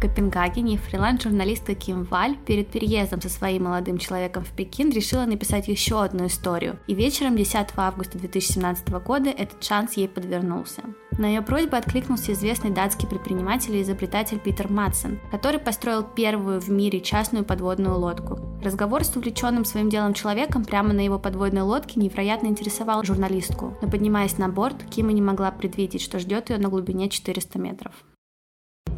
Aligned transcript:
Копенгагене 0.00 0.76
фриланс-журналистка 0.78 1.74
Ким 1.74 2.04
Валь 2.04 2.36
перед 2.46 2.68
переездом 2.68 3.20
со 3.20 3.28
своим 3.28 3.64
молодым 3.64 3.98
человеком 3.98 4.44
в 4.44 4.50
Пекин 4.52 4.90
решила 4.90 5.24
написать 5.24 5.66
еще 5.66 6.02
одну 6.02 6.26
историю. 6.26 6.78
И 6.86 6.94
вечером 6.94 7.36
10 7.36 7.68
августа 7.76 8.18
2017 8.18 8.88
года 9.04 9.30
этот 9.30 9.62
шанс 9.64 9.94
ей 9.94 10.08
подвернулся. 10.08 10.82
На 11.18 11.26
ее 11.26 11.42
просьбу 11.42 11.74
откликнулся 11.74 12.32
известный 12.32 12.70
датский 12.70 13.08
предприниматель 13.08 13.74
и 13.74 13.82
изобретатель 13.82 14.38
Питер 14.38 14.70
Матсон, 14.70 15.18
который 15.32 15.58
построил 15.58 16.04
первую 16.04 16.60
в 16.60 16.68
мире 16.68 17.00
частную 17.00 17.44
подводную 17.44 17.98
лодку. 17.98 18.38
Разговор 18.62 19.02
с 19.04 19.16
увлеченным 19.16 19.64
своим 19.64 19.90
делом 19.90 20.14
человеком 20.14 20.64
прямо 20.64 20.92
на 20.92 21.00
его 21.00 21.18
подводной 21.18 21.62
лодке 21.62 21.98
невероятно 21.98 22.46
интересовал 22.46 23.02
журналистку, 23.02 23.76
но 23.82 23.90
поднимаясь 23.90 24.38
на 24.38 24.48
борт, 24.48 24.76
Кима 24.90 25.12
не 25.12 25.22
могла 25.22 25.50
предвидеть, 25.50 26.02
что 26.02 26.20
ждет 26.20 26.50
ее 26.50 26.58
на 26.58 26.68
глубине 26.68 27.08
400 27.08 27.58
метров. 27.58 27.92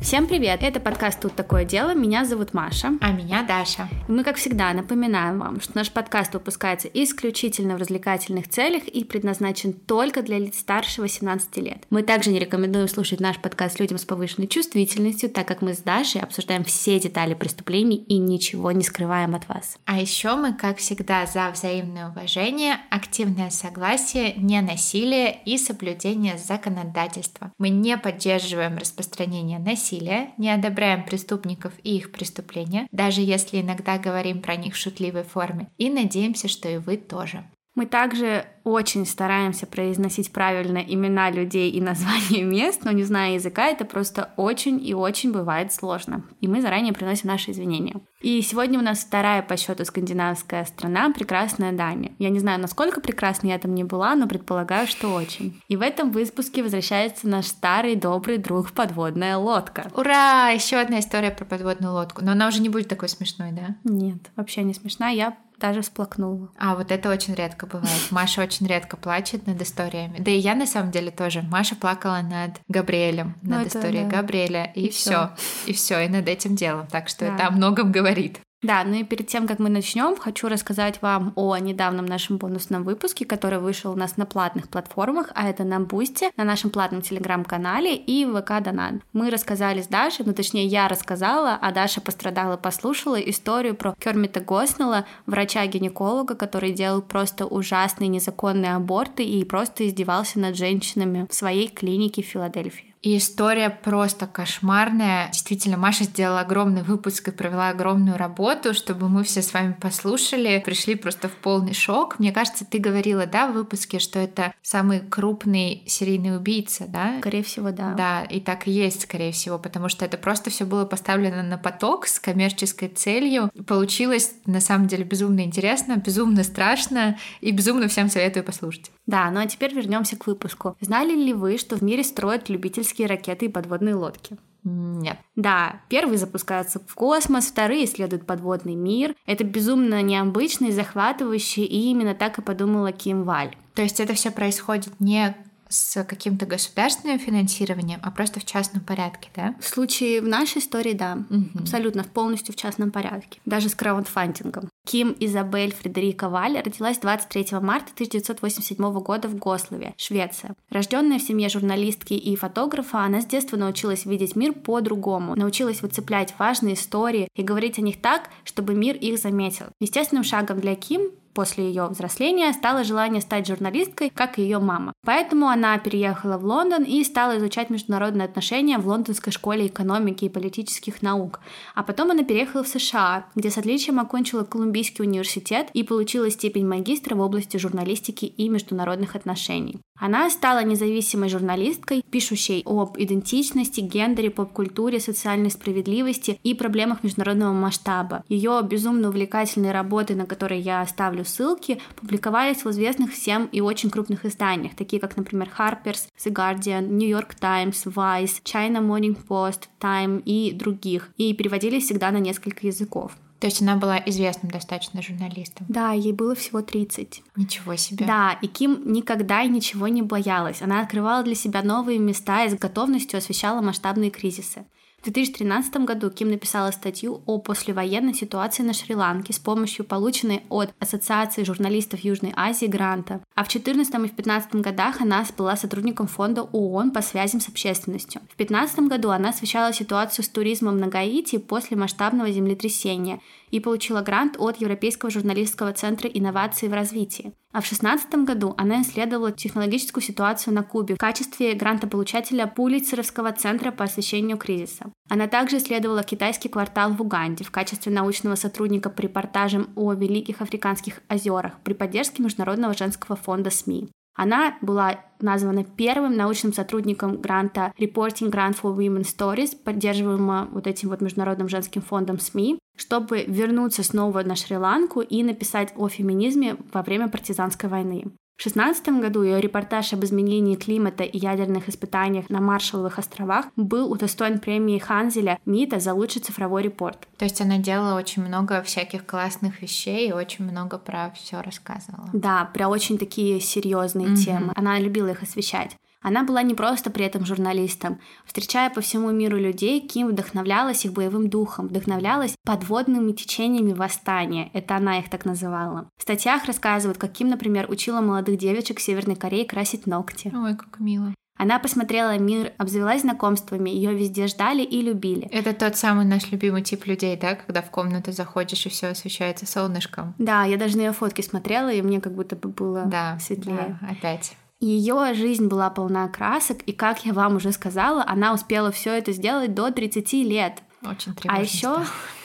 Всем 0.03 0.27
привет! 0.27 0.63
Это 0.63 0.81
подкаст 0.81 1.21
«Тут 1.21 1.35
такое 1.35 1.67
дело». 1.67 1.95
Меня 1.95 2.25
зовут 2.25 2.55
Маша. 2.55 2.93
А 3.03 3.13
меня 3.13 3.43
Даша. 3.43 3.87
И 4.09 4.11
мы, 4.11 4.25
как 4.25 4.37
всегда, 4.37 4.73
напоминаем 4.73 5.39
вам, 5.39 5.61
что 5.61 5.77
наш 5.77 5.91
подкаст 5.91 6.33
выпускается 6.33 6.89
исключительно 6.89 7.77
в 7.77 7.81
развлекательных 7.81 8.49
целях 8.49 8.85
и 8.85 9.05
предназначен 9.05 9.75
только 9.75 10.23
для 10.23 10.39
лиц 10.39 10.59
старше 10.59 11.03
18 11.03 11.55
лет. 11.59 11.85
Мы 11.91 12.03
также 12.03 12.31
не 12.31 12.39
рекомендуем 12.39 12.89
слушать 12.89 13.21
наш 13.21 13.39
подкаст 13.39 13.79
людям 13.79 13.99
с 13.99 14.07
повышенной 14.07 14.49
чувствительностью, 14.49 15.29
так 15.29 15.47
как 15.47 15.61
мы 15.61 15.75
с 15.75 15.79
Дашей 15.81 16.23
обсуждаем 16.23 16.65
все 16.65 16.99
детали 16.99 17.35
преступлений 17.35 17.97
и 17.97 18.17
ничего 18.17 18.73
не 18.73 18.83
скрываем 18.83 19.35
от 19.35 19.47
вас. 19.49 19.77
А 19.85 20.01
еще 20.01 20.35
мы, 20.35 20.55
как 20.55 20.79
всегда, 20.79 21.27
за 21.27 21.51
взаимное 21.51 22.09
уважение, 22.09 22.79
активное 22.89 23.51
согласие, 23.51 24.33
не 24.37 24.63
насилие 24.63 25.41
и 25.45 25.59
соблюдение 25.59 26.39
законодательства. 26.39 27.53
Мы 27.59 27.69
не 27.69 27.99
поддерживаем 27.99 28.79
распространение 28.79 29.59
насилия 29.59 29.90
насилия, 29.91 30.33
не 30.39 30.51
одобряем 30.51 31.05
преступников 31.05 31.73
и 31.83 31.97
их 31.97 32.13
преступления, 32.13 32.87
даже 32.93 33.21
если 33.21 33.61
иногда 33.61 33.99
говорим 33.99 34.41
про 34.41 34.57
них 34.57 34.75
в 34.75 34.79
шутливой 34.79 35.25
форме, 35.25 35.69
и 35.79 35.91
надеемся, 35.91 36.49
что 36.49 36.69
и 36.69 36.79
вы 36.79 36.97
тоже. 36.97 37.45
Мы 37.75 37.87
также 37.87 38.47
очень 38.65 39.07
стараемся 39.07 39.67
произносить 39.67 40.33
правильно 40.33 40.79
имена 40.79 41.31
людей 41.31 41.71
и 41.71 41.81
названия 41.81 42.43
мест, 42.43 42.85
но 42.85 42.91
не 42.91 43.05
зная 43.05 43.35
языка, 43.35 43.67
это 43.69 43.85
просто 43.85 44.33
очень 44.37 44.85
и 44.85 44.93
очень 44.93 45.33
бывает 45.33 45.73
сложно. 45.73 46.25
И 46.41 46.49
мы 46.49 46.61
заранее 46.61 46.93
приносим 46.93 47.29
наши 47.29 47.53
извинения. 47.53 48.01
И 48.21 48.43
сегодня 48.43 48.79
у 48.79 48.83
нас 48.83 48.99
вторая 48.99 49.41
по 49.43 49.57
счету 49.57 49.85
скандинавская 49.85 50.65
страна, 50.67 51.11
прекрасная 51.11 51.73
Дания. 51.73 52.13
Я 52.19 52.29
не 52.29 52.39
знаю, 52.39 52.61
насколько 52.61 53.01
прекрасной 53.01 53.51
я 53.51 53.59
там 53.59 53.75
не 53.75 53.85
была, 53.85 54.15
но 54.15 54.29
предполагаю, 54.29 54.87
что 54.87 55.15
очень. 55.15 55.59
И 55.69 55.77
в 55.77 55.81
этом 55.81 56.11
выпуске 56.11 56.63
возвращается 56.63 57.29
наш 57.29 57.47
старый 57.47 57.97
добрый 57.97 58.37
друг 58.37 58.73
подводная 58.73 59.39
лодка. 59.39 59.91
Ура! 59.95 60.51
Еще 60.51 60.77
одна 60.77 61.01
история 61.01 61.31
про 61.31 61.47
подводную 61.47 61.95
лодку. 61.95 62.23
Но 62.23 62.33
она 62.33 62.49
уже 62.49 62.61
не 62.61 62.69
будет 62.69 62.89
такой 62.89 63.09
смешной, 63.09 63.53
да? 63.53 63.77
Нет, 63.85 64.31
вообще 64.37 64.65
не 64.65 64.75
смешная. 64.75 65.15
Я 65.15 65.37
даже 65.61 65.83
всплакнула. 65.83 66.51
А 66.59 66.75
вот 66.75 66.91
это 66.91 67.11
очень 67.11 67.35
редко 67.35 67.67
бывает. 67.67 68.11
Маша 68.11 68.43
очень 68.43 68.67
редко 68.67 68.97
плачет 68.97 69.47
над 69.47 69.61
историями. 69.63 70.19
Да 70.19 70.31
и 70.31 70.39
я 70.39 70.55
на 70.55 70.67
самом 70.67 70.91
деле 70.91 71.11
тоже. 71.11 71.43
Маша 71.43 71.77
плакала 71.77 72.21
над 72.23 72.61
Габриэлем, 72.69 73.37
ну, 73.43 73.59
над 73.59 73.69
историей 73.69 74.05
да. 74.05 74.17
Габриэля, 74.17 74.73
и, 74.75 74.87
и 74.87 74.91
все, 74.91 75.31
и 75.67 75.73
все, 75.73 76.01
и 76.01 76.09
над 76.09 76.29
этим 76.29 76.57
делом. 76.57 76.87
Так 76.89 77.09
что 77.09 77.27
да. 77.27 77.35
это 77.35 77.47
о 77.47 77.51
многом 77.51 77.93
говорит. 77.93 78.41
Да, 78.63 78.85
ну 78.85 78.97
и 78.97 79.05
перед 79.05 79.27
тем, 79.27 79.47
как 79.47 79.59
мы 79.59 79.71
начнем, 79.71 80.17
хочу 80.17 80.49
рассказать 80.49 81.01
вам 81.01 81.33
о 81.35 81.57
недавнем 81.57 82.05
нашем 82.05 82.37
бонусном 82.37 82.85
выпуске, 82.85 83.25
который 83.25 83.59
вышел 83.59 83.93
у 83.93 83.97
нас 83.97 84.19
на 84.19 84.27
платных 84.27 84.69
платформах, 84.69 85.31
а 85.35 85.49
это 85.49 85.65
на 85.65 85.81
Бусте, 85.81 86.31
на 86.37 86.45
нашем 86.45 86.69
платном 86.69 87.01
телеграм-канале 87.01 87.97
и 87.97 88.27
ВК 88.27 88.63
Донат. 88.63 88.97
Мы 89.15 89.31
рассказали 89.31 89.81
с 89.81 89.87
Дашей, 89.87 90.27
ну 90.27 90.35
точнее 90.35 90.67
я 90.67 90.89
рассказала, 90.89 91.59
а 91.61 91.73
Даша 91.73 92.03
пострадала, 92.03 92.59
послушала 92.59 93.19
историю 93.19 93.75
про 93.75 93.95
Кермита 93.99 94.41
Госнелла, 94.41 95.07
врача-гинеколога, 95.25 96.35
который 96.35 96.73
делал 96.73 97.01
просто 97.01 97.47
ужасные 97.47 98.09
незаконные 98.09 98.75
аборты 98.75 99.25
и 99.25 99.43
просто 99.45 99.89
издевался 99.89 100.39
над 100.39 100.55
женщинами 100.55 101.27
в 101.31 101.35
своей 101.35 101.69
клинике 101.69 102.23
в 102.23 102.27
Филадельфии. 102.27 102.90
И 103.03 103.17
история 103.17 103.71
просто 103.71 104.27
кошмарная. 104.27 105.29
Действительно, 105.33 105.79
Маша 105.79 106.05
сделала 106.05 106.41
огромный 106.41 106.83
выпуск 106.83 107.29
и 107.29 107.31
провела 107.31 107.71
огромную 107.71 108.19
работу, 108.19 108.75
чтобы 108.75 109.09
мы 109.09 109.25
все 109.25 109.41
с 109.41 109.55
вами 109.55 109.75
послушали, 109.81 110.63
пришли 110.65 110.95
просто 110.97 111.29
в 111.29 111.33
полный 111.33 111.73
шок. 111.73 112.19
Мне 112.19 112.31
кажется, 112.31 112.67
ты 112.67 112.79
говорила, 112.79 113.25
да, 113.25 113.47
в 113.49 113.55
выпуске, 113.55 114.01
что 114.01 114.19
это 114.19 114.53
самый 114.61 115.01
крупный 115.01 115.83
серийный 115.87 116.37
убийца, 116.37 116.85
да? 116.89 117.17
Скорее 117.21 117.43
всего, 117.43 117.71
да. 117.71 117.95
Да, 117.95 118.23
и 118.25 118.39
так 118.39 118.69
и 118.69 118.71
есть, 118.71 119.03
скорее 119.03 119.33
всего, 119.33 119.59
потому 119.59 119.89
что 119.89 120.05
это 120.05 120.19
просто 120.19 120.51
все 120.51 120.67
было 120.67 120.85
поставлено 120.85 121.43
на 121.43 121.57
поток 121.57 122.07
с 122.07 122.21
коммерческой 122.21 122.89
целью. 122.89 123.51
Получилось, 123.67 124.33
на 124.45 124.61
самом 124.61 124.89
деле, 124.89 125.05
безумно 125.05 125.41
интересно, 125.41 125.97
безумно 125.97 126.45
страшно 126.45 127.19
и 127.41 127.51
безумно 127.51 127.89
всем 127.89 128.11
советую 128.11 128.45
послушать. 128.45 128.91
Да, 129.07 129.31
ну 129.31 129.41
а 129.41 129.47
теперь 129.47 129.75
вернемся 129.75 130.17
к 130.17 130.27
выпуску. 130.27 130.77
Знали 130.81 131.15
ли 131.15 131.33
вы, 131.33 131.59
что 131.59 131.77
в 131.77 131.83
мире 131.83 132.05
строят 132.05 132.49
любительские 132.91 133.07
ракеты 133.07 133.47
и 133.47 133.49
подводные 133.49 133.95
лодки? 133.95 134.37
Нет. 134.63 135.17
Да, 135.37 135.81
первые 135.89 136.19
запускаются 136.19 136.81
в 136.87 136.95
космос, 136.95 137.47
вторые 137.47 137.87
исследуют 137.87 138.27
подводный 138.27 138.75
мир. 138.75 139.15
Это 139.27 139.43
безумно 139.43 140.03
необычно 140.03 140.67
и 140.67 140.73
захватывающе, 140.73 141.63
и 141.63 141.91
именно 141.91 142.15
так 142.15 142.39
и 142.39 142.43
подумала 142.43 142.93
Ким 142.93 143.25
Валь. 143.25 143.57
То 143.75 143.83
есть 143.83 144.01
это 144.01 144.13
все 144.13 144.31
происходит 144.31 144.93
не 145.01 145.35
с 145.71 146.05
каким-то 146.05 146.45
государственным 146.45 147.19
финансированием, 147.19 148.01
а 148.03 148.11
просто 148.11 148.41
в 148.41 148.45
частном 148.45 148.83
порядке, 148.83 149.31
да? 149.35 149.55
В 149.61 149.67
случае 149.67 150.21
в 150.21 150.29
нашей 150.29 150.59
истории, 150.59 150.93
да, 150.93 151.19
угу. 151.31 151.61
абсолютно 151.61 152.05
полностью 152.05 152.53
в 152.53 152.57
частном 152.57 152.91
порядке, 152.91 153.41
даже 153.47 153.69
с 153.69 153.75
краундфандингом. 153.75 154.69
Ким 154.85 155.15
Изабель 155.21 155.73
Фредерика 155.73 156.29
Валь 156.29 156.61
родилась 156.61 156.99
23 156.99 157.61
марта 157.61 157.93
1987 157.95 158.93
года 159.01 159.29
в 159.29 159.37
Гослове, 159.37 159.95
Швеция. 159.97 160.55
Рожденная 160.71 161.19
в 161.19 161.23
семье 161.23 161.49
журналистки 161.49 162.15
и 162.15 162.35
фотографа, 162.35 163.05
она 163.05 163.21
с 163.21 163.27
детства 163.27 163.57
научилась 163.57 164.05
видеть 164.05 164.35
мир 164.35 164.53
по-другому, 164.53 165.37
научилась 165.37 165.83
выцеплять 165.83 166.35
важные 166.39 166.75
истории 166.75 167.29
и 167.37 167.43
говорить 167.43 167.79
о 167.79 167.83
них 167.83 168.01
так, 168.01 168.31
чтобы 168.45 168.75
мир 168.75 168.97
их 168.97 169.19
заметил. 169.19 169.67
Естественным 169.81 170.25
шагом 170.25 170.61
для 170.61 170.75
Ким 170.75 171.11
после 171.33 171.69
ее 171.69 171.87
взросления 171.87 172.53
стало 172.53 172.85
желание 172.85 173.21
стать 173.21 173.47
журналисткой, 173.47 174.11
как 174.11 174.39
и 174.39 174.43
ее 174.43 174.59
мама. 174.59 174.93
Поэтому 175.05 175.49
она 175.49 175.79
переехала 175.79 176.39
в 176.39 176.45
Лондон 176.45 176.83
и 176.85 177.03
стала 177.05 177.39
изучать 177.39 177.71
международные 177.71 178.27
отношения 178.27 178.79
в 178.79 178.87
Лондонской 178.87 179.33
школе 179.33 179.67
экономики 179.67 180.25
и 180.25 180.29
политических 180.29 181.03
наук. 181.03 181.41
А 181.75 181.83
потом 181.83 182.11
она 182.11 182.25
переехала 182.25 182.63
в 182.63 182.69
США, 182.69 183.27
где 183.35 183.51
с 183.51 183.59
отличием 183.59 184.01
окончила 184.01 184.45
Колумбийский 184.45 185.05
университет 185.05 185.69
и 185.73 185.83
получила 185.83 186.31
степень 186.31 186.67
магистра 186.67 187.15
в 187.15 187.21
области 187.21 187.57
журналистики 187.57 188.25
и 188.25 188.49
международных 188.49 189.17
отношений. 189.17 189.81
Она 190.01 190.31
стала 190.31 190.65
независимой 190.65 191.29
журналисткой, 191.29 192.03
пишущей 192.11 192.63
об 192.65 192.97
идентичности, 192.99 193.81
гендере, 193.81 194.31
поп-культуре, 194.31 194.99
социальной 194.99 195.51
справедливости 195.51 196.41
и 196.43 196.55
проблемах 196.55 197.05
международного 197.05 197.53
масштаба. 197.53 198.25
Ее 198.29 198.63
безумно 198.63 199.11
увлекательные 199.11 199.73
работы, 199.73 200.15
на 200.15 200.25
которые 200.25 200.63
я 200.63 200.81
оставлю 200.81 201.27
ссылки, 201.27 201.83
публиковались 201.97 202.65
в 202.65 202.71
известных 202.71 203.13
всем 203.13 203.47
и 203.53 203.61
очень 203.61 203.91
крупных 203.91 204.25
изданиях, 204.25 204.75
такие 204.75 205.01
как, 205.01 205.19
например, 205.19 205.51
Harper's, 205.59 206.09
The 206.19 206.33
Guardian, 206.33 206.89
New 206.89 207.09
York 207.09 207.35
Times, 207.39 207.85
Vice, 207.85 208.43
China 208.43 208.81
Morning 208.81 209.19
Post, 209.29 209.65
Time 209.79 210.23
и 210.25 210.53
других, 210.53 211.11
и 211.19 211.35
переводились 211.35 211.85
всегда 211.85 212.11
на 212.11 212.19
несколько 212.19 212.67
языков. 212.67 213.13
То 213.41 213.47
есть 213.47 213.63
она 213.63 213.77
была 213.77 213.99
известным 214.05 214.51
достаточно 214.51 215.01
журналистом. 215.01 215.67
Да, 215.69 215.93
ей 215.93 216.13
было 216.13 216.35
всего 216.35 216.61
30. 216.61 217.23
Ничего 217.37 217.75
себе. 217.75 218.05
Да, 218.05 218.39
и 218.43 218.47
Ким 218.47 218.93
никогда 218.93 219.43
и 219.43 219.49
ничего 219.49 219.89
не 219.89 220.03
боялась. 220.03 220.61
Она 220.61 220.81
открывала 220.83 221.25
для 221.25 221.35
себя 221.35 221.63
новые 221.63 221.99
места 221.99 222.45
и 222.45 222.51
с 222.51 222.55
готовностью 222.55 223.17
освещала 223.17 223.63
масштабные 223.63 224.11
кризисы. 224.11 224.67
В 225.01 225.05
2013 225.05 225.77
году 225.87 226.11
Ким 226.11 226.31
написала 226.31 226.71
статью 226.73 227.23
о 227.25 227.39
послевоенной 227.39 228.13
ситуации 228.13 228.63
на 228.63 228.75
Шри-Ланке 228.75 229.33
с 229.33 229.39
помощью 229.39 229.87
полученной 229.87 230.43
от 230.51 230.75
Ассоциации 230.79 231.43
журналистов 231.43 232.01
Южной 232.01 232.35
Азии 232.37 232.67
гранта. 232.67 233.23
А 233.35 233.45
в 233.45 233.49
2014 233.49 233.95
и 233.95 233.97
в 233.97 234.01
2015 234.01 234.55
годах 234.57 235.01
она 235.01 235.25
была 235.39 235.57
сотрудником 235.57 236.07
фонда 236.07 236.43
ООН 236.43 236.91
по 236.91 237.01
связям 237.01 237.41
с 237.41 237.49
общественностью. 237.49 238.21
В 238.29 238.37
2015 238.37 238.81
году 238.81 239.09
она 239.09 239.31
освещала 239.31 239.73
ситуацию 239.73 240.23
с 240.23 240.29
туризмом 240.29 240.77
на 240.77 240.89
Гаити 240.89 241.39
после 241.39 241.79
масштабного 241.79 242.31
землетрясения 242.31 243.21
и 243.51 243.61
получила 243.61 244.01
грант 244.01 244.37
от 244.39 244.61
Европейского 244.61 245.11
журналистского 245.11 245.73
центра 245.73 246.09
инноваций 246.09 246.69
в 246.69 246.73
развитии. 246.73 247.33
А 247.53 247.61
в 247.61 247.69
2016 247.69 248.15
году 248.27 248.55
она 248.57 248.83
исследовала 248.83 249.33
технологическую 249.33 250.03
ситуацию 250.05 250.55
на 250.55 250.63
Кубе 250.63 250.95
в 250.95 250.99
качестве 250.99 251.55
грантополучателя 251.55 252.47
Пулицеровского 252.47 253.33
центра 253.33 253.73
по 253.73 253.85
освещению 253.85 254.39
кризиса. 254.39 254.93
Она 255.09 255.27
также 255.27 255.57
исследовала 255.57 256.05
китайский 256.05 256.49
квартал 256.49 256.93
в 256.93 257.03
Уганде 257.03 257.43
в 257.43 257.51
качестве 257.51 257.93
научного 257.93 258.37
сотрудника 258.37 258.89
по 258.89 259.01
репортажам 259.01 259.71
о 259.75 259.93
великих 259.95 260.43
африканских 260.43 261.01
озерах 261.09 261.55
при 261.65 261.73
поддержке 261.73 262.23
Международного 262.23 262.75
женского 262.75 263.17
фонда 263.17 263.51
СМИ. 263.51 263.89
Она 264.15 264.59
была 264.61 265.01
названа 265.21 265.65
первым 265.65 266.15
научным 266.15 266.53
сотрудником 266.53 267.21
гранта 267.21 267.73
Reporting 267.79 268.31
Grant 268.31 268.61
for 268.61 268.77
Women 268.77 269.03
Stories, 269.03 269.57
поддерживаемого 269.57 270.49
вот 270.53 270.67
этим 270.67 270.91
вот 270.91 271.01
Международным 271.01 271.49
женским 271.49 271.81
фондом 271.81 272.19
СМИ, 272.21 272.59
чтобы 272.81 273.25
вернуться 273.25 273.83
снова 273.83 274.23
на 274.23 274.35
Шри-Ланку 274.35 275.03
и 275.03 275.23
написать 275.23 275.73
о 275.77 275.89
феминизме 275.89 276.57
во 276.73 276.83
время 276.83 277.09
партизанской 277.09 277.69
войны. 277.69 278.07
В 278.39 278.43
2016 278.43 279.03
году 279.03 279.23
ее 279.23 279.39
репортаж 279.39 279.93
об 279.93 280.03
изменении 280.03 280.57
климата 280.57 281.05
и 281.05 281.19
ядерных 281.19 281.69
испытаниях 281.69 282.31
на 282.31 282.41
Маршалловых 282.41 282.99
островах 282.99 283.49
был 283.55 283.93
удостоен 283.93 284.39
премии 284.39 284.79
Ханзеля 284.79 285.39
МИДа 285.45 285.79
за 285.79 285.93
лучший 285.93 286.23
цифровой 286.23 286.63
репорт. 286.63 287.07
То 287.19 287.27
есть 287.27 287.39
она 287.43 287.59
делала 287.59 287.99
очень 287.99 288.25
много 288.25 288.63
всяких 288.63 289.05
классных 289.05 289.61
вещей 289.61 290.09
и 290.09 290.13
очень 290.13 290.47
много 290.47 290.79
про 290.79 291.13
все 291.15 291.43
рассказывала. 291.43 292.09
Да, 292.15 292.47
про 292.55 292.69
очень 292.69 292.97
такие 292.97 293.41
серьезные 293.41 294.09
mm-hmm. 294.09 294.25
темы. 294.25 294.53
Она 294.57 294.79
любила 294.79 295.09
их 295.09 295.23
освещать. 295.23 295.77
Она 296.03 296.25
была 296.25 296.43
не 296.43 296.55
просто 296.55 296.91
при 296.91 297.05
этом 297.05 297.27
журналистом. 297.27 298.01
Встречая 298.25 298.71
по 298.71 298.81
всему 298.81 299.11
миру 299.11 299.37
людей, 299.37 299.81
Ким 299.81 300.09
вдохновлялась 300.09 300.85
их 300.85 300.93
боевым 300.93 301.29
духом, 301.29 301.69
вдохновлялась 301.69 302.35
подводными 302.45 303.13
течениями 303.13 303.73
восстания. 303.73 304.51
Это 304.55 304.77
она 304.77 304.99
их 304.99 305.11
так 305.11 305.25
называла. 305.25 305.89
В 305.99 306.03
статьях 306.03 306.47
рассказывают, 306.47 306.99
как 306.99 307.13
Ким, 307.13 307.29
например, 307.29 307.71
учила 307.71 308.01
молодых 308.01 308.39
девочек 308.39 308.81
Северной 308.81 309.17
Корее 309.17 309.45
красить 309.45 309.87
ногти. 309.87 310.33
Ой, 310.35 310.57
как 310.57 310.81
мило. 310.81 311.15
Она 311.41 311.59
посмотрела 311.59 312.19
мир, 312.19 312.53
обзавелась 312.59 313.01
знакомствами, 313.01 313.71
ее 313.71 313.95
везде 313.95 314.27
ждали 314.27 314.63
и 314.63 314.83
любили. 314.83 315.27
Это 315.29 315.55
тот 315.55 315.75
самый 315.75 316.05
наш 316.05 316.31
любимый 316.31 316.61
тип 316.61 316.85
людей, 316.85 317.17
да, 317.17 317.35
когда 317.35 317.63
в 317.63 317.71
комнату 317.71 318.13
заходишь 318.13 318.67
и 318.67 318.69
все 318.69 318.89
освещается 318.89 319.47
солнышком. 319.47 320.15
Да, 320.19 320.45
я 320.45 320.59
даже 320.59 320.77
на 320.77 320.83
ее 320.83 320.93
фотки 320.93 321.23
смотрела, 321.23 321.73
и 321.73 321.81
мне 321.81 321.99
как 322.03 322.15
будто 322.15 322.37
бы 322.37 322.51
было 322.51 322.85
да, 322.85 323.19
светлее. 323.21 323.79
Да, 323.81 323.89
опять. 323.89 324.37
Ее 324.61 325.15
жизнь 325.15 325.47
была 325.47 325.71
полна 325.71 326.07
красок, 326.09 326.63
и, 326.63 326.73
как 326.73 327.07
я 327.07 327.15
вам 327.15 327.37
уже 327.37 327.51
сказала, 327.51 328.05
она 328.07 328.35
успела 328.35 328.71
все 328.71 328.93
это 328.93 329.13
сделать 329.13 329.55
до 329.55 329.71
30 329.71 330.13
лет. 330.13 330.63
Очень 330.83 331.15
А 331.27 331.41
еще 331.41 331.79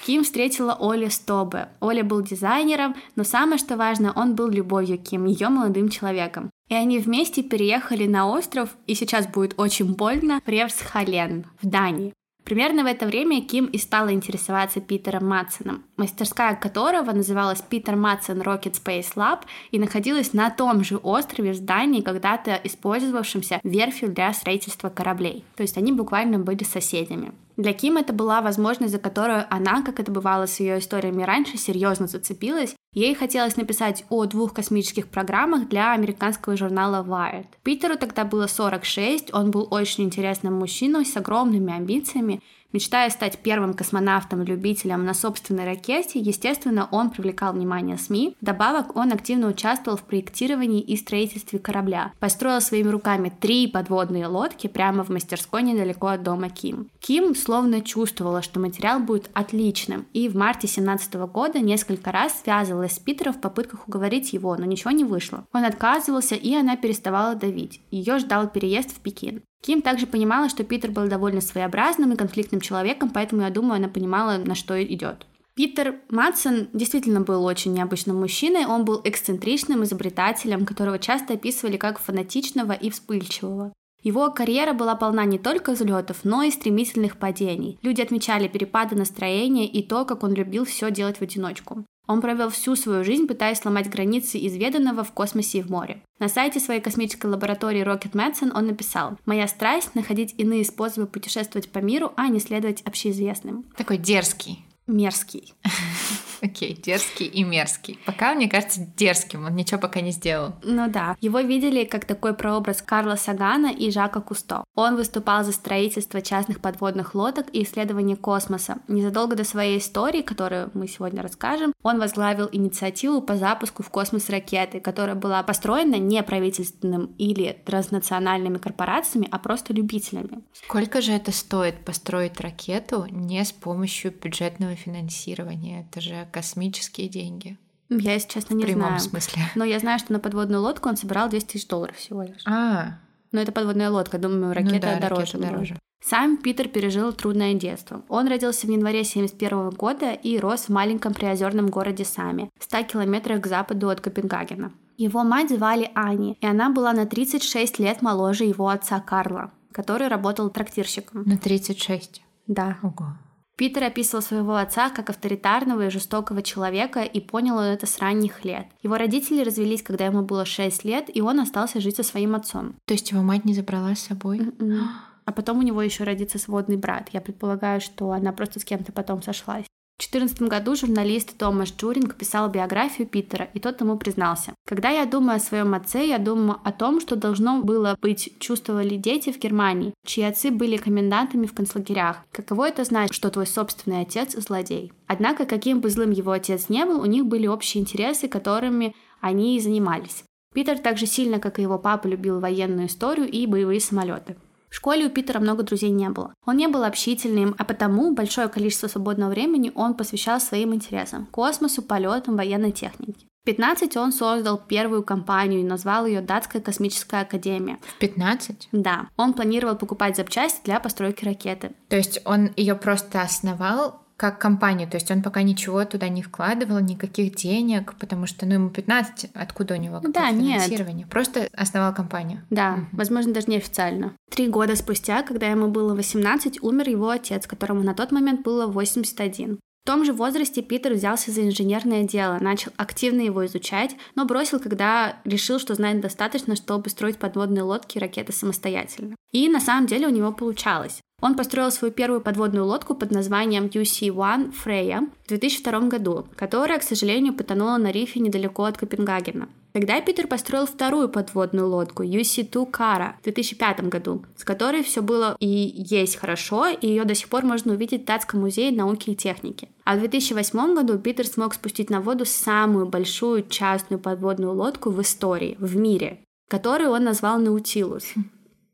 Ким 0.05 0.23
встретила 0.23 0.77
Оли 0.79 1.07
Стобе. 1.07 1.69
Оля 1.79 2.03
был 2.03 2.21
дизайнером, 2.21 2.95
но 3.15 3.23
самое 3.23 3.57
что 3.57 3.77
важно, 3.77 4.11
он 4.15 4.35
был 4.35 4.49
любовью 4.49 4.97
Ким, 4.97 5.25
ее 5.25 5.49
молодым 5.49 5.89
человеком. 5.89 6.49
И 6.67 6.73
они 6.73 6.99
вместе 6.99 7.41
переехали 7.41 8.05
на 8.05 8.27
остров, 8.27 8.69
и 8.85 8.95
сейчас 8.95 9.27
будет 9.27 9.53
очень 9.57 9.93
больно, 9.93 10.41
Превсхален 10.45 11.45
в 11.61 11.67
Дании. 11.67 12.13
Примерно 12.45 12.83
в 12.83 12.86
это 12.86 13.07
время 13.07 13.42
Ким 13.42 13.65
и 13.65 13.80
стала 13.80 14.13
интересоваться 14.13 14.80
Питером 14.80 15.27
Матсоном, 15.27 15.83
мастерская 15.97 16.56
которого 16.56 17.12
называлась 17.12 17.63
Питер 17.63 17.95
Матсон 17.95 18.39
Rocket 18.42 18.80
Space 18.80 19.15
Lab 19.15 19.39
и 19.71 19.80
находилась 19.80 20.31
на 20.31 20.51
том 20.51 20.83
же 20.83 20.97
острове 20.97 21.53
в 21.53 21.56
здании, 21.56 22.01
когда-то 22.01 22.62
использовавшемся 22.63 23.59
верфью 23.63 24.09
для 24.09 24.31
строительства 24.31 24.89
кораблей. 24.89 25.44
То 25.56 25.63
есть 25.63 25.75
они 25.77 25.92
буквально 25.92 26.38
были 26.38 26.63
соседями. 26.63 27.31
Для 27.57 27.73
Ким 27.73 27.97
это 27.97 28.11
была 28.11 28.41
возможность, 28.41 28.91
за 28.91 28.99
которую 28.99 29.45
она, 29.49 29.81
как 29.81 29.99
это 29.99 30.11
бывало 30.11 30.45
с 30.45 30.59
ее 30.59 30.79
историями 30.79 31.23
раньше, 31.23 31.57
серьезно 31.57 32.07
зацепилась. 32.07 32.75
Ей 32.93 33.15
хотелось 33.15 33.55
написать 33.55 34.05
о 34.09 34.25
двух 34.25 34.53
космических 34.53 35.07
программах 35.07 35.67
для 35.69 35.93
американского 35.93 36.57
журнала 36.57 37.05
Wired. 37.05 37.47
Питеру 37.63 37.97
тогда 37.97 38.25
было 38.25 38.47
46, 38.47 39.33
он 39.33 39.51
был 39.51 39.67
очень 39.71 40.05
интересным 40.05 40.55
мужчиной 40.55 41.05
с 41.05 41.15
огромными 41.15 41.73
амбициями, 41.73 42.41
Мечтая 42.75 43.10
стать 43.10 43.38
первым 43.38 43.74
космонавтом-любителем 43.74 45.06
на 45.06 45.13
собственной 45.13 45.63
ракете, 45.63 46.19
естественно, 46.19 46.89
он 46.92 47.10
привлекал 47.10 47.54
внимание 47.54 47.98
СМИ. 47.98 48.36
Вдобавок, 48.42 48.98
он 48.98 49.13
активно 49.13 49.48
участвовал 49.48 49.98
в 49.98 50.04
проектировании 50.04 50.81
и 50.81 50.98
строительстве 50.98 51.57
корабля. 51.57 52.12
Построил 52.19 52.60
своими 52.60 52.89
руками 52.89 53.31
три 53.39 53.68
подводные 53.68 54.27
лодки 54.27 54.68
прямо 54.68 55.06
в 55.06 55.10
мастерской 55.10 55.63
недалеко 55.63 56.07
от 56.07 56.24
дома 56.24 56.50
Ким. 56.50 56.89
Ким 57.00 57.33
словно 57.33 57.80
чувствовала, 57.80 58.42
что 58.42 58.60
материал 58.60 59.00
будет 59.00 59.30
отличным, 59.33 60.06
и 60.12 60.27
в 60.27 60.36
марте 60.36 60.68
17 60.68 61.13
года 61.31 61.60
несколько 61.60 62.12
раз 62.12 62.42
связывалась 62.42 62.95
с 62.95 63.00
Питером 63.00 63.36
в 63.36 63.39
попытках 63.39 63.88
уговорить 63.88 64.33
его, 64.33 64.54
но 64.57 64.66
ничего 64.66 64.92
не 64.92 65.06
вышло. 65.06 65.45
Он 65.54 65.63
отказывался, 65.63 66.36
и 66.36 66.54
она 66.54 66.75
переставала 66.75 67.36
давить. 67.36 67.80
Ее 67.89 68.19
ждал 68.19 68.50
переезд 68.50 68.92
в 68.92 69.00
Пекин. 69.00 69.44
Ким 69.61 69.81
также 69.81 70.05
понимала, 70.07 70.49
что 70.49 70.63
Питер 70.63 70.91
был 70.91 71.07
довольно 71.07 71.41
своеобразным 71.41 72.13
и 72.13 72.17
конфликтным 72.17 72.61
человеком, 72.61 73.09
поэтому, 73.09 73.41
я 73.41 73.49
думаю, 73.49 73.77
она 73.77 73.87
понимала, 73.87 74.37
на 74.37 74.55
что 74.55 74.81
идет. 74.83 75.25
Питер 75.55 75.95
Матсон 76.09 76.67
действительно 76.73 77.21
был 77.21 77.45
очень 77.45 77.73
необычным 77.73 78.17
мужчиной, 78.17 78.65
он 78.65 78.83
был 78.83 78.99
эксцентричным 79.03 79.83
изобретателем, 79.85 80.65
которого 80.65 80.99
часто 80.99 81.35
описывали 81.35 81.77
как 81.77 81.97
фанатичного 81.97 82.73
и 82.73 82.89
вспыльчивого. 82.89 83.71
Его 84.03 84.29
карьера 84.29 84.73
была 84.73 84.95
полна 84.95 85.25
не 85.25 85.39
только 85.39 85.71
взлетов, 85.71 86.19
но 86.25 86.43
и 86.43 86.51
стремительных 86.51 87.17
падений. 87.17 87.79
Люди 87.81 88.01
отмечали 88.01 88.47
перепады 88.47 88.95
настроения 88.95 89.65
и 89.65 89.81
то, 89.81 90.05
как 90.05 90.23
он 90.23 90.33
любил 90.33 90.65
все 90.65 90.91
делать 90.91 91.17
в 91.17 91.21
одиночку. 91.23 91.85
Он 92.07 92.21
провел 92.21 92.49
всю 92.49 92.75
свою 92.75 93.03
жизнь, 93.03 93.27
пытаясь 93.27 93.59
сломать 93.59 93.89
границы 93.89 94.37
изведанного 94.45 95.03
в 95.03 95.11
космосе 95.11 95.59
и 95.59 95.61
в 95.61 95.69
море. 95.69 96.01
На 96.19 96.27
сайте 96.27 96.59
своей 96.59 96.81
космической 96.81 97.27
лаборатории 97.27 97.85
Rocket 97.85 98.11
Medicine 98.11 98.51
он 98.53 98.67
написал 98.67 99.17
«Моя 99.25 99.47
страсть– 99.47 99.91
находить 99.95 100.35
иные 100.37 100.63
способы 100.65 101.07
путешествовать 101.07 101.69
по 101.69 101.79
миру, 101.79 102.13
а 102.15 102.27
не 102.27 102.39
следовать 102.39 102.81
общеизвестным». 102.81 103.65
Такой 103.75 103.97
дерзкий. 103.97 104.65
Мерзкий. 104.87 105.53
Окей, 106.41 106.73
okay, 106.73 106.81
дерзкий 106.81 107.25
и 107.25 107.43
мерзкий. 107.43 107.99
Пока, 108.05 108.33
мне 108.33 108.49
кажется, 108.49 108.81
дерзким, 108.97 109.45
он 109.45 109.55
ничего 109.55 109.79
пока 109.79 110.01
не 110.01 110.11
сделал. 110.11 110.53
Ну 110.63 110.89
да. 110.89 111.15
Его 111.21 111.39
видели 111.39 111.85
как 111.85 112.05
такой 112.05 112.33
прообраз 112.33 112.81
Карла 112.81 113.15
Сагана 113.15 113.71
и 113.71 113.91
Жака 113.91 114.21
Кусто. 114.21 114.63
Он 114.75 114.95
выступал 114.95 115.43
за 115.43 115.51
строительство 115.51 116.21
частных 116.21 116.59
подводных 116.59 117.15
лодок 117.15 117.47
и 117.53 117.63
исследование 117.63 118.15
космоса. 118.15 118.77
Незадолго 118.87 119.35
до 119.35 119.43
своей 119.43 119.79
истории, 119.79 120.21
которую 120.21 120.71
мы 120.73 120.87
сегодня 120.87 121.21
расскажем, 121.21 121.73
он 121.83 121.99
возглавил 121.99 122.49
инициативу 122.51 123.21
по 123.21 123.38
запуску 123.38 123.83
в 123.83 123.89
космос 123.89 124.29
ракеты, 124.29 124.79
которая 124.79 125.15
была 125.15 125.43
построена 125.43 125.95
не 125.95 126.21
правительственным 126.23 127.15
или 127.17 127.61
транснациональными 127.65 128.57
корпорациями, 128.57 129.27
а 129.31 129.39
просто 129.39 129.73
любителями. 129.73 130.43
Сколько 130.53 131.01
же 131.01 131.11
это 131.11 131.31
стоит 131.31 131.83
построить 131.85 132.39
ракету 132.39 133.05
не 133.09 133.43
с 133.43 133.51
помощью 133.51 134.11
бюджетного 134.11 134.75
финансирования? 134.75 135.88
Это 135.89 136.01
же 136.01 136.25
космические 136.31 137.10
деньги. 137.10 137.57
Я, 137.89 138.13
если 138.13 138.30
честно, 138.30 138.56
не 138.56 138.63
в 138.63 138.68
прямом 138.68 138.88
знаю. 138.88 139.00
смысле. 139.00 139.42
Но 139.56 139.63
я 139.63 139.80
знаю, 139.80 140.00
что 140.00 140.13
на 140.13 140.19
подводную 140.19 140.62
лодку 140.62 140.89
он 140.89 140.98
собирал 140.98 141.30
200 141.30 141.48
тысяч 141.48 141.68
долларов 141.68 141.95
всего 141.95 142.24
лишь. 142.24 142.42
А. 142.45 142.98
Но 143.31 143.42
это 143.42 143.51
подводная 143.51 143.89
лодка, 143.89 144.18
думаю, 144.18 144.54
ракета 144.54 144.94
ну 144.95 145.00
да, 145.00 145.10
дороже. 145.10 145.33
Ракета 145.33 145.51
дороже. 145.51 145.80
Сам 146.04 146.38
Питер 146.38 146.68
пережил 146.68 147.12
трудное 147.13 147.54
детство. 147.54 148.04
Он 148.10 148.27
родился 148.27 148.68
в 148.68 148.69
январе 148.69 149.00
1971 149.01 149.72
года 149.72 150.12
и 150.12 150.38
рос 150.38 150.65
в 150.65 150.70
маленьком 150.70 151.13
приозерном 151.13 151.67
городе 151.67 152.05
Сами, 152.05 152.50
в 152.60 152.63
100 152.63 152.84
километрах 152.84 153.41
к 153.41 153.48
западу 153.48 153.89
от 153.89 154.01
Копенгагена. 154.01 154.72
Его 154.98 155.24
мать 155.24 155.50
звали 155.50 155.89
Ани, 155.96 156.38
и 156.39 156.46
она 156.46 156.70
была 156.70 156.94
на 156.94 157.05
36 157.05 157.79
лет 157.79 158.01
моложе 158.01 158.46
его 158.46 158.70
отца 158.70 159.00
Карла, 159.00 159.51
который 159.72 160.08
работал 160.08 160.50
трактирщиком. 160.50 161.24
На 161.24 161.38
36? 161.38 162.22
Да. 162.48 162.77
Ого. 162.82 163.17
Питер 163.57 163.85
описывал 163.85 164.21
своего 164.21 164.55
отца 164.55 164.89
как 164.89 165.09
авторитарного 165.09 165.88
и 165.88 165.89
жестокого 165.89 166.41
человека 166.41 167.03
и 167.03 167.21
понял 167.21 167.57
он 167.57 167.65
это 167.65 167.85
с 167.85 168.00
ранних 168.00 168.43
лет. 168.43 168.67
Его 168.83 168.97
родители 168.97 169.43
развелись, 169.43 169.81
когда 169.81 170.05
ему 170.05 170.24
было 170.24 170.45
6 170.45 170.83
лет, 170.83 171.05
и 171.13 171.21
он 171.21 171.39
остался 171.39 171.79
жить 171.79 171.95
со 171.95 172.03
своим 172.03 172.35
отцом. 172.35 172.75
То 172.85 172.93
есть 172.93 173.12
его 173.12 173.21
мать 173.21 173.45
не 173.45 173.53
забрала 173.53 173.95
с 173.95 174.00
собой? 174.00 174.39
Mm-mm. 174.39 174.81
А 175.24 175.31
потом 175.31 175.59
у 175.59 175.62
него 175.62 175.81
еще 175.81 176.03
родится 176.03 176.38
сводный 176.38 176.77
брат. 176.77 177.09
Я 177.13 177.21
предполагаю, 177.21 177.81
что 177.81 178.12
она 178.12 178.31
просто 178.33 178.59
с 178.59 178.65
кем-то 178.65 178.91
потом 178.91 179.24
сошлась. 179.24 179.65
В 179.97 180.11
2014 180.11 180.41
году 180.49 180.75
журналист 180.75 181.37
Томаш 181.37 181.73
Джуринг 181.73 182.15
писал 182.15 182.49
биографию 182.49 183.07
Питера, 183.07 183.47
и 183.53 183.59
тот 183.59 183.79
ему 183.79 183.97
признался. 183.97 184.53
«Когда 184.67 184.89
я 184.89 185.05
думаю 185.05 185.37
о 185.37 185.39
своем 185.39 185.73
отце, 185.73 186.05
я 186.05 186.17
думаю 186.17 186.59
о 186.65 186.73
том, 186.73 186.99
что 186.99 187.15
должно 187.15 187.61
было 187.61 187.97
быть 188.01 188.33
чувствовали 188.39 188.97
дети 188.97 189.31
в 189.31 189.39
Германии, 189.39 189.93
чьи 190.05 190.25
отцы 190.25 190.51
были 190.51 190.75
комендантами 190.75 191.45
в 191.45 191.53
концлагерях. 191.53 192.17
Каково 192.33 192.67
это 192.67 192.83
знать, 192.83 193.13
что 193.13 193.29
твой 193.29 193.47
собственный 193.47 194.01
отец– 194.01 194.35
злодей?» 194.37 194.91
Однако, 195.07 195.45
каким 195.45 195.79
бы 195.79 195.89
злым 195.89 196.11
его 196.11 196.31
отец 196.31 196.67
не 196.67 196.85
был, 196.85 196.99
у 196.99 197.05
них 197.05 197.25
были 197.25 197.47
общие 197.47 197.81
интересы, 197.81 198.27
которыми 198.27 198.93
они 199.21 199.55
и 199.55 199.61
занимались. 199.61 200.25
Питер 200.53 200.77
так 200.77 200.97
же 200.97 201.05
сильно, 201.05 201.39
как 201.39 201.57
и 201.57 201.61
его 201.61 201.79
папа, 201.79 202.07
любил 202.07 202.41
военную 202.41 202.87
историю 202.87 203.29
и 203.29 203.47
боевые 203.47 203.79
самолеты. 203.79 204.35
В 204.69 204.75
школе 204.75 205.05
у 205.05 205.10
Питера 205.10 205.39
много 205.39 205.63
друзей 205.63 205.91
не 205.91 206.10
было. 206.10 206.34
Он 206.45 206.57
не 206.57 206.67
был 206.67 206.84
общительным, 206.84 207.55
а 207.57 207.63
потому 207.63 208.13
большое 208.13 208.48
количество 208.48 208.88
свободного 208.88 209.29
времени 209.29 209.72
он 209.75 209.93
посвящал 209.93 210.39
своим 210.39 210.74
интересам– 210.74 211.27
космосу, 211.31 211.81
полетам, 211.81 212.36
военной 212.36 212.72
технике. 212.72 213.27
В 213.43 213.45
15 213.45 213.95
он 213.98 214.12
создал 214.12 214.57
первую 214.57 215.03
компанию 215.03 215.60
и 215.60 215.63
назвал 215.63 216.07
ее 216.07 216.22
Датская 216.22 216.62
космическая 216.62 217.22
академия. 217.22 217.77
В 217.84 218.00
15? 218.00 218.69
Да. 218.72 219.07
Он 219.17 219.34
планировал 219.34 219.75
покупать 219.75 220.17
запчасти 220.17 220.62
для 220.63 220.79
постройки 220.79 221.24
ракеты. 221.25 221.74
То 221.89 221.95
есть 221.95 222.19
он 222.25 222.50
ее 222.55 222.74
просто 222.74 223.22
основал 223.22 224.04
как 224.17 224.39
компанию, 224.39 224.89
то 224.89 224.95
есть 224.95 225.12
он 225.12 225.22
пока 225.22 225.41
ничего 225.41 225.84
туда 225.86 226.07
не 226.07 226.22
вкладывал, 226.22 226.79
никаких 226.79 227.36
денег, 227.36 227.95
потому 228.00 228.27
что, 228.27 228.45
ну, 228.45 228.53
ему 228.53 228.69
15, 228.69 229.31
откуда 229.34 229.74
у 229.74 229.77
него 229.77 230.00
да, 230.00 230.31
финансирование? 230.31 231.03
Нет. 231.03 231.10
Просто 231.10 231.50
основал 231.53 231.93
компанию. 231.93 232.43
Да, 232.50 232.75
угу. 232.75 232.86
возможно, 232.93 233.34
даже 233.34 233.48
неофициально. 233.48 234.13
Три 234.31 234.48
года 234.48 234.75
спустя, 234.75 235.22
когда 235.24 235.48
ему 235.48 235.67
было 235.67 235.95
18, 235.95 236.63
умер 236.63 236.89
его 236.89 237.10
отец, 237.10 237.45
которому 237.45 237.84
на 237.84 237.93
тот 237.93 238.12
момент 238.12 238.41
было 238.41 238.67
81. 238.67 239.60
В 239.86 239.88
том 239.88 240.03
же 240.03 240.13
возрасте 240.13 240.63
Питер 240.63 240.93
взялся 240.93 241.29
за 241.29 241.45
инженерное 241.45 242.03
дело, 242.05 242.39
начал 242.41 242.72
активно 242.75 243.22
его 243.22 243.45
изучать, 243.45 243.95
но 244.15 244.25
бросил, 244.25 244.60
когда 244.60 245.17
решил, 245.25 245.60
что 245.60 245.75
знает 245.75 246.01
достаточно, 246.01 246.55
чтобы 246.55 246.89
строить 246.89 247.19
подводные 247.19 247.62
лодки 247.62 247.98
и 247.98 248.01
ракеты 248.01 248.34
самостоятельно. 248.34 249.15
И 249.31 249.48
на 249.48 249.60
самом 249.60 249.86
деле 249.86 250.07
у 250.07 250.10
него 250.10 250.31
получалось. 250.31 251.01
Он 251.22 251.36
построил 251.36 251.72
свою 251.72 251.93
первую 251.93 252.22
подводную 252.22 252.65
лодку 252.65 252.93
под 252.93 253.12
названием 253.12 253.65
UC-1 253.65 254.53
Freya 254.53 255.10
в 255.25 255.27
2002 255.29 255.79
году, 255.88 256.27
которая, 256.36 256.77
к 256.79 256.84
сожалению, 256.84 257.34
потонула 257.34 257.77
на 257.77 257.91
рифе 257.91 258.19
недалеко 258.19 258.65
от 258.65 258.77
Копенгагена. 258.77 259.48
Тогда 259.75 260.00
Питер 260.00 260.27
построил 260.27 260.65
вторую 260.65 261.10
подводную 261.10 261.67
лодку 261.67 262.03
UC-2 262.03 262.72
Kara 262.72 263.13
в 263.19 263.24
2005 263.24 263.89
году, 263.89 264.24
с 264.38 264.43
которой 264.43 264.84
все 264.84 265.01
было 265.01 265.36
и 265.39 265.48
есть 265.48 266.15
хорошо, 266.15 266.67
и 266.67 266.88
ее 266.88 267.03
до 267.03 267.15
сих 267.15 267.27
пор 267.27 267.43
можно 267.43 267.74
увидеть 267.74 268.03
в 268.03 268.05
Датском 268.05 268.41
музее 268.41 268.72
науки 268.72 269.10
и 269.10 269.15
техники. 269.15 269.69
А 269.84 269.95
в 269.95 270.00
2008 270.00 270.75
году 270.75 270.98
Питер 270.98 271.27
смог 271.27 271.53
спустить 271.53 271.89
на 271.89 272.00
воду 272.00 272.24
самую 272.25 272.86
большую 272.86 273.48
частную 273.48 274.00
подводную 274.00 274.53
лодку 274.53 274.91
в 274.91 275.01
истории, 275.01 275.57
в 275.60 275.75
мире, 275.75 276.22
которую 276.50 276.91
он 276.91 277.03
назвал 277.03 277.39
Наутилус. 277.39 278.13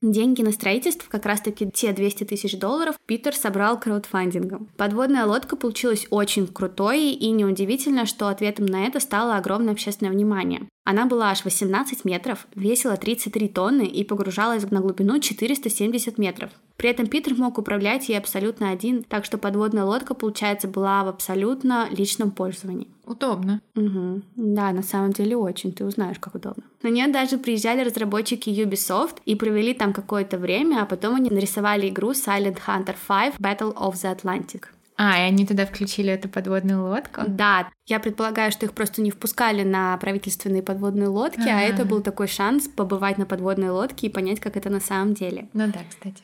Деньги 0.01 0.41
на 0.41 0.51
строительство, 0.51 1.07
как 1.07 1.27
раз-таки 1.27 1.69
те 1.69 1.93
200 1.93 2.23
тысяч 2.23 2.57
долларов, 2.57 2.95
Питер 3.05 3.35
собрал 3.35 3.79
краудфандингом. 3.79 4.67
Подводная 4.75 5.25
лодка 5.25 5.55
получилась 5.55 6.07
очень 6.09 6.47
крутой, 6.47 7.11
и 7.11 7.29
неудивительно, 7.29 8.07
что 8.07 8.27
ответом 8.27 8.65
на 8.65 8.87
это 8.87 8.99
стало 8.99 9.35
огромное 9.35 9.73
общественное 9.73 10.11
внимание. 10.11 10.67
Она 10.83 11.05
была 11.05 11.29
аж 11.29 11.45
18 11.45 12.05
метров, 12.05 12.47
весила 12.55 12.97
33 12.97 13.49
тонны 13.49 13.85
и 13.85 14.03
погружалась 14.03 14.69
на 14.71 14.81
глубину 14.81 15.19
470 15.19 16.17
метров. 16.17 16.49
При 16.75 16.89
этом 16.89 17.05
Питер 17.05 17.35
мог 17.35 17.59
управлять 17.59 18.09
ей 18.09 18.17
абсолютно 18.17 18.71
один, 18.71 19.03
так 19.03 19.23
что 19.23 19.37
подводная 19.37 19.83
лодка, 19.83 20.15
получается, 20.15 20.67
была 20.67 21.03
в 21.03 21.09
абсолютно 21.09 21.87
личном 21.91 22.31
пользовании. 22.31 22.87
Удобно. 23.05 23.61
Угу. 23.75 24.21
Да, 24.35 24.71
на 24.71 24.81
самом 24.81 25.11
деле 25.11 25.37
очень, 25.37 25.71
ты 25.71 25.85
узнаешь, 25.85 26.17
как 26.19 26.33
удобно. 26.33 26.63
На 26.81 26.87
нее 26.87 27.07
даже 27.07 27.37
приезжали 27.37 27.83
разработчики 27.83 28.49
Ubisoft 28.49 29.17
и 29.25 29.35
провели 29.35 29.75
там 29.75 29.93
какое-то 29.93 30.39
время, 30.39 30.81
а 30.81 30.85
потом 30.87 31.15
они 31.15 31.29
нарисовали 31.29 31.89
игру 31.89 32.11
Silent 32.11 32.57
Hunter 32.65 32.95
5 33.07 33.35
Battle 33.35 33.75
of 33.75 33.93
the 33.93 34.17
Atlantic. 34.17 34.63
А, 34.97 35.17
и 35.17 35.21
они 35.21 35.45
туда 35.45 35.65
включили 35.65 36.11
эту 36.11 36.29
подводную 36.29 36.85
лодку? 36.85 37.21
Да, 37.27 37.69
я 37.87 37.99
предполагаю, 37.99 38.51
что 38.51 38.65
их 38.65 38.73
просто 38.73 39.01
не 39.01 39.11
впускали 39.11 39.63
на 39.63 39.97
правительственные 39.97 40.61
подводные 40.61 41.07
лодки, 41.07 41.39
А-а-а. 41.39 41.59
а 41.59 41.61
это 41.61 41.85
был 41.85 42.01
такой 42.01 42.27
шанс 42.27 42.67
побывать 42.67 43.17
на 43.17 43.25
подводной 43.25 43.69
лодке 43.69 44.07
и 44.07 44.09
понять, 44.09 44.39
как 44.39 44.57
это 44.57 44.69
на 44.69 44.79
самом 44.79 45.13
деле. 45.13 45.47
Ну 45.53 45.67
да, 45.67 45.79
кстати. 45.89 46.23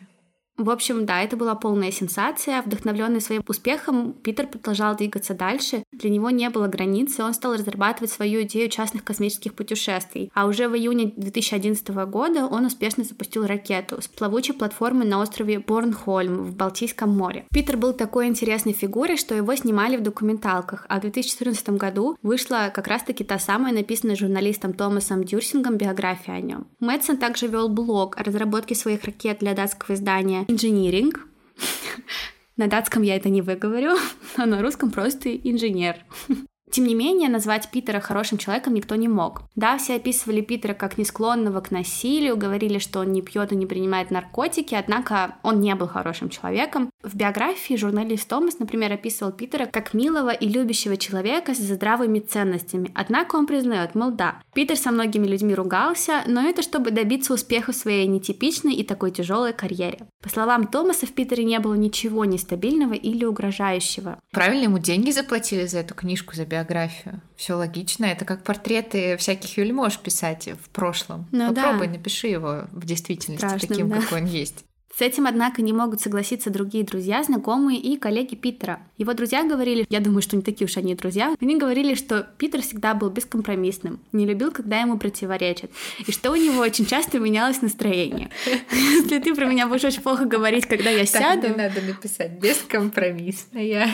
В 0.57 0.71
общем, 0.71 1.05
да, 1.05 1.21
это 1.21 1.37
была 1.37 1.53
полная 1.53 1.91
сенсация. 1.91 2.63
Вдохновленный 2.63 3.21
своим 3.21 3.43
успехом, 3.47 4.13
Питер 4.13 4.47
продолжал 4.47 4.95
двигаться 4.95 5.35
дальше. 5.35 5.83
Для 5.91 6.09
него 6.09 6.31
не 6.31 6.49
было 6.49 6.67
границы, 6.67 7.23
он 7.23 7.35
стал 7.35 7.53
разрабатывать 7.53 8.11
свою 8.11 8.41
идею 8.41 8.67
частных 8.69 9.03
космических 9.03 9.53
путешествий. 9.53 10.31
А 10.33 10.47
уже 10.47 10.67
в 10.67 10.75
июне 10.75 11.13
2011 11.15 11.87
года 12.09 12.47
он 12.47 12.65
успешно 12.65 13.03
запустил 13.03 13.45
ракету 13.45 14.01
с 14.01 14.07
плавучей 14.07 14.55
платформы 14.55 15.05
на 15.05 15.19
острове 15.19 15.59
Борнхольм 15.59 16.43
в 16.43 16.55
Балтийском 16.55 17.15
море. 17.15 17.45
Питер 17.51 17.77
был 17.77 17.93
такой 17.93 18.25
интересной 18.25 18.73
фигурой, 18.73 19.17
что 19.17 19.35
его 19.35 19.55
снимали 19.55 19.95
в 19.95 20.01
документалках, 20.01 20.87
а 20.89 20.97
в 20.97 21.01
2014 21.01 21.69
году 21.69 22.17
вышла 22.23 22.71
как 22.73 22.87
раз-таки 22.87 23.23
та 23.23 23.37
самая 23.37 23.73
написанная 23.73 24.15
журналистом 24.15 24.73
Томасом 24.73 25.23
Дюрсингом 25.23 25.77
биография 25.77 26.33
о 26.33 26.41
нем. 26.41 26.65
Мэтсон 26.79 27.17
также 27.17 27.45
вел 27.45 27.69
блог 27.69 28.17
о 28.17 28.23
разработке 28.23 28.73
своих 28.73 29.03
ракет 29.03 29.37
для 29.39 29.53
датского 29.53 29.93
издания 29.93 30.46
Engineering. 30.47 31.13
На 32.57 32.67
датском 32.67 33.03
я 33.03 33.15
это 33.15 33.29
не 33.29 33.41
выговорю, 33.41 33.97
а 34.35 34.45
на 34.45 34.61
русском 34.61 34.91
просто 34.91 35.35
инженер. 35.35 35.97
Тем 36.69 36.85
не 36.85 36.95
менее, 36.95 37.29
назвать 37.29 37.69
Питера 37.71 37.99
хорошим 37.99 38.37
человеком 38.37 38.73
никто 38.73 38.95
не 38.95 39.07
мог. 39.07 39.43
Да, 39.55 39.77
все 39.77 39.95
описывали 39.95 40.41
Питера 40.41 40.73
как 40.73 40.97
не 40.97 41.05
склонного 41.05 41.61
к 41.61 41.71
насилию, 41.71 42.37
говорили, 42.37 42.77
что 42.77 42.99
он 42.99 43.11
не 43.11 43.21
пьет 43.21 43.51
и 43.51 43.55
не 43.55 43.65
принимает 43.65 44.11
наркотики, 44.11 44.75
однако 44.75 45.35
он 45.43 45.61
не 45.61 45.73
был 45.75 45.87
хорошим 45.87 46.29
человеком. 46.29 46.91
В 47.01 47.15
биографии 47.15 47.75
журналист 47.75 48.27
Томас, 48.27 48.59
например, 48.59 48.91
описывал 48.91 49.31
Питера 49.31 49.65
как 49.65 49.93
милого 49.93 50.31
и 50.31 50.47
любящего 50.47 50.97
человека 50.97 51.53
с 51.53 51.57
здравыми 51.57 52.19
ценностями. 52.19 52.91
Однако 52.93 53.37
он 53.37 53.47
признает, 53.47 53.95
мол, 53.95 54.11
да, 54.11 54.41
Питер 54.53 54.75
со 54.75 54.91
многими 54.91 55.25
людьми 55.25 55.55
ругался, 55.55 56.23
но 56.27 56.41
это 56.47 56.61
чтобы 56.61 56.91
добиться 56.91 57.33
успеха 57.33 57.71
в 57.71 57.75
своей 57.75 58.07
нетипичной 58.07 58.73
и 58.73 58.83
такой 58.83 59.11
тяжелой 59.11 59.53
карьере. 59.53 60.07
По 60.21 60.29
словам 60.29 60.67
Томаса, 60.67 61.05
в 61.05 61.13
Питере 61.13 61.45
не 61.45 61.59
было 61.59 61.75
ничего 61.75 62.25
нестабильного 62.25 62.93
или 62.93 63.23
угрожающего. 63.23 64.19
Правильно 64.31 64.63
ему 64.63 64.79
деньги 64.79 65.11
заплатили 65.11 65.65
за 65.65 65.79
эту 65.79 65.95
книжку, 65.95 66.35
за 66.35 66.45
биографию? 66.45 66.56
Биографию. 66.57 67.21
Все 67.35 67.53
логично. 67.53 68.05
Это 68.05 68.25
как 68.25 68.43
портреты 68.43 69.17
всяких 69.17 69.57
вельмож 69.57 69.97
писать 69.97 70.47
в 70.47 70.69
прошлом. 70.69 71.27
Ну, 71.31 71.53
Попробуй, 71.53 71.87
да. 71.87 71.93
напиши 71.93 72.27
его 72.27 72.65
в 72.71 72.85
действительности 72.85 73.45
Страшным, 73.45 73.69
таким, 73.69 73.89
да. 73.89 74.01
какой 74.01 74.21
он 74.21 74.27
есть. 74.27 74.65
С 74.97 75.01
этим, 75.01 75.27
однако, 75.27 75.61
не 75.61 75.73
могут 75.73 76.01
согласиться 76.01 76.49
другие 76.49 76.83
друзья, 76.83 77.21
знакомые 77.21 77.79
и 77.79 77.97
коллеги 77.97 78.33
Питера. 78.33 78.79
Его 78.97 79.13
друзья 79.13 79.43
говорили, 79.43 79.85
я 79.91 79.99
думаю, 79.99 80.23
что 80.23 80.35
не 80.35 80.41
такие 80.41 80.65
уж 80.65 80.75
они 80.75 80.95
друзья, 80.95 81.35
они 81.39 81.55
говорили, 81.55 81.93
что 81.93 82.27
Питер 82.39 82.63
всегда 82.63 82.95
был 82.95 83.11
бескомпромиссным, 83.11 83.99
не 84.11 84.25
любил, 84.25 84.51
когда 84.51 84.81
ему 84.81 84.97
противоречат, 84.97 85.69
и 86.07 86.11
что 86.11 86.31
у 86.31 86.35
него 86.35 86.61
очень 86.61 86.87
часто 86.87 87.19
менялось 87.19 87.61
настроение. 87.61 88.31
Если 88.71 89.19
ты 89.19 89.35
про 89.35 89.45
меня 89.45 89.67
будешь 89.67 89.83
очень 89.83 90.01
плохо 90.01 90.25
говорить, 90.25 90.65
когда 90.65 90.89
я 90.89 91.05
сяду... 91.05 91.49
Надо 91.55 91.79
написать 91.81 92.31
бескомпромиссная. 92.39 93.91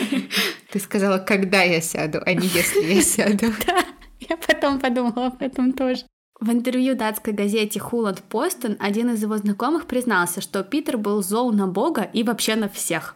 Ты 0.71 0.79
сказала, 0.79 1.17
когда 1.17 1.63
я 1.63 1.81
сяду, 1.81 2.21
а 2.25 2.33
не 2.33 2.47
если 2.47 2.93
я 2.93 3.01
сяду. 3.01 3.47
Да, 3.67 3.83
я 4.29 4.37
потом 4.37 4.79
подумала 4.79 5.27
об 5.27 5.41
этом 5.41 5.73
тоже. 5.73 6.05
В 6.43 6.51
интервью 6.51 6.93
датской 6.93 7.31
газете 7.31 7.79
Хуланд 7.79 8.21
Постон 8.21 8.75
один 8.77 9.09
из 9.11 9.21
его 9.21 9.37
знакомых 9.37 9.87
признался, 9.87 10.41
что 10.41 10.61
Питер 10.61 10.97
был 10.97 11.23
зол 11.23 11.53
на 11.53 11.67
Бога 11.67 12.01
и 12.01 12.21
вообще 12.21 12.57
на 12.57 12.67
всех. 12.67 13.15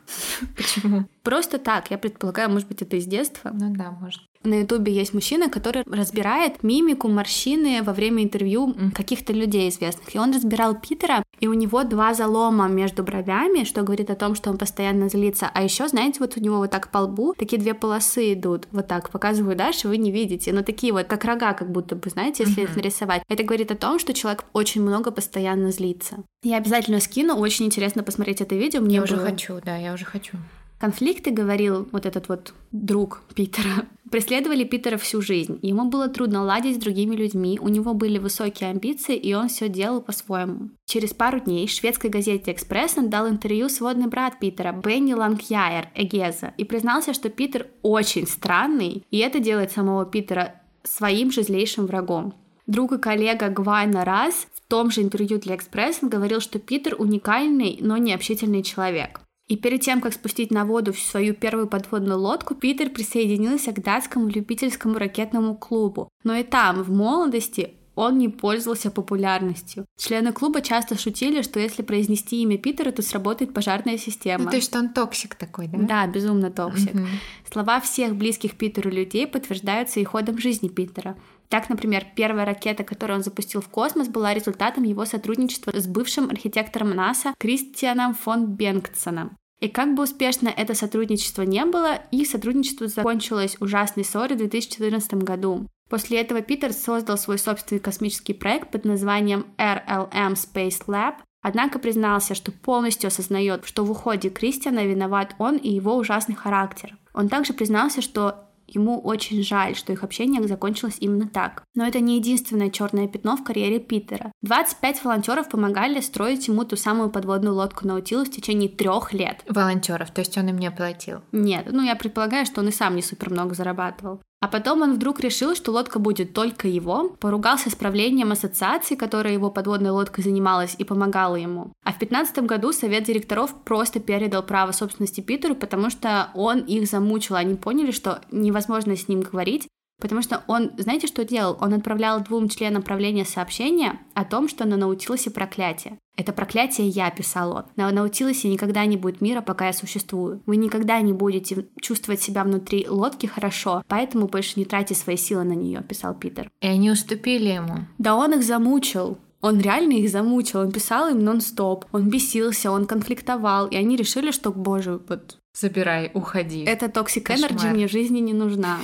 Почему? 0.56 1.10
Просто 1.24 1.58
так, 1.58 1.92
я 1.92 1.98
предполагаю, 1.98 2.50
может 2.50 2.70
быть, 2.70 2.82
это 2.82 2.96
из 2.96 3.06
детства. 3.06 3.52
Ну 3.54 3.76
да, 3.76 3.92
может. 3.92 4.22
На 4.48 4.62
Ютубе 4.62 4.94
есть 4.94 5.13
мужчина, 5.13 5.50
который 5.50 5.84
разбирает 5.86 6.63
мимику, 6.63 7.10
морщины 7.10 7.84
во 7.84 7.92
время 7.92 8.24
интервью 8.24 8.74
каких-то 8.96 9.34
людей 9.34 9.68
известных. 9.68 10.16
И 10.16 10.18
он 10.18 10.34
разбирал 10.34 10.74
Питера, 10.74 11.22
и 11.42 11.48
у 11.48 11.54
него 11.54 11.84
два 11.84 12.13
залома 12.13 12.70
между 12.70 13.04
бровями, 13.04 13.66
что 13.66 13.82
говорит 13.82 14.10
о 14.10 14.16
том, 14.16 14.36
что 14.36 14.50
он 14.50 14.58
постоянно 14.58 15.10
злится. 15.10 15.51
А 15.54 15.62
еще, 15.62 15.89
знаете, 15.89 16.20
вот 16.22 16.38
у 16.38 16.39
него 16.39 16.60
вот 16.60 16.72
так 16.72 16.89
по 16.92 17.00
лбу 17.00 17.34
такие 17.38 17.62
две 17.62 17.74
полосы 17.74 18.32
идут. 18.32 18.70
Вот 18.72 18.88
так 18.88 19.10
показываю 19.10 19.58
дальше, 19.58 19.89
вы 19.89 19.98
не 19.98 20.12
видите. 20.12 20.54
Но 20.54 20.63
такие 20.63 20.94
вот, 20.94 21.08
как 21.08 21.25
рога, 21.25 21.51
как 21.51 21.70
будто 21.70 21.98
бы, 21.98 22.10
знаете, 22.10 22.46
если 22.46 22.62
их 22.62 22.74
нарисовать. 22.74 23.24
Это 23.27 23.44
говорит 23.44 23.72
о 23.72 23.75
том, 23.75 24.00
что 24.00 24.13
человек 24.13 24.46
очень 24.54 24.82
много 24.82 25.12
постоянно 25.12 25.72
злится. 25.72 26.24
Я 26.42 26.56
обязательно 26.56 27.01
скину, 27.01 27.36
очень 27.36 27.66
интересно 27.66 28.01
посмотреть 28.01 28.39
это 28.39 28.56
видео. 28.56 28.80
Мне 28.80 28.96
я 28.96 29.04
уже 29.04 29.18
хочу, 29.18 29.60
да, 29.62 29.75
я 29.75 29.94
уже 29.94 30.06
хочу. 30.06 30.38
Конфликты, 30.80 31.32
говорил 31.32 31.88
вот 31.92 32.06
этот 32.06 32.30
вот 32.30 32.54
друг 32.72 33.24
Питера, 33.34 33.88
преследовали 34.12 34.64
Питера 34.64 34.98
всю 34.98 35.22
жизнь. 35.22 35.58
Ему 35.64 35.86
было 35.86 36.08
трудно 36.08 36.44
ладить 36.44 36.76
с 36.76 36.80
другими 36.80 37.16
людьми, 37.16 37.58
у 37.60 37.68
него 37.68 37.96
были 37.96 38.20
высокие 38.20 38.70
амбиции, 38.70 39.16
и 39.16 39.34
он 39.34 39.48
все 39.50 39.70
делал 39.70 40.02
по-своему. 40.02 40.70
Через 40.86 41.14
пару 41.14 41.40
дней 41.40 41.68
шведской 41.68 42.12
газете 42.12 42.52
«Экспресс» 42.52 42.96
он 42.96 43.10
дал 43.10 43.28
интервью 43.28 43.70
сводный 43.70 44.08
брат 44.08 44.40
Питера, 44.40 44.72
Бенни 44.72 45.14
Лангьяер 45.14 45.90
Эгеза, 45.96 46.54
и 46.58 46.64
признался, 46.64 47.14
что 47.14 47.30
Питер 47.30 47.68
очень 47.82 48.28
странный, 48.28 49.04
и 49.10 49.18
это 49.18 49.40
делает 49.40 49.72
самого 49.72 50.06
Питера 50.06 50.62
своим 50.84 51.32
же 51.32 51.42
злейшим 51.42 51.88
врагом. 51.88 52.36
Друг 52.68 52.92
и 52.92 52.98
коллега 52.98 53.50
Гвайна 53.50 54.06
Раз 54.06 54.48
в 54.54 54.62
том 54.68 54.92
же 54.92 55.02
интервью 55.02 55.40
для 55.40 55.56
«Экспресс» 55.56 56.00
говорил, 56.02 56.40
что 56.40 56.60
Питер 56.60 56.96
уникальный, 57.00 57.80
но 57.82 57.98
не 57.98 58.14
общительный 58.14 58.62
человек. 58.62 59.22
И 59.48 59.56
перед 59.56 59.82
тем, 59.82 60.01
как 60.01 60.13
спустить 60.13 60.51
на 60.51 60.66
воду 60.66 60.94
свою 60.94 61.34
первую 61.34 61.68
подводную 61.68 62.20
лодку, 62.20 62.54
Питер 62.54 62.89
присоединился 62.89 63.72
к 63.72 63.82
датскому 63.82 64.27
любительскому 64.27 64.98
ракетному 64.98 65.56
клубу. 65.56 66.10
Но 66.24 66.36
и 66.36 66.44
там, 66.44 66.84
в 66.84 66.92
молодости, 66.92 67.75
он 67.98 68.20
не 68.20 68.30
пользовался 68.30 68.92
популярностью. 68.92 69.86
Члены 69.98 70.32
клуба 70.32 70.62
часто 70.62 71.00
шутили, 71.00 71.42
что 71.42 71.60
если 71.60 71.82
произнести 71.82 72.44
имя 72.44 72.58
Питера, 72.60 72.92
то 72.92 73.01
сработает 73.01 73.54
пожарная 73.54 73.98
система. 73.98 74.44
Ну, 74.44 74.50
то 74.51 74.58
есть 74.58 74.75
он 74.75 74.89
toxic 74.90 75.34
такой, 75.34 75.68
да? 75.68 75.77
Да, 75.80 76.08
безумно 76.08 76.51
toxic. 76.52 76.94
Угу. 76.94 77.08
Слова 77.51 77.80
всех 77.80 78.16
близких 78.16 78.56
Питеру 78.56 78.92
людей 78.92 79.25
подтверждаются 79.25 80.00
и 80.00 80.04
ходом 80.04 80.38
жизни 80.38 80.68
Питера. 80.68 81.18
Так, 81.50 81.70
например, 81.70 82.06
первая 82.16 82.46
ракета, 82.46 82.84
которую 82.84 83.18
он 83.18 83.24
запустил 83.24 83.62
в 83.62 83.70
космос, 83.70 84.10
была 84.10 84.34
результатом 84.34 84.84
его 84.84 85.06
сотрудничества 85.06 85.72
с 85.72 85.88
бывшим 85.88 86.30
архитектором 86.30 86.89
НАСА 86.89 87.34
Кристианом 87.38 88.13
фон 88.13 88.48
Бенгтсоном. 88.48 89.38
И 89.60 89.70
как 89.70 89.96
бы 89.96 90.04
успешно 90.04 90.50
это 90.50 90.75
сотрудничество 90.75 91.42
не 91.42 91.66
было, 91.66 92.00
их 92.12 92.27
сотрудничество 92.27 92.88
закончилось 92.88 93.58
ужасной 93.60 94.06
ссорой 94.06 94.36
в 94.36 94.39
2014 94.39 95.16
году. 95.16 95.68
После 95.89 96.20
этого 96.20 96.42
Питер 96.42 96.74
создал 96.74 97.18
свой 97.18 97.39
собственный 97.39 97.80
космический 97.80 98.34
проект 98.34 98.72
под 98.72 98.86
названием 98.86 99.48
RLM 99.58 100.34
Space 100.34 100.86
Lab, 100.88 101.16
однако 101.42 101.80
признался, 101.80 102.36
что 102.36 102.51
полностью 102.51 103.08
осознает, 103.08 103.66
что 103.66 103.84
в 103.84 103.92
уходе 103.92 104.30
Кристиана 104.30 104.86
виноват 104.86 105.34
он 105.39 105.56
и 105.56 105.70
его 105.70 105.96
ужасный 105.96 106.36
характер. 106.36 106.98
Он 107.13 107.30
также 107.30 107.54
признался, 107.54 108.01
что 108.01 108.47
Ему 108.68 109.00
очень 109.00 109.44
жаль, 109.44 109.76
что 109.76 109.94
их 109.94 110.04
общение 110.04 110.46
закончилось 110.48 110.98
именно 111.00 111.28
так. 111.28 111.64
Но 111.76 111.86
это 111.86 112.00
не 112.00 112.18
единственное 112.18 112.70
черное 112.70 113.08
пятно 113.08 113.38
в 113.38 113.44
карьере 113.44 113.80
Питера. 113.80 114.32
25 114.44 115.04
волонтеров 115.04 115.50
помогали 115.50 116.00
строить 116.02 116.48
ему 116.48 116.64
ту 116.66 116.76
самую 116.76 117.10
подводную 117.10 117.56
лодку 117.56 117.88
Наутилус 117.88 118.28
в 118.28 118.32
течение 118.32 118.70
трех 118.70 119.14
лет. 119.14 119.44
Волонтеров, 119.48 120.12
то 120.12 120.20
есть 120.20 120.38
он 120.38 120.50
им 120.50 120.58
не 120.58 120.72
платил? 120.72 121.22
Нет, 121.32 121.68
ну 121.72 121.82
я 121.84 121.96
предполагаю, 121.96 122.46
что 122.46 122.62
он 122.62 122.68
и 122.68 122.72
сам 122.72 122.96
не 122.96 123.02
супер 123.02 123.30
много 123.30 123.56
зарабатывал. 123.56 124.22
А 124.39 124.48
потом 124.48 124.84
он 124.84 124.94
вдруг 124.94 125.20
решил, 125.20 125.56
что 125.56 125.72
лодка 125.72 125.98
будет 125.98 126.34
только 126.34 126.67
его, 126.67 127.10
поругался 127.20 127.72
с 127.72 127.75
правлением 127.75 128.32
ассоциации, 128.32 128.96
которая 128.96 129.34
его 129.34 129.50
подводной 129.50 129.89
лодкой 129.89 130.24
занималась 130.24 130.75
и 130.77 130.84
помогала 130.84 131.36
ему. 131.36 131.74
А 131.84 131.91
в 131.91 131.98
15 131.98 132.39
году 132.39 132.72
совет 132.72 133.03
директоров 133.03 133.53
просто 133.63 134.00
передал 134.00 134.44
право 134.44 134.72
собственности 134.72 135.22
Питеру, 135.22 135.56
потому 135.56 135.89
что 135.89 136.29
он 136.36 136.60
их 136.60 136.88
замучил. 136.88 137.36
Они 137.36 137.56
поняли, 137.56 137.91
что 137.91 138.22
невозможно 138.32 138.96
с 138.96 139.08
ним 139.08 139.22
говорить, 139.22 139.67
Потому 140.00 140.22
что 140.22 140.44
он, 140.48 140.74
знаете, 140.77 141.08
что 141.08 141.25
делал? 141.25 141.58
Он 141.60 141.74
отправлял 141.74 142.22
двум 142.22 142.50
членам 142.50 142.84
правления 142.84 143.25
сообщение 143.25 144.00
о 144.13 144.25
том, 144.25 144.48
что 144.48 144.65
на 144.65 144.77
Наутилусе 144.77 145.32
проклятие. 145.32 145.98
Это 146.18 146.34
проклятие 146.34 146.88
я, 146.90 147.12
писал 147.12 147.56
он. 147.56 147.64
На 147.76 147.92
Наутилусе 147.92 148.50
никогда 148.50 148.86
не 148.86 148.98
будет 148.98 149.22
мира, 149.22 149.42
пока 149.42 149.68
я 149.68 149.74
существую. 149.74 150.42
Вы 150.48 150.58
никогда 150.58 151.00
не 151.00 151.14
будете 151.14 151.68
чувствовать 151.80 152.22
себя 152.22 152.44
внутри 152.44 152.88
лодки 152.90 153.28
хорошо, 153.28 153.84
поэтому 153.88 154.28
больше 154.28 154.60
не 154.60 154.66
тратьте 154.66 154.96
свои 154.96 155.16
силы 155.16 155.44
на 155.44 155.54
нее, 155.54 155.84
писал 155.88 156.16
Питер. 156.16 156.52
И 156.60 156.68
они 156.68 156.90
уступили 156.90 157.50
ему. 157.50 157.86
Да 158.00 158.16
он 158.16 158.34
их 158.34 158.44
замучил. 158.44 159.20
Он 159.40 159.60
реально 159.60 159.94
их 159.94 160.10
замучил, 160.10 160.62
он 160.62 160.72
писал 160.72 161.10
им 161.10 161.24
нон-стоп, 161.24 161.86
он 161.92 162.10
бесился, 162.10 162.72
он 162.72 162.88
конфликтовал, 162.88 163.68
и 163.68 163.76
они 163.76 163.96
решили, 163.96 164.32
что, 164.32 164.52
боже, 164.52 165.00
вот... 165.08 165.38
Забирай, 165.54 166.10
уходи. 166.16 166.64
Это 166.64 166.90
toxic 166.90 167.30
energy 167.30 167.68
мне 167.68 167.88
в 167.88 167.92
жизни 167.92 168.20
не 168.20 168.34
нужна. 168.34 168.80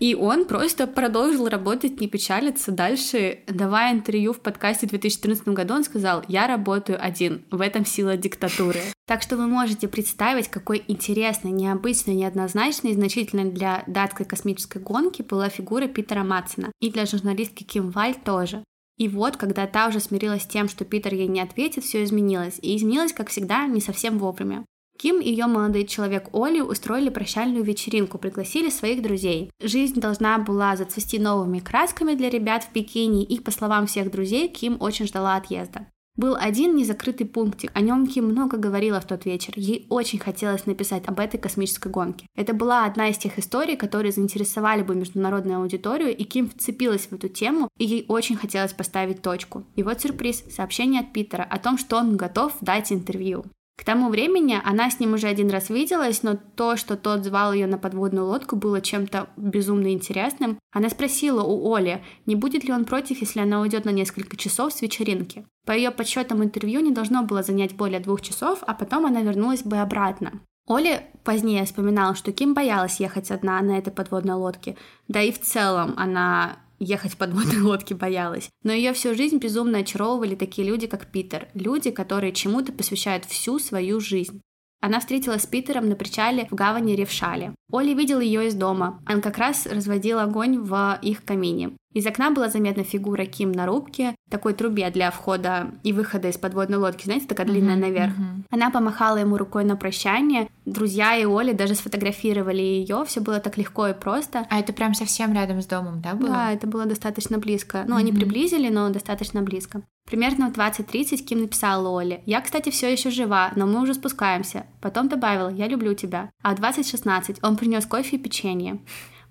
И 0.00 0.14
он 0.14 0.46
просто 0.46 0.86
продолжил 0.86 1.46
работать, 1.46 2.00
не 2.00 2.08
печалиться 2.08 2.72
дальше. 2.72 3.40
Давая 3.46 3.92
интервью 3.92 4.32
в 4.32 4.40
подкасте 4.40 4.86
в 4.86 4.90
2014 4.90 5.48
году, 5.48 5.74
он 5.74 5.84
сказал, 5.84 6.24
я 6.26 6.46
работаю 6.46 6.98
один, 7.00 7.44
в 7.50 7.60
этом 7.60 7.84
сила 7.84 8.16
диктатуры. 8.16 8.80
Так 9.06 9.22
что 9.22 9.36
вы 9.36 9.48
можете 9.48 9.88
представить, 9.88 10.46
какой 10.46 10.84
интересной, 10.86 11.50
необычной, 11.50 12.14
неоднозначной 12.14 12.92
и 12.92 12.94
значительной 12.94 13.50
для 13.50 13.82
датской 13.88 14.24
космической 14.24 14.80
гонки 14.80 15.22
была 15.22 15.48
фигура 15.48 15.88
Питера 15.88 16.22
Мадсена. 16.22 16.70
И 16.80 16.92
для 16.92 17.06
журналистки 17.06 17.64
Ким 17.64 17.90
Валль 17.90 18.14
тоже. 18.14 18.62
И 18.98 19.08
вот, 19.08 19.36
когда 19.36 19.66
та 19.66 19.88
уже 19.88 19.98
смирилась 19.98 20.44
с 20.44 20.46
тем, 20.46 20.68
что 20.68 20.84
Питер 20.84 21.14
ей 21.14 21.26
не 21.26 21.40
ответит, 21.40 21.82
все 21.82 22.04
изменилось. 22.04 22.60
И 22.62 22.76
изменилось, 22.76 23.12
как 23.12 23.30
всегда, 23.30 23.66
не 23.66 23.80
совсем 23.80 24.18
вовремя. 24.18 24.64
Ким 25.00 25.18
и 25.18 25.30
ее 25.30 25.46
молодой 25.46 25.86
человек 25.86 26.28
Оли 26.34 26.60
устроили 26.60 27.08
прощальную 27.08 27.64
вечеринку, 27.64 28.18
пригласили 28.18 28.68
своих 28.68 29.00
друзей. 29.00 29.50
Жизнь 29.58 29.98
должна 29.98 30.36
была 30.36 30.76
зацвести 30.76 31.18
новыми 31.18 31.58
красками 31.58 32.12
для 32.12 32.28
ребят 32.28 32.64
в 32.64 32.68
Пекине, 32.68 33.24
и, 33.24 33.40
по 33.40 33.50
словам 33.50 33.86
всех 33.86 34.10
друзей, 34.10 34.48
Ким 34.48 34.76
очень 34.78 35.06
ждала 35.06 35.36
отъезда. 35.36 35.86
Был 36.16 36.36
один 36.38 36.76
незакрытый 36.76 37.26
пунктик, 37.26 37.70
о 37.72 37.80
нем 37.80 38.06
Ким 38.06 38.26
много 38.26 38.58
говорила 38.58 39.00
в 39.00 39.06
тот 39.06 39.24
вечер. 39.24 39.54
Ей 39.56 39.86
очень 39.88 40.18
хотелось 40.18 40.66
написать 40.66 41.06
об 41.06 41.18
этой 41.18 41.40
космической 41.40 41.90
гонке. 41.90 42.26
Это 42.36 42.52
была 42.52 42.84
одна 42.84 43.08
из 43.08 43.16
тех 43.16 43.38
историй, 43.38 43.76
которые 43.76 44.12
заинтересовали 44.12 44.82
бы 44.82 44.94
международную 44.94 45.60
аудиторию, 45.60 46.14
и 46.14 46.24
Ким 46.24 46.50
вцепилась 46.50 47.06
в 47.06 47.14
эту 47.14 47.30
тему, 47.30 47.70
и 47.78 47.86
ей 47.86 48.04
очень 48.06 48.36
хотелось 48.36 48.74
поставить 48.74 49.22
точку. 49.22 49.64
И 49.76 49.82
вот 49.82 50.02
сюрприз, 50.02 50.44
сообщение 50.54 51.00
от 51.00 51.14
Питера 51.14 51.46
о 51.48 51.58
том, 51.58 51.78
что 51.78 51.96
он 51.96 52.18
готов 52.18 52.52
дать 52.60 52.92
интервью. 52.92 53.46
К 53.80 53.84
тому 53.84 54.10
времени 54.10 54.60
она 54.62 54.90
с 54.90 55.00
ним 55.00 55.14
уже 55.14 55.26
один 55.26 55.48
раз 55.48 55.70
виделась, 55.70 56.22
но 56.22 56.36
то, 56.54 56.76
что 56.76 56.98
тот 56.98 57.24
звал 57.24 57.54
ее 57.54 57.66
на 57.66 57.78
подводную 57.78 58.26
лодку, 58.26 58.54
было 58.54 58.82
чем-то 58.82 59.28
безумно 59.38 59.90
интересным. 59.94 60.58
Она 60.70 60.90
спросила 60.90 61.42
у 61.42 61.74
Оли, 61.74 62.04
не 62.26 62.36
будет 62.36 62.62
ли 62.64 62.74
он 62.74 62.84
против, 62.84 63.22
если 63.22 63.40
она 63.40 63.62
уйдет 63.62 63.86
на 63.86 63.90
несколько 63.90 64.36
часов 64.36 64.74
с 64.74 64.82
вечеринки. 64.82 65.46
По 65.64 65.72
ее 65.72 65.92
подсчетам 65.92 66.44
интервью 66.44 66.80
не 66.80 66.90
должно 66.90 67.22
было 67.22 67.42
занять 67.42 67.74
более 67.74 68.00
двух 68.00 68.20
часов, 68.20 68.58
а 68.66 68.74
потом 68.74 69.06
она 69.06 69.22
вернулась 69.22 69.62
бы 69.62 69.78
обратно. 69.78 70.42
Оля 70.66 71.04
позднее 71.24 71.64
вспоминала, 71.64 72.14
что 72.14 72.32
Ким 72.32 72.52
боялась 72.52 73.00
ехать 73.00 73.30
одна 73.30 73.62
на 73.62 73.78
этой 73.78 73.94
подводной 73.94 74.34
лодке, 74.34 74.76
да 75.08 75.22
и 75.22 75.32
в 75.32 75.40
целом 75.40 75.94
она 75.96 76.58
ехать 76.80 77.12
в 77.12 77.16
подводной 77.16 77.60
лодке 77.60 77.94
боялась. 77.94 78.50
Но 78.64 78.72
ее 78.72 78.92
всю 78.92 79.14
жизнь 79.14 79.38
безумно 79.38 79.78
очаровывали 79.78 80.34
такие 80.34 80.66
люди, 80.66 80.86
как 80.86 81.12
Питер. 81.12 81.48
Люди, 81.54 81.90
которые 81.90 82.32
чему-то 82.32 82.72
посвящают 82.72 83.26
всю 83.26 83.58
свою 83.58 84.00
жизнь. 84.00 84.40
Она 84.80 84.98
встретилась 84.98 85.42
с 85.42 85.46
Питером 85.46 85.90
на 85.90 85.94
причале 85.94 86.48
в 86.50 86.54
гавани 86.54 86.94
Ревшале. 86.94 87.54
Оля 87.70 87.94
видел 87.94 88.18
ее 88.20 88.46
из 88.46 88.54
дома. 88.54 89.02
Он 89.08 89.20
как 89.20 89.36
раз 89.36 89.66
разводил 89.66 90.18
огонь 90.18 90.58
в 90.58 90.98
их 91.02 91.22
камине. 91.24 91.76
Из 91.92 92.06
окна 92.06 92.30
была 92.30 92.48
заметна 92.48 92.84
фигура 92.84 93.24
Ким 93.24 93.50
на 93.50 93.66
рубке, 93.66 94.14
такой 94.30 94.54
трубе 94.54 94.88
для 94.90 95.10
входа 95.10 95.72
и 95.82 95.92
выхода 95.92 96.28
из 96.28 96.38
подводной 96.38 96.78
лодки, 96.78 97.04
знаете, 97.04 97.26
такая 97.26 97.48
длинная 97.48 97.74
uh-huh, 97.76 97.80
наверх. 97.80 98.12
Uh-huh. 98.12 98.44
Она 98.50 98.70
помахала 98.70 99.16
ему 99.16 99.36
рукой 99.36 99.64
на 99.64 99.74
прощание. 99.74 100.48
Друзья 100.64 101.16
и 101.16 101.24
Оля 101.24 101.52
даже 101.52 101.74
сфотографировали 101.74 102.62
ее. 102.62 103.04
Все 103.06 103.20
было 103.20 103.40
так 103.40 103.58
легко 103.58 103.88
и 103.88 103.92
просто. 103.92 104.46
А 104.50 104.60
это 104.60 104.72
прям 104.72 104.94
совсем 104.94 105.32
рядом 105.32 105.60
с 105.60 105.66
домом, 105.66 106.00
да, 106.00 106.14
было? 106.14 106.30
Да, 106.30 106.52
это 106.52 106.68
было 106.68 106.86
достаточно 106.86 107.38
близко. 107.38 107.84
Ну, 107.88 107.96
uh-huh. 107.96 107.98
они 107.98 108.12
приблизили, 108.12 108.68
но 108.68 108.88
достаточно 108.90 109.42
близко. 109.42 109.82
Примерно 110.10 110.50
в 110.50 110.56
20.30 110.56 111.18
Ким 111.18 111.40
написала 111.40 111.88
Оле. 111.88 112.22
«Я, 112.26 112.40
кстати, 112.40 112.70
все 112.70 112.90
еще 112.90 113.10
жива, 113.10 113.52
но 113.54 113.66
мы 113.66 113.80
уже 113.80 113.94
спускаемся». 113.94 114.66
Потом 114.80 115.08
добавила 115.08 115.48
«Я 115.50 115.68
люблю 115.68 115.94
тебя». 115.94 116.30
А 116.42 116.54
в 116.54 116.60
20.16 116.60 117.38
он 117.42 117.56
принес 117.56 117.86
кофе 117.86 118.16
и 118.16 118.18
печенье. 118.18 118.80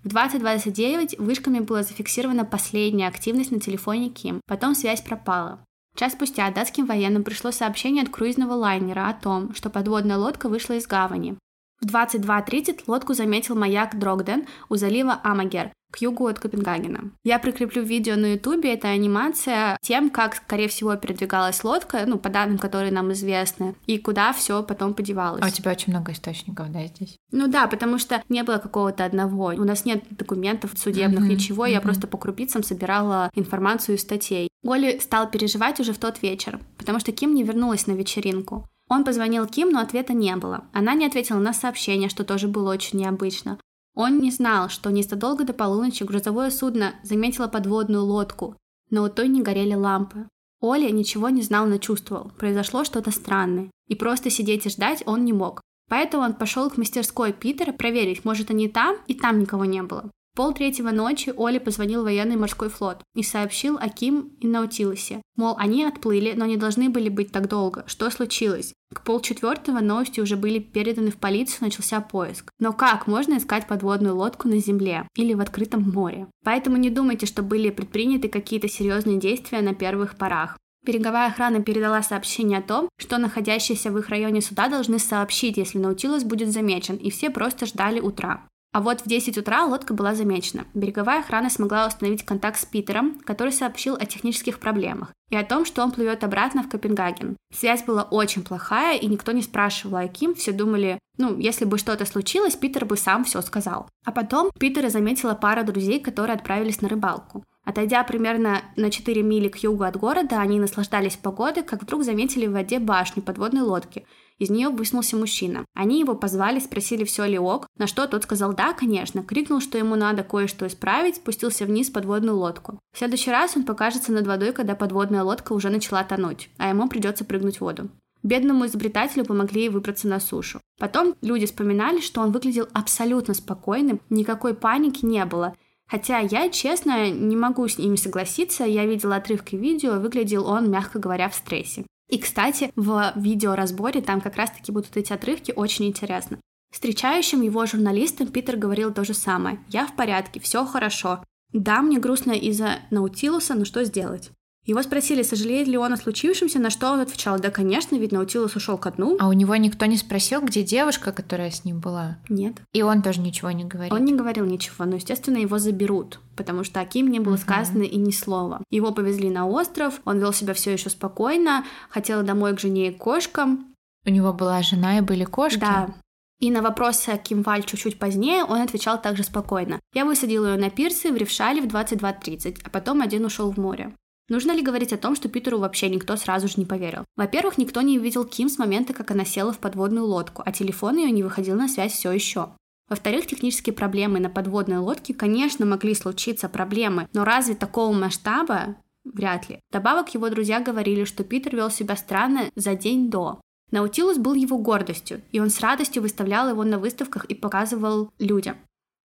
В 0.04 0.08
2029 0.08 1.20
вышками 1.20 1.60
была 1.60 1.84
зафиксирована 1.84 2.46
последняя 2.46 3.08
активность 3.08 3.52
на 3.52 3.60
телефоне 3.60 4.10
Ким, 4.10 4.40
потом 4.48 4.74
связь 4.74 5.02
пропала. 5.02 5.60
Час 5.98 6.14
спустя 6.14 6.50
датским 6.52 6.86
военным 6.86 7.26
пришло 7.26 7.52
сообщение 7.52 8.04
от 8.04 8.10
круизного 8.10 8.54
лайнера 8.54 9.10
о 9.10 9.14
том, 9.14 9.54
что 9.54 9.70
подводная 9.70 10.18
лодка 10.18 10.48
вышла 10.48 10.76
из 10.76 10.88
гавани. 10.88 11.38
В 11.82 11.86
22.30 11.86 12.82
лодку 12.88 13.14
заметил 13.14 13.56
маяк 13.56 13.98
Дрогден 13.98 14.46
у 14.68 14.76
залива 14.76 15.20
Амагер, 15.24 15.72
к 15.92 15.98
югу 15.98 16.28
от 16.28 16.38
Копенгагена. 16.38 17.12
Я 17.24 17.40
прикреплю 17.40 17.84
видео 17.84 18.16
на 18.16 18.34
ютубе, 18.34 18.74
это 18.74 18.90
анимация 18.90 19.78
тем, 19.82 20.10
как, 20.10 20.36
скорее 20.36 20.68
всего, 20.68 20.96
передвигалась 20.98 21.64
лодка, 21.64 22.04
ну, 22.06 22.20
по 22.20 22.30
данным, 22.30 22.58
которые 22.58 22.92
нам 22.92 23.12
известны, 23.14 23.76
и 23.88 23.98
куда 23.98 24.34
все 24.34 24.62
потом 24.62 24.94
подевалось. 24.94 25.42
А 25.42 25.48
у 25.48 25.50
тебя 25.50 25.72
очень 25.72 25.94
много 25.94 26.12
источников, 26.12 26.70
да, 26.72 26.86
здесь? 26.86 27.16
Ну 27.32 27.48
да, 27.48 27.68
потому 27.68 27.98
что 27.98 28.22
не 28.30 28.44
было 28.44 28.58
какого-то 28.58 29.06
одного. 29.06 29.48
У 29.48 29.64
нас 29.64 29.86
нет 29.86 30.04
документов 30.10 30.72
судебных, 30.76 31.24
mm-hmm. 31.24 31.34
ничего, 31.34 31.66
mm-hmm. 31.66 31.72
я 31.72 31.82
просто 31.82 32.08
по 32.08 32.18
крупицам 32.18 32.62
собирала 32.62 33.32
информацию 33.36 33.96
из 33.96 34.02
статей. 34.02 34.50
Оли 34.64 35.00
стал 35.00 35.32
переживать 35.32 35.80
уже 35.80 35.94
в 35.94 35.98
тот 35.98 36.22
вечер, 36.22 36.60
потому 36.78 37.00
что 37.00 37.14
Ким 37.14 37.34
не 37.34 37.44
вернулась 37.44 37.88
на 37.88 37.94
вечеринку. 37.94 38.68
Он 38.90 39.04
позвонил 39.04 39.46
Ким, 39.46 39.70
но 39.70 39.80
ответа 39.80 40.14
не 40.14 40.36
было. 40.36 40.66
Она 40.74 40.96
не 40.96 41.06
ответила 41.06 41.38
на 41.40 41.54
сообщение, 41.54 42.10
что 42.10 42.26
тоже 42.26 42.48
было 42.48 42.72
очень 42.72 43.00
необычно. 43.00 43.60
Он 43.96 44.20
не 44.20 44.32
знал, 44.32 44.70
что 44.70 44.90
незадолго 44.90 45.44
до 45.44 45.54
полуночи 45.54 46.04
грузовое 46.04 46.50
судно 46.50 46.96
заметило 47.04 47.48
подводную 47.48 48.04
лодку, 48.04 48.56
но 48.90 49.04
у 49.04 49.10
той 49.10 49.28
не 49.28 49.42
горели 49.42 49.76
лампы. 49.76 50.28
Оля 50.62 50.90
ничего 50.90 51.30
не 51.30 51.42
знал, 51.42 51.68
но 51.68 51.78
чувствовал. 51.78 52.32
Произошло 52.38 52.84
что-то 52.84 53.12
странное. 53.12 53.72
И 53.88 53.96
просто 53.96 54.30
сидеть 54.30 54.66
и 54.66 54.70
ждать 54.70 55.04
он 55.06 55.24
не 55.24 55.34
мог. 55.34 55.62
Поэтому 55.90 56.24
он 56.24 56.34
пошел 56.34 56.70
к 56.70 56.78
мастерской 56.78 57.34
Питера 57.34 57.72
проверить, 57.72 58.26
может 58.26 58.52
они 58.52 58.68
там, 58.68 58.98
и 59.08 59.14
там 59.14 59.40
никого 59.40 59.66
не 59.66 59.82
было. 59.82 60.10
Пол 60.40 60.54
третьего 60.54 60.92
ночи 60.92 61.34
Оля 61.36 61.60
позвонил 61.60 62.06
военный 62.06 62.38
морской 62.38 62.70
флот 62.70 63.02
и 63.14 63.24
сообщил 63.24 63.78
о 63.78 63.90
Ким 63.90 64.38
и 64.40 64.48
Наутилусе. 64.48 65.22
Мол, 65.36 65.56
они 65.58 65.84
отплыли, 65.84 66.32
но 66.34 66.46
не 66.46 66.56
должны 66.56 66.90
были 66.90 67.10
быть 67.10 67.34
так 67.34 67.50
долго. 67.50 67.84
Что 67.88 68.10
случилось? 68.10 68.74
К 68.96 69.04
полчетвертого 69.04 69.82
новости 69.82 70.22
уже 70.22 70.38
были 70.38 70.60
переданы 70.60 71.12
в 71.12 71.18
полицию, 71.18 71.66
начался 71.66 72.00
поиск. 72.00 72.50
Но 72.58 72.72
как 72.72 73.06
можно 73.06 73.38
искать 73.38 73.68
подводную 73.68 74.16
лодку 74.16 74.48
на 74.48 74.60
земле 74.60 75.06
или 75.18 75.34
в 75.34 75.42
открытом 75.42 75.82
море? 75.82 76.28
Поэтому 76.46 76.78
не 76.78 76.90
думайте, 76.90 77.26
что 77.26 77.44
были 77.44 77.70
предприняты 77.70 78.30
какие-то 78.30 78.70
серьезные 78.70 79.20
действия 79.20 79.60
на 79.60 79.76
первых 79.76 80.16
порах. 80.16 80.58
Береговая 80.86 81.28
охрана 81.28 81.62
передала 81.62 82.02
сообщение 82.02 82.60
о 82.60 82.62
том, 82.62 82.88
что 82.98 83.18
находящиеся 83.18 83.92
в 83.92 83.98
их 83.98 84.08
районе 84.08 84.40
суда 84.40 84.70
должны 84.70 85.00
сообщить, 85.00 85.58
если 85.58 85.80
Наутилус 85.80 86.24
будет 86.24 86.50
замечен, 86.50 86.96
и 86.96 87.10
все 87.10 87.30
просто 87.30 87.66
ждали 87.66 88.00
утра. 88.00 88.48
А 88.72 88.82
вот 88.82 89.02
в 89.02 89.08
10 89.08 89.38
утра 89.38 89.66
лодка 89.66 89.96
была 89.96 90.14
замечена. 90.14 90.66
Береговая 90.76 91.22
охрана 91.22 91.50
смогла 91.50 91.88
установить 91.88 92.24
контакт 92.24 92.60
с 92.60 92.66
Питером, 92.66 93.20
который 93.26 93.52
сообщил 93.52 93.96
о 93.96 94.06
технических 94.06 94.60
проблемах 94.60 95.12
и 95.32 95.36
о 95.36 95.44
том, 95.44 95.66
что 95.66 95.84
он 95.84 95.92
плывет 95.92 96.24
обратно 96.24 96.62
в 96.62 96.70
Копенгаген. 96.70 97.36
Связь 97.52 97.84
была 97.84 98.04
очень 98.04 98.44
плохая, 98.44 98.98
и 98.98 99.08
никто 99.08 99.32
не 99.32 99.42
спрашивал 99.42 99.98
о 99.98 100.08
Ким, 100.08 100.36
все 100.36 100.52
думали, 100.52 101.00
ну, 101.18 101.38
если 101.38 101.66
бы 101.66 101.78
что-то 101.78 102.06
случилось, 102.06 102.56
Питер 102.56 102.86
бы 102.86 102.96
сам 102.96 103.26
все 103.26 103.42
сказал. 103.42 103.90
А 104.06 104.12
потом 104.12 104.52
Питера 104.60 104.90
заметила 104.90 105.34
пара 105.34 105.64
друзей, 105.64 106.00
которые 106.00 106.36
отправились 106.36 106.82
на 106.82 106.90
рыбалку. 106.90 107.44
Отойдя 107.66 108.04
примерно 108.04 108.62
на 108.78 108.90
4 108.90 109.22
мили 109.22 109.48
к 109.48 109.58
югу 109.58 109.84
от 109.84 109.96
города, 109.96 110.40
они 110.40 110.60
наслаждались 110.60 111.18
погодой, 111.18 111.64
как 111.64 111.84
вдруг 111.84 112.04
заметили 112.04 112.48
в 112.48 112.54
воде 112.54 112.80
башню 112.80 113.22
подводной 113.22 113.62
лодки. 113.62 114.08
Из 114.40 114.50
нее 114.50 114.70
высунулся 114.70 115.18
мужчина. 115.18 115.66
Они 115.76 116.00
его 116.00 116.16
позвали, 116.16 116.60
спросили, 116.60 117.04
все 117.04 117.26
ли 117.26 117.38
ок, 117.38 117.68
на 117.78 117.88
что 117.88 118.08
тот 118.08 118.24
сказал 118.24 118.54
«да, 118.54 118.74
конечно», 118.74 119.22
крикнул, 119.22 119.60
что 119.60 119.78
ему 119.78 119.96
надо 119.96 120.24
кое-что 120.24 120.66
исправить, 120.66 121.18
спустился 121.18 121.66
вниз 121.66 121.90
в 121.90 121.94
подводную 121.94 122.38
лодку. 122.38 122.80
В 122.94 122.98
следующий 122.98 123.32
раз 123.32 123.58
он 123.58 123.64
покажется 123.64 124.14
над 124.14 124.26
водой, 124.26 124.54
когда 124.54 124.76
подводная 124.76 125.24
лодка 125.24 125.52
уже 125.52 125.70
начала 125.70 126.04
тонуть, 126.04 126.50
а 126.58 126.70
ему 126.70 126.88
придется 126.88 127.26
прыгнуть 127.26 127.58
в 127.58 127.62
воду. 127.62 127.90
Бедному 128.24 128.66
изобретателю 128.66 129.26
помогли 129.26 129.70
выбраться 129.70 130.08
на 130.08 130.20
сушу. 130.20 130.60
Потом 130.80 131.16
люди 131.22 131.46
вспоминали, 131.46 132.00
что 132.00 132.22
он 132.22 132.32
выглядел 132.32 132.68
абсолютно 132.74 133.34
спокойным, 133.34 134.02
никакой 134.10 134.54
паники 134.54 135.06
не 135.06 135.24
было, 135.26 135.56
Хотя 135.90 136.20
я, 136.20 136.50
честно, 136.50 137.10
не 137.10 137.36
могу 137.36 137.68
с 137.68 137.80
ними 137.80 137.96
согласиться. 137.96 138.64
Я 138.64 138.86
видела 138.86 139.16
отрывки 139.16 139.56
видео, 139.56 140.00
выглядел 140.00 140.46
он, 140.46 140.70
мягко 140.70 141.00
говоря, 141.00 141.30
в 141.30 141.36
стрессе. 141.36 141.84
И, 142.10 142.18
кстати, 142.18 142.72
в 142.76 143.14
видеоразборе 143.16 144.02
там 144.02 144.20
как 144.20 144.36
раз-таки 144.36 144.72
будут 144.72 144.98
эти 144.98 145.14
отрывки 145.14 145.54
очень 145.56 145.86
интересно. 145.86 146.40
Встречающим 146.72 147.42
его 147.42 147.66
журналистам 147.66 148.28
Питер 148.28 148.58
говорил 148.58 148.94
то 148.94 149.04
же 149.04 149.14
самое. 149.14 149.64
«Я 149.70 149.88
в 149.88 149.96
порядке, 149.96 150.40
все 150.40 150.66
хорошо. 150.66 151.24
Да, 151.54 151.82
мне 151.82 152.00
грустно 152.00 152.32
из-за 152.32 152.80
Наутилуса, 152.92 153.56
но 153.56 153.66
что 153.66 153.84
сделать?» 153.84 154.32
Его 154.70 154.84
спросили, 154.84 155.24
сожалеет 155.24 155.68
ли 155.68 155.80
он 155.80 155.94
о 155.94 155.98
случившемся, 155.98 156.60
на 156.60 156.70
что 156.70 156.92
он 156.92 157.00
отвечал, 157.00 157.40
да, 157.40 157.50
конечно, 157.50 157.96
ведь 157.96 158.12
Наутилус 158.12 158.56
ушел 158.56 158.78
ко 158.78 158.92
дну. 158.92 159.18
А 159.20 159.28
у 159.28 159.34
него 159.34 159.56
никто 159.56 159.88
не 159.88 159.98
спросил, 159.98 160.42
где 160.42 160.62
девушка, 160.62 161.12
которая 161.12 161.50
с 161.50 161.66
ним 161.66 161.80
была? 161.80 162.20
Нет. 162.30 162.54
И 162.72 162.84
он 162.84 163.02
тоже 163.02 163.20
ничего 163.20 163.50
не 163.50 163.64
говорил? 163.64 163.96
Он 163.96 164.06
не 164.06 164.14
говорил 164.14 164.46
ничего, 164.46 164.86
но, 164.86 164.98
естественно, 164.98 165.38
его 165.38 165.58
заберут, 165.58 166.20
потому 166.36 166.64
что 166.64 166.82
Аким 166.82 167.10
не 167.10 167.20
было 167.20 167.34
uh-huh. 167.34 167.42
сказано 167.42 167.82
и 167.82 167.98
ни 167.98 168.12
слова. 168.12 168.64
Его 168.70 168.92
повезли 168.92 169.32
на 169.32 169.48
остров, 169.48 170.02
он 170.06 170.20
вел 170.20 170.34
себя 170.34 170.54
все 170.54 170.72
еще 170.72 170.92
спокойно, 170.92 171.66
хотел 171.90 172.22
домой 172.22 172.56
к 172.56 172.60
жене 172.60 172.90
и 172.90 172.94
кошкам. 172.94 173.74
У 174.06 174.12
него 174.12 174.34
была 174.34 174.62
жена 174.62 175.00
и 175.00 175.02
были 175.02 175.24
кошки? 175.24 175.62
Да, 175.62 175.96
и 176.40 176.52
на 176.52 176.62
вопросы 176.62 177.20
Ким 177.24 177.42
Валь 177.42 177.64
чуть-чуть 177.64 177.98
позднее 177.98 178.44
он 178.44 178.62
отвечал 178.62 179.02
также 179.02 179.24
спокойно. 179.24 179.80
Я 179.96 180.06
высадил 180.06 180.46
ее 180.46 180.58
на 180.58 180.70
пирсы 180.70 181.12
в 181.12 181.18
Ревшале 181.18 181.60
в 181.60 181.66
22.30, 181.66 182.60
а 182.64 182.70
потом 182.70 183.02
один 183.02 183.26
ушел 183.26 183.52
в 183.52 183.58
море. 183.58 183.96
Нужно 184.30 184.52
ли 184.52 184.62
говорить 184.62 184.94
о 184.94 184.98
том, 184.98 185.16
что 185.16 185.28
Питеру 185.28 185.58
вообще 185.58 185.90
никто 185.90 186.16
сразу 186.16 186.48
же 186.48 186.54
не 186.58 186.66
поверил? 186.66 187.04
Во-первых, 187.18 187.58
никто 187.58 187.82
не 187.82 187.98
видел 187.98 188.26
Ким 188.26 188.48
с 188.48 188.60
момента, 188.60 188.94
как 188.94 189.10
она 189.10 189.26
села 189.26 189.52
в 189.52 189.58
подводную 189.58 190.06
лодку, 190.06 190.44
а 190.46 190.52
телефон 190.52 190.98
ее 190.98 191.10
не 191.10 191.24
выходил 191.24 191.56
на 191.56 191.68
связь 191.68 191.94
все 191.94 192.12
еще. 192.12 192.50
Во-вторых, 192.88 193.28
технические 193.28 193.74
проблемы 193.74 194.20
на 194.20 194.30
подводной 194.30 194.78
лодке, 194.78 195.14
конечно, 195.14 195.66
могли 195.66 195.96
случиться 195.96 196.48
проблемы, 196.48 197.08
но 197.14 197.24
разве 197.24 197.56
такого 197.56 197.92
масштаба? 197.92 198.76
Вряд 199.04 199.50
ли. 199.50 199.60
Добавок 199.72 200.14
его 200.14 200.30
друзья 200.30 200.60
говорили, 200.60 201.04
что 201.06 201.24
Питер 201.24 201.56
вел 201.56 201.72
себя 201.72 201.96
странно 201.96 202.52
за 202.56 202.76
день 202.76 203.10
до. 203.10 203.42
Наутилус 203.72 204.18
был 204.18 204.34
его 204.34 204.58
гордостью, 204.58 205.22
и 205.32 205.40
он 205.40 205.50
с 205.50 205.60
радостью 205.60 206.02
выставлял 206.02 206.50
его 206.50 206.64
на 206.64 206.80
выставках 206.80 207.26
и 207.26 207.36
показывал 207.36 208.12
людям. 208.20 208.58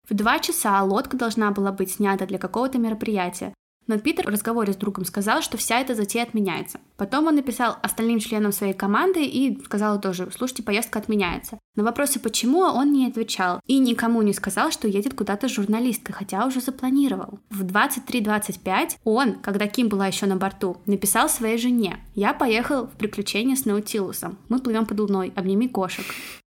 В 0.08 0.14
два 0.14 0.40
часа 0.40 0.82
лодка 0.84 1.18
должна 1.18 1.52
была 1.52 1.72
быть 1.72 1.92
снята 1.92 2.26
для 2.26 2.38
какого-то 2.38 2.78
мероприятия, 2.78 3.54
но 3.88 3.98
Питер 3.98 4.26
в 4.26 4.30
разговоре 4.30 4.74
с 4.74 4.78
другом 4.78 5.06
сказал, 5.06 5.42
что 5.42 5.58
вся 5.58 5.80
эта 5.80 5.96
затея 5.96 6.24
отменяется. 6.24 6.80
Потом 6.98 7.28
он 7.28 7.36
написал 7.36 7.78
остальным 7.82 8.20
членам 8.20 8.52
своей 8.52 8.74
команды 8.74 9.26
и 9.26 9.62
сказал 9.64 10.00
тоже, 10.00 10.30
слушайте, 10.36 10.64
поездка 10.64 11.00
отменяется. 11.00 11.60
На 11.76 11.84
вопросы 11.84 12.20
почему 12.20 12.60
он 12.62 12.92
не 12.92 13.08
отвечал 13.08 13.60
и 13.66 13.80
никому 13.80 14.22
не 14.22 14.34
сказал, 14.34 14.72
что 14.72 14.88
едет 14.88 15.14
куда-то 15.14 15.48
с 15.48 15.52
журналисткой, 15.52 16.14
хотя 16.14 16.46
уже 16.46 16.62
запланировал. 16.62 17.40
В 17.50 17.64
23.25 17.64 18.98
он, 19.04 19.36
когда 19.36 19.68
Ким 19.68 19.90
была 19.90 20.08
еще 20.08 20.26
на 20.26 20.36
борту, 20.36 20.78
написал 20.86 21.30
своей 21.30 21.58
жене 21.58 22.00
«Я 22.16 22.34
поехал 22.34 22.88
в 22.88 22.92
приключения 22.92 23.56
с 23.56 23.66
Наутилусом. 23.66 24.38
Мы 24.50 24.60
плывем 24.60 24.86
под 24.86 25.00
луной, 25.00 25.34
обними 25.36 25.68
кошек». 25.68 26.06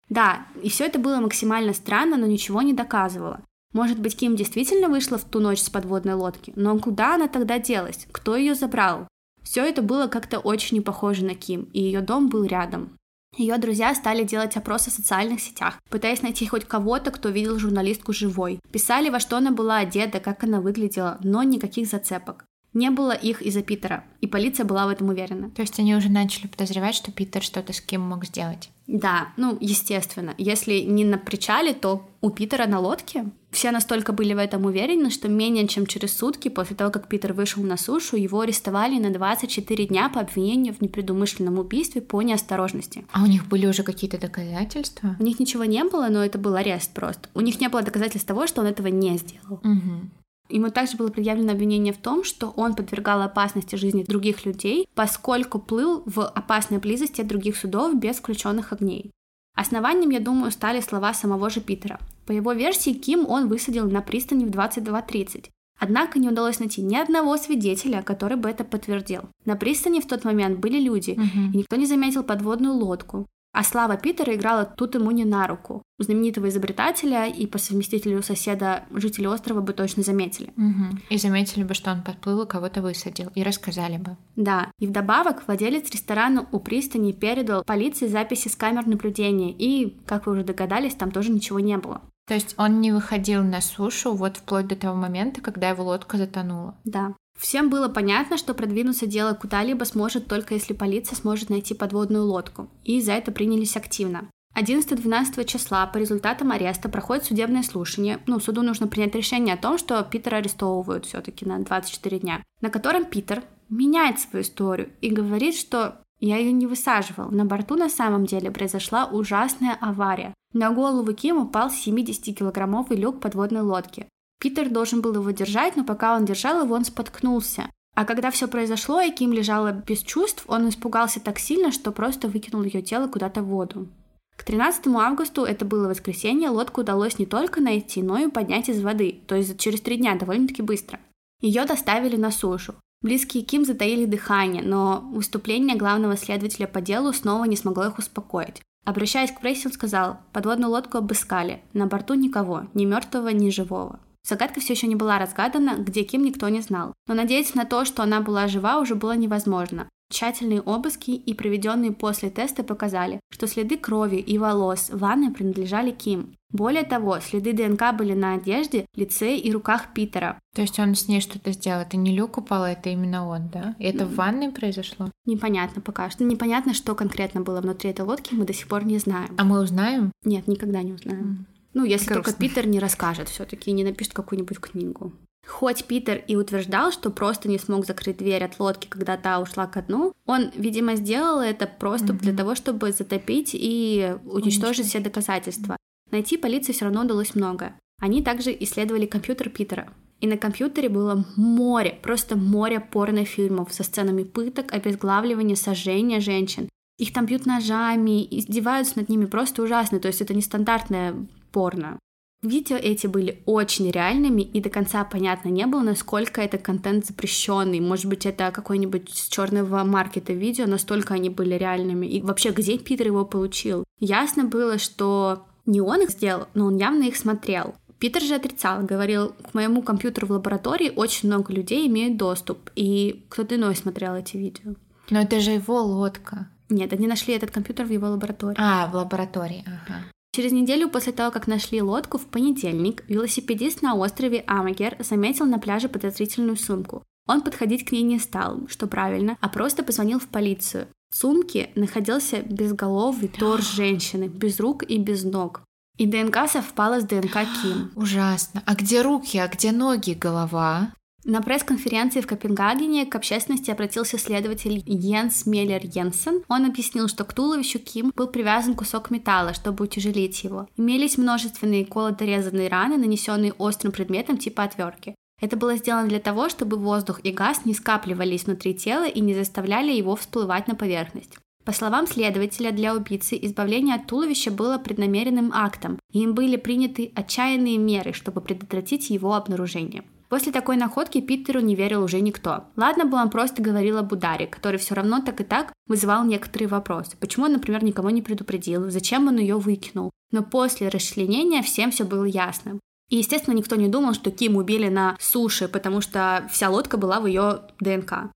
Да, 0.09 0.47
и 0.63 0.71
все 0.71 0.87
это 0.87 0.99
было 0.99 1.21
максимально 1.21 1.75
странно, 1.75 2.17
но 2.17 2.27
ничего 2.27 2.63
не 2.63 2.73
доказывало. 2.73 3.43
Может 3.73 3.99
быть, 4.01 4.17
Ким 4.17 4.37
действительно 4.37 4.89
вышла 4.89 5.19
в 5.19 5.25
ту 5.25 5.41
ночь 5.41 5.61
с 5.61 5.71
подводной 5.71 6.15
лодки, 6.15 6.53
но 6.57 6.79
куда 6.79 7.15
она 7.15 7.29
тогда 7.29 7.59
делась? 7.59 8.07
Кто 8.11 8.37
ее 8.37 8.55
забрал? 8.55 9.07
Все 9.43 9.65
это 9.65 9.83
было 9.83 10.07
как-то 10.07 10.39
очень 10.39 10.79
не 10.79 10.81
похоже 10.81 11.25
на 11.25 11.35
Ким, 11.35 11.69
и 11.73 11.81
ее 11.81 12.01
дом 12.01 12.29
был 12.29 12.45
рядом. 12.45 12.99
Ее 13.37 13.57
друзья 13.59 13.95
стали 13.95 14.25
делать 14.25 14.57
опросы 14.57 14.91
в 14.91 14.95
социальных 14.95 15.41
сетях, 15.41 15.81
пытаясь 15.91 16.23
найти 16.23 16.47
хоть 16.47 16.65
кого-то, 16.65 17.11
кто 17.11 17.29
видел 17.29 17.59
журналистку 17.59 18.13
живой. 18.13 18.59
Писали, 18.73 19.11
во 19.11 19.21
что 19.21 19.37
она 19.37 19.53
была 19.53 19.79
одета, 19.79 20.19
как 20.19 20.45
она 20.45 20.61
выглядела, 20.61 21.19
но 21.23 21.43
никаких 21.43 21.89
зацепок. 21.89 22.45
Не 22.73 22.91
было 22.91 23.13
их 23.13 23.43
из-за 23.43 23.63
Питера, 23.63 24.05
и 24.21 24.27
полиция 24.27 24.65
была 24.65 24.87
в 24.87 24.91
этом 24.91 25.09
уверена. 25.09 25.51
То 25.51 25.63
есть 25.63 25.79
они 25.79 25.95
уже 25.95 26.11
начали 26.11 26.47
подозревать, 26.47 26.95
что 26.95 27.13
Питер 27.13 27.43
что-то 27.43 27.73
с 27.73 27.81
Ким 27.81 28.03
мог 28.03 28.25
сделать? 28.25 28.71
Да, 28.89 29.29
ну, 29.37 29.59
естественно. 29.61 30.35
Если 30.39 30.81
не 30.81 31.05
на 31.05 31.19
причале, 31.19 31.75
то 31.75 32.09
у 32.23 32.31
Питера 32.31 32.67
на 32.67 32.81
лодке. 32.81 33.27
Все 33.51 33.71
настолько 33.71 34.15
были 34.15 34.33
в 34.33 34.39
этом 34.39 34.65
уверены, 34.65 35.11
что 35.11 35.29
менее 35.29 35.69
чем 35.69 35.87
через 35.87 36.17
сутки 36.17 36.49
после 36.49 36.75
того, 36.75 36.91
как 36.91 37.07
Питер 37.07 37.35
вышел 37.35 37.63
на 37.63 37.77
сушу, 37.77 38.17
его 38.17 38.41
арестовали 38.41 38.99
на 38.99 39.11
24 39.11 39.87
дня 39.87 40.09
по 40.09 40.21
обвинению 40.21 40.73
в 40.73 40.81
непредумышленном 40.81 41.59
убийстве 41.59 42.01
по 42.01 42.23
неосторожности. 42.23 43.05
А 43.13 43.23
у 43.23 43.27
них 43.27 43.47
были 43.47 43.67
уже 43.67 43.83
какие-то 43.83 44.19
доказательства? 44.19 45.17
У 45.21 45.23
них 45.23 45.39
ничего 45.39 45.65
не 45.65 45.85
было, 45.85 46.09
но 46.09 46.25
это 46.25 46.39
был 46.39 46.55
арест 46.55 46.95
просто. 46.95 47.29
У 47.35 47.41
них 47.41 47.61
не 47.61 47.69
было 47.69 47.83
доказательств 47.83 48.27
того, 48.27 48.47
что 48.47 48.63
он 48.63 48.69
этого 48.69 48.87
не 48.87 49.19
сделал. 49.19 49.61
Угу. 49.63 50.11
Ему 50.49 50.71
также 50.71 50.97
было 50.97 51.09
предъявлено 51.09 51.53
обвинение 51.53 51.93
в 51.93 51.99
том, 51.99 52.25
что 52.25 52.49
он 52.57 52.75
подвергал 52.75 53.21
опасности 53.23 53.77
жизни 53.77 54.03
других 54.03 54.47
людей, 54.47 54.89
поскольку 54.95 55.59
плыл 55.59 56.03
в 56.07 56.27
опасной 56.27 56.79
близости 56.79 57.21
от 57.21 57.27
других 57.27 57.57
судов 57.57 57.95
без 57.95 58.17
включенных 58.17 58.73
огней. 58.73 59.11
Основанием, 59.55 60.11
я 60.11 60.21
думаю, 60.21 60.51
стали 60.53 60.81
слова 60.81 61.13
самого 61.13 61.51
же 61.51 61.61
Питера. 61.61 61.99
По 62.27 62.33
его 62.33 62.53
версии, 62.53 62.93
Ким 62.93 63.27
он 63.29 63.49
высадил 63.49 63.91
на 63.91 64.01
пристани 64.01 64.45
в 64.45 64.51
22.30. 64.51 65.47
Однако 65.81 66.19
не 66.19 66.29
удалось 66.29 66.59
найти 66.59 66.83
ни 66.83 66.97
одного 66.97 67.37
свидетеля, 67.37 68.03
который 68.03 68.37
бы 68.37 68.49
это 68.49 68.65
подтвердил. 68.65 69.23
На 69.45 69.57
пристани 69.57 70.01
в 70.01 70.07
тот 70.07 70.25
момент 70.25 70.59
были 70.59 70.81
люди, 70.81 71.13
угу. 71.13 71.53
и 71.53 71.59
никто 71.59 71.77
не 71.77 71.87
заметил 71.87 72.23
подводную 72.23 72.75
лодку. 72.75 73.27
А 73.53 73.65
слава 73.65 73.97
Питера 73.97 74.35
играла 74.35 74.65
тут 74.65 74.95
ему 74.95 75.11
не 75.11 75.25
на 75.25 75.47
руку. 75.47 75.83
У 75.99 76.03
знаменитого 76.03 76.49
изобретателя 76.49 77.27
и 77.27 77.47
по 77.47 77.59
совместителю 77.59 78.23
соседа 78.23 78.85
жители 78.91 79.27
острова 79.27 79.61
бы 79.61 79.73
точно 79.73 80.03
заметили. 80.03 80.53
Угу. 80.57 80.99
И 81.11 81.19
заметили 81.19 81.65
бы, 81.65 81.75
что 81.75 81.91
он 81.91 82.03
подплыл 82.03 82.43
и 82.43 82.47
кого-то 82.47 82.83
высадил, 82.83 83.33
и 83.35 83.43
рассказали 83.43 83.97
бы. 83.97 84.17
Да, 84.37 84.71
и 84.79 84.87
вдобавок 84.87 85.45
владелец 85.47 85.91
ресторана 85.91 86.47
у 86.53 86.61
пристани 86.61 87.13
передал 87.13 87.65
полиции 87.65 88.07
записи 88.07 88.49
с 88.49 88.57
камер 88.57 88.87
наблюдения, 88.87 89.51
и, 89.51 89.99
как 90.07 90.27
вы 90.27 90.33
уже 90.33 90.45
догадались, 90.45 90.95
там 90.95 91.11
тоже 91.11 91.31
ничего 91.31 91.59
не 91.59 91.79
было. 91.79 92.03
То 92.29 92.35
есть 92.35 92.55
он 92.59 92.81
не 92.81 92.93
выходил 92.93 93.43
на 93.43 93.63
сушу 93.63 94.13
вот 94.13 94.37
вплоть 94.37 94.69
до 94.69 94.77
того 94.77 94.95
момента, 94.95 95.41
когда 95.41 95.71
его 95.71 95.83
лодка 95.83 96.19
затонула? 96.19 96.77
Да. 96.85 97.15
Всем 97.39 97.71
было 97.71 97.89
понятно, 97.89 98.37
что 98.37 98.53
продвинуться 98.53 99.07
дело 99.07 99.33
куда-либо 99.33 99.85
сможет 99.85 100.27
только 100.27 100.55
если 100.55 100.73
полиция 100.73 101.17
сможет 101.17 101.51
найти 101.51 101.73
подводную 101.73 102.25
лодку, 102.25 102.69
и 102.85 103.01
за 103.01 103.13
это 103.13 103.31
принялись 103.31 103.77
активно. 103.77 104.29
11-12 104.57 105.45
числа 105.45 105.87
по 105.87 105.99
результатам 105.99 106.51
ареста 106.51 106.89
проходит 106.89 107.25
судебное 107.25 107.63
слушание. 107.63 108.19
Ну, 108.27 108.41
суду 108.41 108.63
нужно 108.63 108.89
принять 108.89 109.15
решение 109.15 109.55
о 109.55 109.59
том, 109.59 109.79
что 109.79 110.03
Питера 110.03 110.37
арестовывают 110.39 111.07
все-таки 111.07 111.47
на 111.47 111.61
24 111.61 112.19
дня, 112.19 112.43
на 112.61 112.71
котором 112.71 113.05
Питер 113.05 113.45
меняет 113.69 114.19
свою 114.19 114.43
историю 114.43 114.91
и 115.01 115.11
говорит, 115.11 115.55
что 115.55 116.03
я 116.19 116.39
ее 116.39 116.51
не 116.51 116.67
высаживал. 116.67 117.31
На 117.31 117.45
борту 117.45 117.77
на 117.77 117.89
самом 117.89 118.27
деле 118.27 118.51
произошла 118.51 119.07
ужасная 119.07 119.77
авария. 119.81 120.35
На 120.53 120.73
голову 120.73 121.13
Ким 121.13 121.39
упал 121.39 121.69
70-килограммовый 121.69 122.97
люк 122.97 123.21
подводной 123.21 123.61
лодки. 123.61 124.09
Питер 124.39 124.69
должен 124.69 125.01
был 125.01 125.15
его 125.15 125.31
держать, 125.31 125.77
но 125.77 125.85
пока 125.85 126.15
он 126.17 126.25
держал 126.25 126.63
его, 126.63 126.75
он 126.75 126.85
споткнулся. 126.85 127.71
А 127.95 128.05
когда 128.05 128.31
все 128.31 128.47
произошло, 128.47 129.01
и 129.01 129.11
Ким 129.11 129.33
лежала 129.33 129.73
без 129.73 130.01
чувств, 130.03 130.45
он 130.47 130.69
испугался 130.69 131.19
так 131.19 131.41
сильно, 131.41 131.73
что 131.73 131.91
просто 131.91 132.29
выкинул 132.29 132.63
ее 132.63 132.81
тело 132.81 133.09
куда-то 133.09 133.43
в 133.43 133.47
воду. 133.47 133.89
К 134.37 134.45
13 134.45 134.87
августу, 134.87 135.43
это 135.43 135.65
было 135.65 135.89
воскресенье, 135.89 136.51
лодку 136.51 136.83
удалось 136.83 137.19
не 137.19 137.27
только 137.27 137.61
найти, 137.61 138.01
но 138.03 138.17
и 138.19 138.31
поднять 138.31 138.69
из 138.69 138.81
воды, 138.81 139.21
то 139.27 139.35
есть 139.35 139.59
через 139.59 139.81
три 139.81 139.97
дня, 139.97 140.15
довольно-таки 140.15 140.63
быстро. 140.63 141.01
Ее 141.41 141.65
доставили 141.65 142.15
на 142.15 142.31
сушу. 142.31 142.77
Близкие 143.03 143.43
Ким 143.43 143.65
затаили 143.65 144.07
дыхание, 144.07 144.63
но 144.63 145.01
выступление 145.13 145.77
главного 145.77 146.17
следователя 146.17 146.69
по 146.69 146.81
делу 146.81 147.13
снова 147.13 147.45
не 147.45 147.57
смогло 147.57 147.87
их 147.87 147.99
успокоить. 147.99 148.63
Обращаясь 148.85 149.33
к 149.33 149.41
прессе, 149.41 149.69
он 149.69 149.73
сказал, 149.73 150.19
подводную 150.33 150.71
лодку 150.71 150.99
обыскали, 150.99 151.63
на 151.73 151.87
борту 151.87 152.15
никого, 152.15 152.69
ни 152.75 152.85
мертвого, 152.85 153.29
ни 153.31 153.51
живого. 153.51 153.99
Загадка 154.29 154.61
все 154.61 154.75
еще 154.75 154.87
не 154.89 154.95
была 154.95 155.19
разгадана, 155.19 155.77
где 155.79 156.03
Ким 156.03 156.23
никто 156.23 156.51
не 156.51 156.61
знал. 156.61 156.93
Но 157.07 157.15
надеяться 157.15 157.57
на 157.57 157.65
то, 157.65 157.87
что 157.87 158.03
она 158.03 158.21
была 158.21 158.47
жива, 158.47 158.79
уже 158.79 158.95
было 158.95 159.17
невозможно. 159.17 159.89
Тщательные 160.11 160.61
обыски 160.61 161.11
и 161.11 161.35
проведенные 161.35 161.93
после 161.93 162.29
теста 162.29 162.63
показали, 162.63 163.21
что 163.31 163.47
следы 163.47 163.79
крови 163.79 164.17
и 164.17 164.37
волос 164.39 164.91
в 164.91 164.99
ванной 164.99 165.31
принадлежали 165.31 165.93
Ким. 165.93 166.35
Более 166.51 166.85
того, 166.85 167.21
следы 167.21 167.53
ДНК 167.53 167.95
были 167.95 168.15
на 168.15 168.35
одежде, 168.35 168.87
лице 168.95 169.37
и 169.37 169.53
руках 169.53 169.93
Питера. 169.95 170.39
То 170.55 170.63
есть 170.63 170.79
он 170.79 170.95
с 170.95 171.09
ней 171.09 171.21
что-то 171.21 171.53
сделал? 171.53 171.83
Это 171.83 171.97
не 171.99 172.15
Люк 172.15 172.39
упал, 172.39 172.65
это 172.65 172.89
именно 172.91 173.29
он, 173.29 173.49
да? 173.49 173.77
И 173.79 173.85
это 173.85 174.07
в 174.07 174.15
ванной 174.15 174.51
произошло? 174.51 175.11
Непонятно 175.27 175.83
пока 175.83 176.09
что. 176.09 176.25
Непонятно, 176.25 176.73
что 176.73 176.95
конкретно 176.95 177.43
было 177.43 177.61
внутри 177.61 177.91
этой 177.91 178.05
лодки, 178.07 178.35
мы 178.35 178.45
до 178.45 178.55
сих 178.55 178.67
пор 178.69 178.85
не 178.85 178.99
знаем. 178.99 179.35
А 179.39 179.45
мы 179.45 179.61
узнаем? 179.61 180.11
Нет, 180.25 180.49
никогда 180.49 180.83
не 180.83 180.95
узнаем. 180.95 181.47
Mm. 181.51 181.58
Ну, 181.79 181.85
если 181.85 182.07
Грустно. 182.07 182.25
только 182.25 182.41
Питер 182.41 182.67
не 182.67 182.81
расскажет 182.81 183.29
все-таки 183.29 183.71
и 183.71 183.73
не 183.73 183.85
напишет 183.85 184.13
какую-нибудь 184.13 184.59
книгу. 184.59 185.13
Хоть 185.47 185.85
Питер 185.85 186.25
и 186.27 186.35
утверждал, 186.35 186.91
что 186.91 187.11
просто 187.11 187.49
не 187.49 187.57
смог 187.57 187.87
закрыть 187.87 188.17
дверь 188.17 188.43
от 188.43 188.59
лодки, 188.59 188.89
когда 188.89 189.17
та 189.17 189.39
ушла 189.39 189.69
ко 189.69 189.83
дну, 189.83 190.13
он, 190.27 190.51
видимо, 190.57 190.97
сделал 190.97 191.39
это 191.39 191.69
просто 191.69 192.09
mm-hmm. 192.09 192.19
для 192.19 192.35
того, 192.35 192.57
чтобы 192.57 192.91
затопить 192.91 193.51
и 193.53 194.17
уничтожить 194.25 194.87
все 194.89 194.99
доказательства. 194.99 195.77
Найти 196.11 196.37
полиции 196.37 196.73
все 196.73 196.87
равно 196.87 197.03
удалось 197.03 197.37
много. 197.37 197.75
Они 198.01 198.25
также 198.25 198.51
исследовали 198.59 199.07
компьютер 199.07 199.49
Питера. 199.49 199.89
И 200.19 200.27
на 200.27 200.37
компьютере 200.37 200.89
было 200.89 201.25
море, 201.37 201.97
просто 202.03 202.37
море 202.37 202.81
порнофильмов 202.81 203.73
со 203.73 203.85
сценами 203.85 204.25
пыток, 204.25 204.73
обезглавливания, 204.73 205.55
сожжения 205.55 206.19
женщин. 206.19 206.69
Их 206.99 207.13
там 207.13 207.27
бьют 207.27 207.47
ножами, 207.47 208.27
издеваются 208.29 208.99
над 208.99 209.09
ними 209.09 209.27
просто 209.27 209.63
ужасно. 209.63 210.01
То 210.01 210.09
есть 210.09 210.21
это 210.21 210.35
не 210.35 210.43
стандартное 210.43 211.15
порно. 211.51 211.99
Видео 212.43 212.77
эти 212.77 213.09
были 213.09 213.43
очень 213.47 213.91
реальными, 213.91 214.43
и 214.43 214.61
до 214.61 214.71
конца 214.71 215.03
понятно 215.05 215.49
не 215.49 215.67
было, 215.67 215.81
насколько 215.81 216.41
это 216.41 216.57
контент 216.57 217.05
запрещенный. 217.05 217.81
Может 217.81 218.07
быть, 218.07 218.27
это 218.27 218.53
какой-нибудь 218.53 219.11
с 219.13 219.27
черного 219.27 219.83
маркета 219.83 220.33
видео, 220.33 220.67
настолько 220.67 221.15
они 221.15 221.31
были 221.31 221.55
реальными. 221.55 222.07
И 222.07 222.23
вообще, 222.23 222.51
где 222.51 222.79
Питер 222.79 223.09
его 223.09 223.25
получил? 223.25 223.83
Ясно 223.99 224.45
было, 224.45 224.79
что 224.79 225.47
не 225.67 225.81
он 225.81 226.03
их 226.03 226.11
сделал, 226.11 226.47
но 226.55 226.67
он 226.67 226.77
явно 226.77 227.05
их 227.05 227.17
смотрел. 227.17 227.75
Питер 227.99 228.23
же 228.23 228.37
отрицал, 228.37 228.85
говорил, 228.85 229.35
к 229.51 229.55
моему 229.55 229.83
компьютеру 229.83 230.29
в 230.29 230.33
лаборатории 230.33 230.93
очень 230.95 231.29
много 231.29 231.53
людей 231.53 231.89
имеют 231.89 232.17
доступ, 232.17 232.71
и 232.77 233.27
кто-то 233.29 233.57
иной 233.57 233.75
смотрел 233.75 234.15
эти 234.15 234.37
видео. 234.37 234.77
Но 235.11 235.21
это 235.23 235.41
же 235.41 235.51
его 235.51 235.83
лодка. 235.83 236.49
Нет, 236.69 236.93
они 236.93 237.09
нашли 237.09 237.35
этот 237.35 237.51
компьютер 237.51 237.87
в 237.87 237.91
его 237.91 238.09
лаборатории. 238.09 238.57
А, 238.61 238.87
в 238.87 238.95
лаборатории, 238.95 239.65
ага. 239.67 240.05
Через 240.33 240.53
неделю 240.53 240.89
после 240.89 241.13
того, 241.13 241.31
как 241.31 241.47
нашли 241.47 241.83
лодку, 241.83 242.19
в 242.19 242.27
понедельник 242.27 243.05
велосипедист 243.09 243.83
на 243.83 243.95
острове 243.95 244.45
Амагер 244.47 244.97
заметил 245.01 245.47
на 245.47 245.59
пляже 245.59 245.89
подозрительную 245.89 246.57
сумку. 246.57 247.03
Он 247.27 247.43
подходить 247.43 247.85
к 247.85 247.93
ней 247.93 248.03
не 248.03 248.19
стал, 248.19 248.67
что 248.69 248.87
правильно, 248.87 249.37
а 249.41 249.49
просто 249.49 249.83
позвонил 249.83 250.19
в 250.19 250.29
полицию. 250.29 250.89
В 251.11 251.17
сумке 251.17 251.71
находился 251.75 252.43
безголовый 252.43 253.29
торс 253.29 253.73
женщины, 253.75 254.29
без 254.29 254.61
рук 254.61 254.83
и 254.83 254.99
без 254.99 255.25
ног. 255.25 255.63
И 255.97 256.07
ДНК 256.07 256.49
совпала 256.49 257.01
с 257.01 257.05
ДНК 257.05 257.39
Ким. 257.61 257.91
Ужасно. 257.97 258.63
А 258.65 258.75
где 258.75 259.03
руки, 259.03 259.37
а 259.39 259.49
где 259.49 259.73
ноги, 259.73 260.13
голова? 260.13 260.95
На 261.25 261.43
пресс-конференции 261.43 262.21
в 262.21 262.27
Копенгагене 262.27 263.05
к 263.05 263.15
общественности 263.15 263.71
обратился 263.71 264.19
следователь 264.19 264.83
Йенс 264.87 265.47
Меллер 265.47 265.83
Йенсен. 265.85 266.43
Он 266.49 266.65
объяснил, 266.65 267.09
что 267.09 267.25
к 267.25 267.33
туловищу 267.33 267.81
Ким 267.81 268.13
был 268.15 268.29
привязан 268.29 268.75
кусок 268.75 269.11
металла, 269.11 269.53
чтобы 269.53 269.85
утяжелить 269.85 270.43
его. 270.45 270.69
Имелись 270.77 271.19
множественные 271.19 271.85
колото-резанные 271.85 272.69
раны, 272.69 272.97
нанесенные 272.97 273.53
острым 273.53 273.93
предметом 273.93 274.39
типа 274.39 274.63
отвертки. 274.63 275.15
Это 275.41 275.57
было 275.57 275.77
сделано 275.77 276.09
для 276.09 276.21
того, 276.21 276.49
чтобы 276.49 276.77
воздух 276.77 277.21
и 277.23 277.31
газ 277.31 277.65
не 277.65 277.75
скапливались 277.75 278.45
внутри 278.45 278.75
тела 278.75 279.07
и 279.07 279.21
не 279.21 279.35
заставляли 279.35 279.93
его 279.93 280.17
всплывать 280.17 280.67
на 280.67 280.75
поверхность. 280.75 281.37
По 281.65 281.73
словам 281.73 282.07
следователя, 282.07 282.73
для 282.73 282.95
убийцы 282.95 283.39
избавление 283.43 283.97
от 283.97 284.07
туловища 284.07 284.51
было 284.51 284.79
преднамеренным 284.79 285.53
актом, 285.53 285.99
и 286.13 286.21
им 286.21 286.35
были 286.35 286.57
приняты 286.57 287.13
отчаянные 287.15 287.77
меры, 287.77 288.15
чтобы 288.15 288.41
предотвратить 288.41 289.11
его 289.11 289.35
обнаружение. 289.35 290.05
После 290.29 290.53
такой 290.53 290.77
находки 290.77 291.21
Питеру 291.21 291.61
не 291.61 291.75
верил 291.75 292.03
уже 292.03 292.21
никто. 292.21 292.65
Ладно 292.77 293.07
бы 293.07 293.17
он 293.17 293.31
просто 293.31 293.63
говорил 293.63 293.97
об 293.97 294.13
ударе, 294.13 294.47
который 294.47 294.79
все 294.79 294.95
равно 294.95 295.21
так 295.21 295.41
и 295.41 295.45
так 295.45 295.73
вызывал 295.87 296.25
некоторые 296.25 296.69
вопросы. 296.69 297.17
Почему 297.19 297.47
он, 297.47 297.53
например, 297.53 297.83
никого 297.83 298.11
не 298.11 298.21
предупредил, 298.21 298.91
зачем 298.91 299.27
он 299.29 299.39
ее 299.39 299.57
выкинул. 299.57 300.11
Но 300.31 300.43
после 300.43 300.89
расчленения 300.89 301.63
всем 301.63 301.91
все 301.91 302.05
было 302.05 302.25
ясно. 302.25 302.79
И, 303.09 303.17
естественно, 303.17 303.55
никто 303.55 303.77
не 303.77 303.89
думал, 303.89 304.13
что 304.13 304.31
Ким 304.31 304.57
убили 304.57 304.89
на 304.89 305.17
суше, 305.19 305.67
потому 305.67 306.03
что 306.03 306.47
вся 306.53 306.69
лодка 306.69 306.99
была 306.99 307.21
в 307.21 307.27
ее 307.27 307.63
ДНК. 307.81 308.31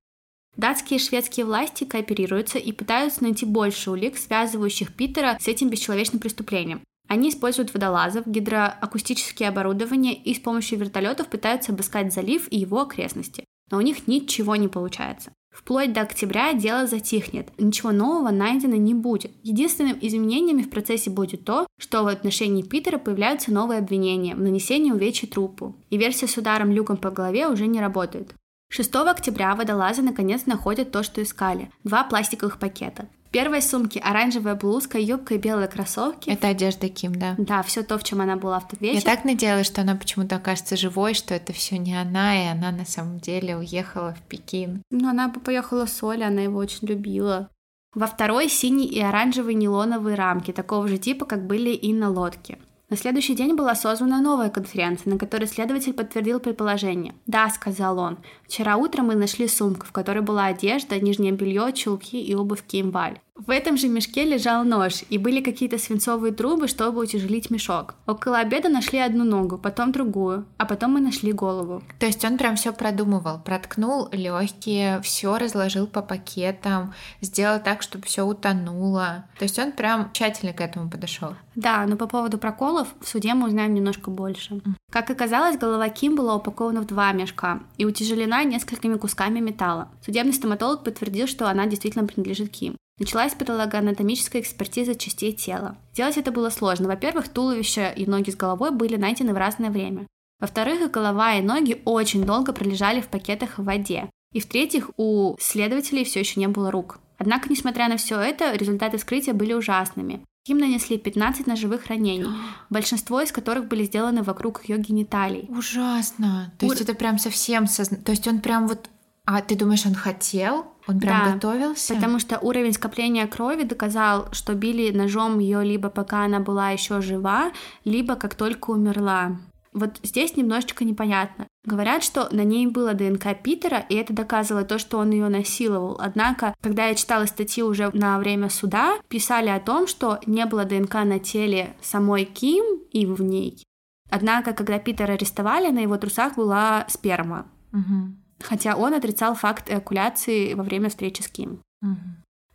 Датские 0.56 0.98
и 0.98 1.02
шведские 1.02 1.46
власти 1.46 1.84
кооперируются 1.84 2.58
и 2.58 2.72
пытаются 2.72 3.22
найти 3.22 3.44
больше 3.46 3.90
улик, 3.90 4.16
связывающих 4.16 4.94
Питера 4.94 5.36
с 5.40 5.48
этим 5.48 5.68
бесчеловечным 5.68 6.20
преступлением. 6.20 6.82
Они 7.08 7.28
используют 7.28 7.74
водолазов, 7.74 8.26
гидроакустические 8.26 9.48
оборудования 9.48 10.14
и 10.14 10.34
с 10.34 10.38
помощью 10.38 10.78
вертолетов 10.78 11.28
пытаются 11.28 11.72
обыскать 11.72 12.12
залив 12.12 12.46
и 12.50 12.58
его 12.58 12.80
окрестности. 12.80 13.44
Но 13.70 13.78
у 13.78 13.80
них 13.80 14.06
ничего 14.06 14.56
не 14.56 14.68
получается. 14.68 15.32
Вплоть 15.52 15.92
до 15.92 16.00
октября 16.00 16.54
дело 16.54 16.86
затихнет, 16.86 17.48
ничего 17.58 17.92
нового 17.92 18.30
найдено 18.30 18.76
не 18.76 18.94
будет. 18.94 19.32
Единственным 19.42 19.98
изменением 20.00 20.62
в 20.62 20.70
процессе 20.70 21.10
будет 21.10 21.44
то, 21.44 21.66
что 21.78 22.04
в 22.04 22.06
отношении 22.06 22.62
Питера 22.62 22.96
появляются 22.96 23.52
новые 23.52 23.78
обвинения 23.78 24.34
в 24.34 24.40
нанесении 24.40 24.90
увечий 24.90 25.28
трупу, 25.28 25.76
и 25.90 25.98
версия 25.98 26.26
с 26.26 26.36
ударом 26.38 26.72
люком 26.72 26.96
по 26.96 27.10
голове 27.10 27.48
уже 27.48 27.66
не 27.66 27.80
работает. 27.80 28.34
6 28.70 28.94
октября 28.94 29.54
водолазы 29.54 30.00
наконец 30.00 30.46
находят 30.46 30.90
то, 30.90 31.02
что 31.02 31.22
искали– 31.22 31.70
два 31.84 32.04
пластиковых 32.04 32.58
пакета 32.58 33.08
первой 33.32 33.62
сумке 33.62 33.98
оранжевая 33.98 34.54
блузка, 34.54 34.98
юбка 34.98 35.34
и 35.34 35.38
белые 35.38 35.66
кроссовки. 35.66 36.30
Это 36.30 36.48
одежда 36.48 36.88
Ким, 36.88 37.14
да? 37.14 37.34
Да, 37.38 37.62
все 37.62 37.82
то, 37.82 37.98
в 37.98 38.04
чем 38.04 38.20
она 38.20 38.36
была 38.36 38.60
в 38.60 38.68
тот 38.68 38.80
вечер. 38.80 38.96
Я 38.96 39.16
так 39.16 39.24
надеялась, 39.24 39.66
что 39.66 39.80
она 39.80 39.96
почему-то 39.96 40.36
окажется 40.36 40.76
живой, 40.76 41.14
что 41.14 41.34
это 41.34 41.52
все 41.52 41.78
не 41.78 41.98
она, 41.98 42.40
и 42.40 42.46
она 42.46 42.70
на 42.70 42.84
самом 42.84 43.18
деле 43.18 43.56
уехала 43.56 44.14
в 44.14 44.22
Пекин. 44.28 44.82
Ну, 44.90 45.08
она 45.08 45.28
бы 45.28 45.40
поехала 45.40 45.86
с 45.86 46.02
Олей, 46.02 46.26
она 46.26 46.42
его 46.42 46.58
очень 46.58 46.86
любила. 46.86 47.48
Во 47.94 48.06
второй 48.06 48.48
синий 48.48 48.86
и 48.86 49.00
оранжевые 49.00 49.54
нейлоновые 49.54 50.14
рамки, 50.14 50.52
такого 50.52 50.86
же 50.88 50.98
типа, 50.98 51.26
как 51.26 51.46
были 51.46 51.70
и 51.70 51.92
на 51.92 52.10
лодке. 52.10 52.58
На 52.92 52.98
следующий 52.98 53.34
день 53.34 53.54
была 53.54 53.74
созвана 53.74 54.20
новая 54.20 54.50
конференция, 54.50 55.14
на 55.14 55.18
которой 55.18 55.46
следователь 55.46 55.94
подтвердил 55.94 56.40
предположение. 56.40 57.14
«Да»,— 57.24 57.48
сказал 57.54 57.98
он,— 57.98 58.18
«вчера 58.46 58.76
утром 58.76 59.06
мы 59.06 59.14
нашли 59.14 59.48
сумку, 59.48 59.86
в 59.86 59.92
которой 59.92 60.20
была 60.20 60.44
одежда, 60.44 61.00
нижнее 61.00 61.32
белье, 61.32 61.72
чулки 61.72 62.22
и 62.22 62.34
обувь 62.34 62.62
Кимбаль. 62.66 63.18
В 63.44 63.50
этом 63.50 63.76
же 63.76 63.88
мешке 63.88 64.24
лежал 64.24 64.62
нож, 64.62 65.02
и 65.10 65.18
были 65.18 65.40
какие-то 65.40 65.76
свинцовые 65.76 66.32
трубы, 66.32 66.68
чтобы 66.68 67.00
утяжелить 67.00 67.50
мешок. 67.50 67.96
Около 68.06 68.38
обеда 68.38 68.68
нашли 68.68 69.00
одну 69.00 69.24
ногу, 69.24 69.58
потом 69.58 69.90
другую, 69.90 70.46
а 70.58 70.64
потом 70.64 70.92
мы 70.92 71.00
нашли 71.00 71.32
голову. 71.32 71.82
То 71.98 72.06
есть 72.06 72.24
он 72.24 72.38
прям 72.38 72.54
все 72.54 72.72
продумывал, 72.72 73.40
проткнул 73.40 74.08
легкие, 74.12 75.00
все 75.02 75.38
разложил 75.38 75.88
по 75.88 76.02
пакетам, 76.02 76.94
сделал 77.20 77.58
так, 77.58 77.82
чтобы 77.82 78.06
все 78.06 78.22
утонуло. 78.22 79.24
То 79.40 79.44
есть 79.44 79.58
он 79.58 79.72
прям 79.72 80.12
тщательно 80.12 80.52
к 80.52 80.60
этому 80.60 80.88
подошел. 80.88 81.34
Да, 81.56 81.84
но 81.86 81.96
по 81.96 82.06
поводу 82.06 82.38
проколов 82.38 82.94
в 83.00 83.08
суде 83.08 83.34
мы 83.34 83.48
узнаем 83.48 83.74
немножко 83.74 84.10
больше. 84.10 84.62
Как 84.90 85.10
оказалось, 85.10 85.58
голова 85.58 85.88
Ким 85.88 86.14
была 86.14 86.36
упакована 86.36 86.80
в 86.80 86.86
два 86.86 87.12
мешка 87.12 87.60
и 87.76 87.84
утяжелена 87.84 88.44
несколькими 88.44 88.96
кусками 88.96 89.40
металла. 89.40 89.88
Судебный 90.04 90.32
стоматолог 90.32 90.84
подтвердил, 90.84 91.26
что 91.26 91.48
она 91.48 91.66
действительно 91.66 92.06
принадлежит 92.06 92.50
Ким. 92.50 92.76
Началась 92.98 93.34
патологоанатомическая 93.34 94.42
экспертиза 94.42 94.94
частей 94.94 95.32
тела. 95.32 95.76
Делать 95.94 96.18
это 96.18 96.30
было 96.30 96.50
сложно. 96.50 96.88
Во-первых, 96.88 97.28
туловище 97.28 97.92
и 97.96 98.06
ноги 98.06 98.30
с 98.30 98.36
головой 98.36 98.70
были 98.70 98.96
найдены 98.96 99.32
в 99.32 99.38
разное 99.38 99.70
время. 99.70 100.06
Во-вторых, 100.40 100.90
голова 100.90 101.34
и 101.34 101.42
ноги 101.42 101.80
очень 101.84 102.24
долго 102.24 102.52
пролежали 102.52 103.00
в 103.00 103.08
пакетах 103.08 103.58
в 103.58 103.64
воде. 103.64 104.10
И 104.32 104.40
в-третьих, 104.40 104.90
у 104.96 105.36
следователей 105.38 106.04
все 106.04 106.20
еще 106.20 106.40
не 106.40 106.48
было 106.48 106.70
рук. 106.70 106.98
Однако, 107.18 107.48
несмотря 107.48 107.88
на 107.88 107.96
все 107.96 108.18
это, 108.18 108.54
результаты 108.54 108.98
вскрытия 108.98 109.34
были 109.34 109.52
ужасными. 109.52 110.24
Им 110.46 110.58
нанесли 110.58 110.98
15 110.98 111.46
ножевых 111.46 111.86
ранений, 111.86 112.26
большинство 112.70 113.20
из 113.20 113.30
которых 113.30 113.68
были 113.68 113.84
сделаны 113.84 114.22
вокруг 114.22 114.64
ее 114.68 114.78
гениталий. 114.78 115.46
Ужасно. 115.48 116.52
То 116.58 116.66
Ур... 116.66 116.72
есть 116.72 116.82
это 116.82 116.94
прям 116.94 117.18
совсем... 117.18 117.68
Созна... 117.68 117.98
То 117.98 118.10
есть 118.10 118.26
он 118.26 118.40
прям 118.40 118.66
вот... 118.66 118.90
А 119.24 119.40
ты 119.40 119.54
думаешь, 119.54 119.86
он 119.86 119.94
хотел? 119.94 120.66
Он 120.86 120.98
прям 120.98 121.24
да, 121.24 121.32
готовился? 121.34 121.94
Потому 121.94 122.18
что 122.18 122.38
уровень 122.38 122.72
скопления 122.72 123.26
крови 123.26 123.64
доказал, 123.64 124.28
что 124.32 124.54
били 124.54 124.90
ножом 124.96 125.38
ее 125.38 125.64
либо 125.64 125.90
пока 125.90 126.24
она 126.24 126.40
была 126.40 126.70
еще 126.70 127.00
жива, 127.00 127.52
либо 127.84 128.16
как 128.16 128.34
только 128.34 128.70
умерла. 128.70 129.38
Вот 129.72 129.98
здесь 130.02 130.36
немножечко 130.36 130.84
непонятно. 130.84 131.46
Говорят, 131.64 132.02
что 132.04 132.28
на 132.30 132.44
ней 132.44 132.66
было 132.66 132.92
ДНК 132.92 133.40
Питера, 133.42 133.78
и 133.78 133.94
это 133.94 134.12
доказывало 134.12 134.64
то, 134.64 134.78
что 134.78 134.98
он 134.98 135.10
ее 135.10 135.28
насиловал. 135.28 135.96
Однако, 135.98 136.54
когда 136.60 136.88
я 136.88 136.94
читала 136.94 137.24
статьи 137.24 137.62
уже 137.62 137.90
на 137.94 138.18
время 138.18 138.50
суда, 138.50 138.98
писали 139.08 139.48
о 139.48 139.60
том, 139.60 139.86
что 139.86 140.18
не 140.26 140.44
было 140.44 140.64
ДНК 140.64 140.94
на 141.04 141.18
теле 141.18 141.74
самой 141.80 142.24
Ким 142.24 142.64
и 142.90 143.06
в 143.06 143.22
ней. 143.22 143.64
Однако, 144.10 144.52
когда 144.52 144.78
Питера 144.78 145.12
арестовали, 145.12 145.70
на 145.70 145.78
его 145.78 145.96
трусах 145.96 146.34
была 146.34 146.84
сперма. 146.88 147.46
Угу. 147.72 148.21
Хотя 148.42 148.76
он 148.76 148.94
отрицал 148.94 149.34
факт 149.34 149.70
эякуляции 149.70 150.54
во 150.54 150.62
время 150.62 150.88
встречи 150.88 151.22
с 151.22 151.28
Ким. 151.28 151.60
Угу. 151.82 151.96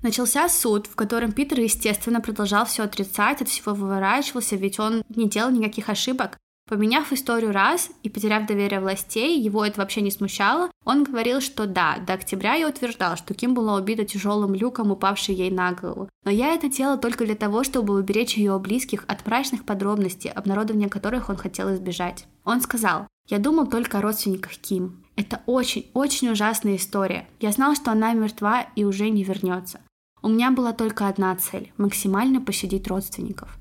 Начался 0.04 0.48
суд, 0.48 0.86
в 0.88 0.96
котором 0.96 1.32
Питер, 1.32 1.60
естественно, 1.60 2.22
продолжал 2.22 2.66
все 2.66 2.84
отрицать, 2.84 3.42
от 3.42 3.50
всего 3.50 3.74
выворачивался, 3.74 4.56
ведь 4.56 4.80
он 4.80 5.04
не 5.10 5.28
делал 5.28 5.50
никаких 5.50 5.90
ошибок. 5.90 6.38
Поменяв 6.70 7.14
историю 7.14 7.54
раз 7.54 7.90
и 8.04 8.10
потеряв 8.10 8.46
доверие 8.46 8.82
властей, 8.82 9.40
его 9.40 9.66
это 9.66 9.80
вообще 9.80 10.02
не 10.02 10.12
смущало, 10.12 10.70
он 10.84 11.06
говорил, 11.06 11.40
что 11.40 11.66
да, 11.66 11.98
до 12.06 12.14
октября 12.14 12.56
я 12.56 12.68
утверждал, 12.68 13.16
что 13.16 13.34
Ким 13.34 13.54
была 13.54 13.76
убита 13.76 14.04
тяжелым 14.04 14.54
люком, 14.54 14.92
упавший 14.92 15.34
ей 15.34 15.50
на 15.50 15.72
голову. 15.72 16.10
Но 16.26 16.32
я 16.32 16.54
это 16.54 16.68
делал 16.68 17.00
только 17.00 17.26
для 17.26 17.36
того, 17.36 17.64
чтобы 17.64 17.94
уберечь 17.94 18.36
ее 18.36 18.60
близких 18.60 19.06
от 19.08 19.26
мрачных 19.26 19.64
подробностей, 19.64 20.30
обнародования 20.30 20.90
которых 20.90 21.30
он 21.30 21.38
хотел 21.38 21.74
избежать. 21.74 22.28
Он 22.44 22.60
сказал, 22.60 23.08
я 23.28 23.40
думал 23.40 23.68
только 23.68 24.00
о 24.00 24.02
родственниках 24.02 24.52
Ким. 24.58 25.06
Это 25.18 25.42
очень-очень 25.48 26.30
ужасная 26.30 26.78
история. 26.78 27.28
Я 27.42 27.52
знал, 27.52 27.76
что 27.76 27.92
она 27.92 28.14
мертва 28.14 28.68
и 28.76 28.86
уже 28.86 29.10
не 29.10 29.24
вернется. 29.24 29.82
У 30.22 30.30
меня 30.30 30.52
была 30.52 30.72
только 30.72 31.08
одна 31.08 31.36
цель– 31.36 31.74
максимально 31.78 32.40
пощадить 32.40 32.88
родственников. 32.88 33.58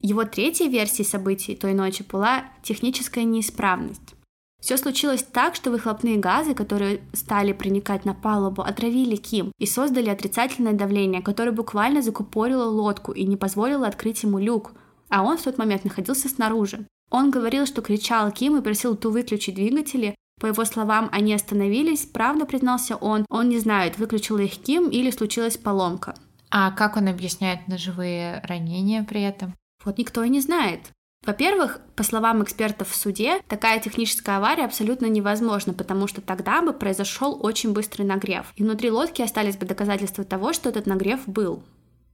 Его 0.00 0.24
третьей 0.24 0.68
версией 0.68 1.06
событий 1.06 1.54
той 1.54 1.74
ночи 1.74 2.04
была 2.10 2.44
техническая 2.62 3.24
неисправность. 3.24 4.14
Все 4.60 4.76
случилось 4.78 5.22
так, 5.22 5.54
что 5.54 5.70
выхлопные 5.70 6.16
газы, 6.16 6.54
которые 6.54 7.00
стали 7.12 7.52
проникать 7.52 8.04
на 8.04 8.14
палубу, 8.14 8.62
отравили 8.62 9.16
Ким 9.16 9.52
и 9.58 9.66
создали 9.66 10.08
отрицательное 10.08 10.72
давление, 10.72 11.22
которое 11.22 11.52
буквально 11.52 12.02
закупорило 12.02 12.64
лодку 12.64 13.12
и 13.12 13.24
не 13.26 13.36
позволило 13.36 13.86
открыть 13.86 14.22
ему 14.22 14.38
люк, 14.38 14.72
а 15.08 15.22
он 15.22 15.36
в 15.36 15.42
тот 15.42 15.58
момент 15.58 15.84
находился 15.84 16.28
снаружи. 16.28 16.86
Он 17.10 17.30
говорил, 17.30 17.66
что 17.66 17.82
кричал 17.82 18.32
Ким 18.32 18.56
и 18.56 18.62
просил 18.62 18.96
ту 18.96 19.10
выключить 19.10 19.54
двигатели. 19.54 20.14
По 20.40 20.46
его 20.46 20.64
словам, 20.64 21.08
они 21.12 21.32
остановились, 21.32 22.04
правда, 22.04 22.44
признался 22.44 22.96
он, 22.96 23.24
он 23.30 23.48
не 23.48 23.58
знает, 23.58 23.98
выключила 23.98 24.38
их 24.38 24.58
Ким 24.58 24.90
или 24.90 25.10
случилась 25.10 25.56
поломка. 25.56 26.14
А 26.50 26.70
как 26.72 26.96
он 26.96 27.08
объясняет 27.08 27.68
ножевые 27.68 28.42
ранения 28.44 29.02
при 29.02 29.22
этом? 29.22 29.54
Вот 29.84 29.98
никто 29.98 30.22
и 30.22 30.28
не 30.28 30.40
знает. 30.40 30.80
Во-первых, 31.24 31.80
по 31.96 32.02
словам 32.02 32.42
экспертов 32.42 32.90
в 32.90 32.94
суде, 32.94 33.40
такая 33.48 33.80
техническая 33.80 34.36
авария 34.36 34.64
абсолютно 34.64 35.06
невозможна, 35.06 35.72
потому 35.72 36.06
что 36.06 36.20
тогда 36.20 36.62
бы 36.62 36.72
произошел 36.72 37.38
очень 37.42 37.72
быстрый 37.72 38.02
нагрев, 38.02 38.52
и 38.54 38.62
внутри 38.62 38.90
лодки 38.90 39.22
остались 39.22 39.56
бы 39.56 39.66
доказательства 39.66 40.22
того, 40.22 40.52
что 40.52 40.68
этот 40.68 40.86
нагрев 40.86 41.26
был. 41.26 41.64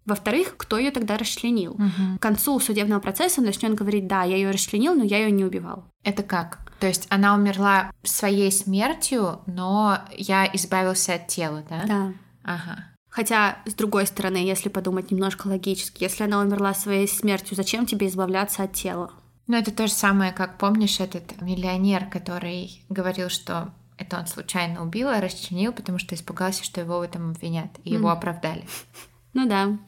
Во-вторых, 0.06 0.56
кто 0.56 0.78
ее 0.78 0.90
тогда 0.90 1.18
расчленил? 1.18 1.72
Угу. 1.72 2.18
К 2.18 2.22
концу 2.22 2.58
судебного 2.58 3.00
процесса 3.00 3.40
он 3.40 3.46
начнет 3.46 3.74
говорить, 3.74 4.06
да, 4.06 4.22
я 4.24 4.36
ее 4.36 4.50
расчленил, 4.50 4.94
но 4.94 5.04
я 5.04 5.18
ее 5.18 5.30
не 5.30 5.44
убивал. 5.44 5.84
Это 6.02 6.22
как? 6.22 6.71
То 6.82 6.88
есть 6.88 7.06
она 7.10 7.36
умерла 7.36 7.92
своей 8.02 8.50
смертью, 8.50 9.38
но 9.46 10.00
я 10.16 10.50
избавился 10.52 11.14
от 11.14 11.28
тела, 11.28 11.62
да? 11.70 11.84
Да. 11.86 12.12
Ага. 12.42 12.86
Хотя, 13.08 13.58
с 13.66 13.74
другой 13.74 14.04
стороны, 14.04 14.38
если 14.38 14.68
подумать 14.68 15.12
немножко 15.12 15.46
логически, 15.46 16.02
если 16.02 16.24
она 16.24 16.40
умерла 16.40 16.74
своей 16.74 17.06
смертью, 17.06 17.54
зачем 17.54 17.86
тебе 17.86 18.08
избавляться 18.08 18.64
от 18.64 18.72
тела? 18.72 19.12
Ну, 19.46 19.56
это 19.56 19.70
то 19.70 19.86
же 19.86 19.92
самое, 19.92 20.32
как 20.32 20.58
помнишь 20.58 20.98
этот 20.98 21.40
миллионер, 21.40 22.06
который 22.06 22.84
говорил, 22.88 23.28
что 23.28 23.72
это 23.96 24.18
он 24.18 24.26
случайно 24.26 24.82
убил, 24.82 25.08
а 25.08 25.20
расчленил, 25.20 25.72
потому 25.72 26.00
что 26.00 26.16
испугался, 26.16 26.64
что 26.64 26.80
его 26.80 26.98
в 26.98 27.02
этом 27.02 27.30
обвинят, 27.30 27.70
и 27.84 27.90
mm. 27.90 27.94
его 27.94 28.10
оправдали. 28.10 28.66
Ну 29.34 29.48
да. 29.48 29.78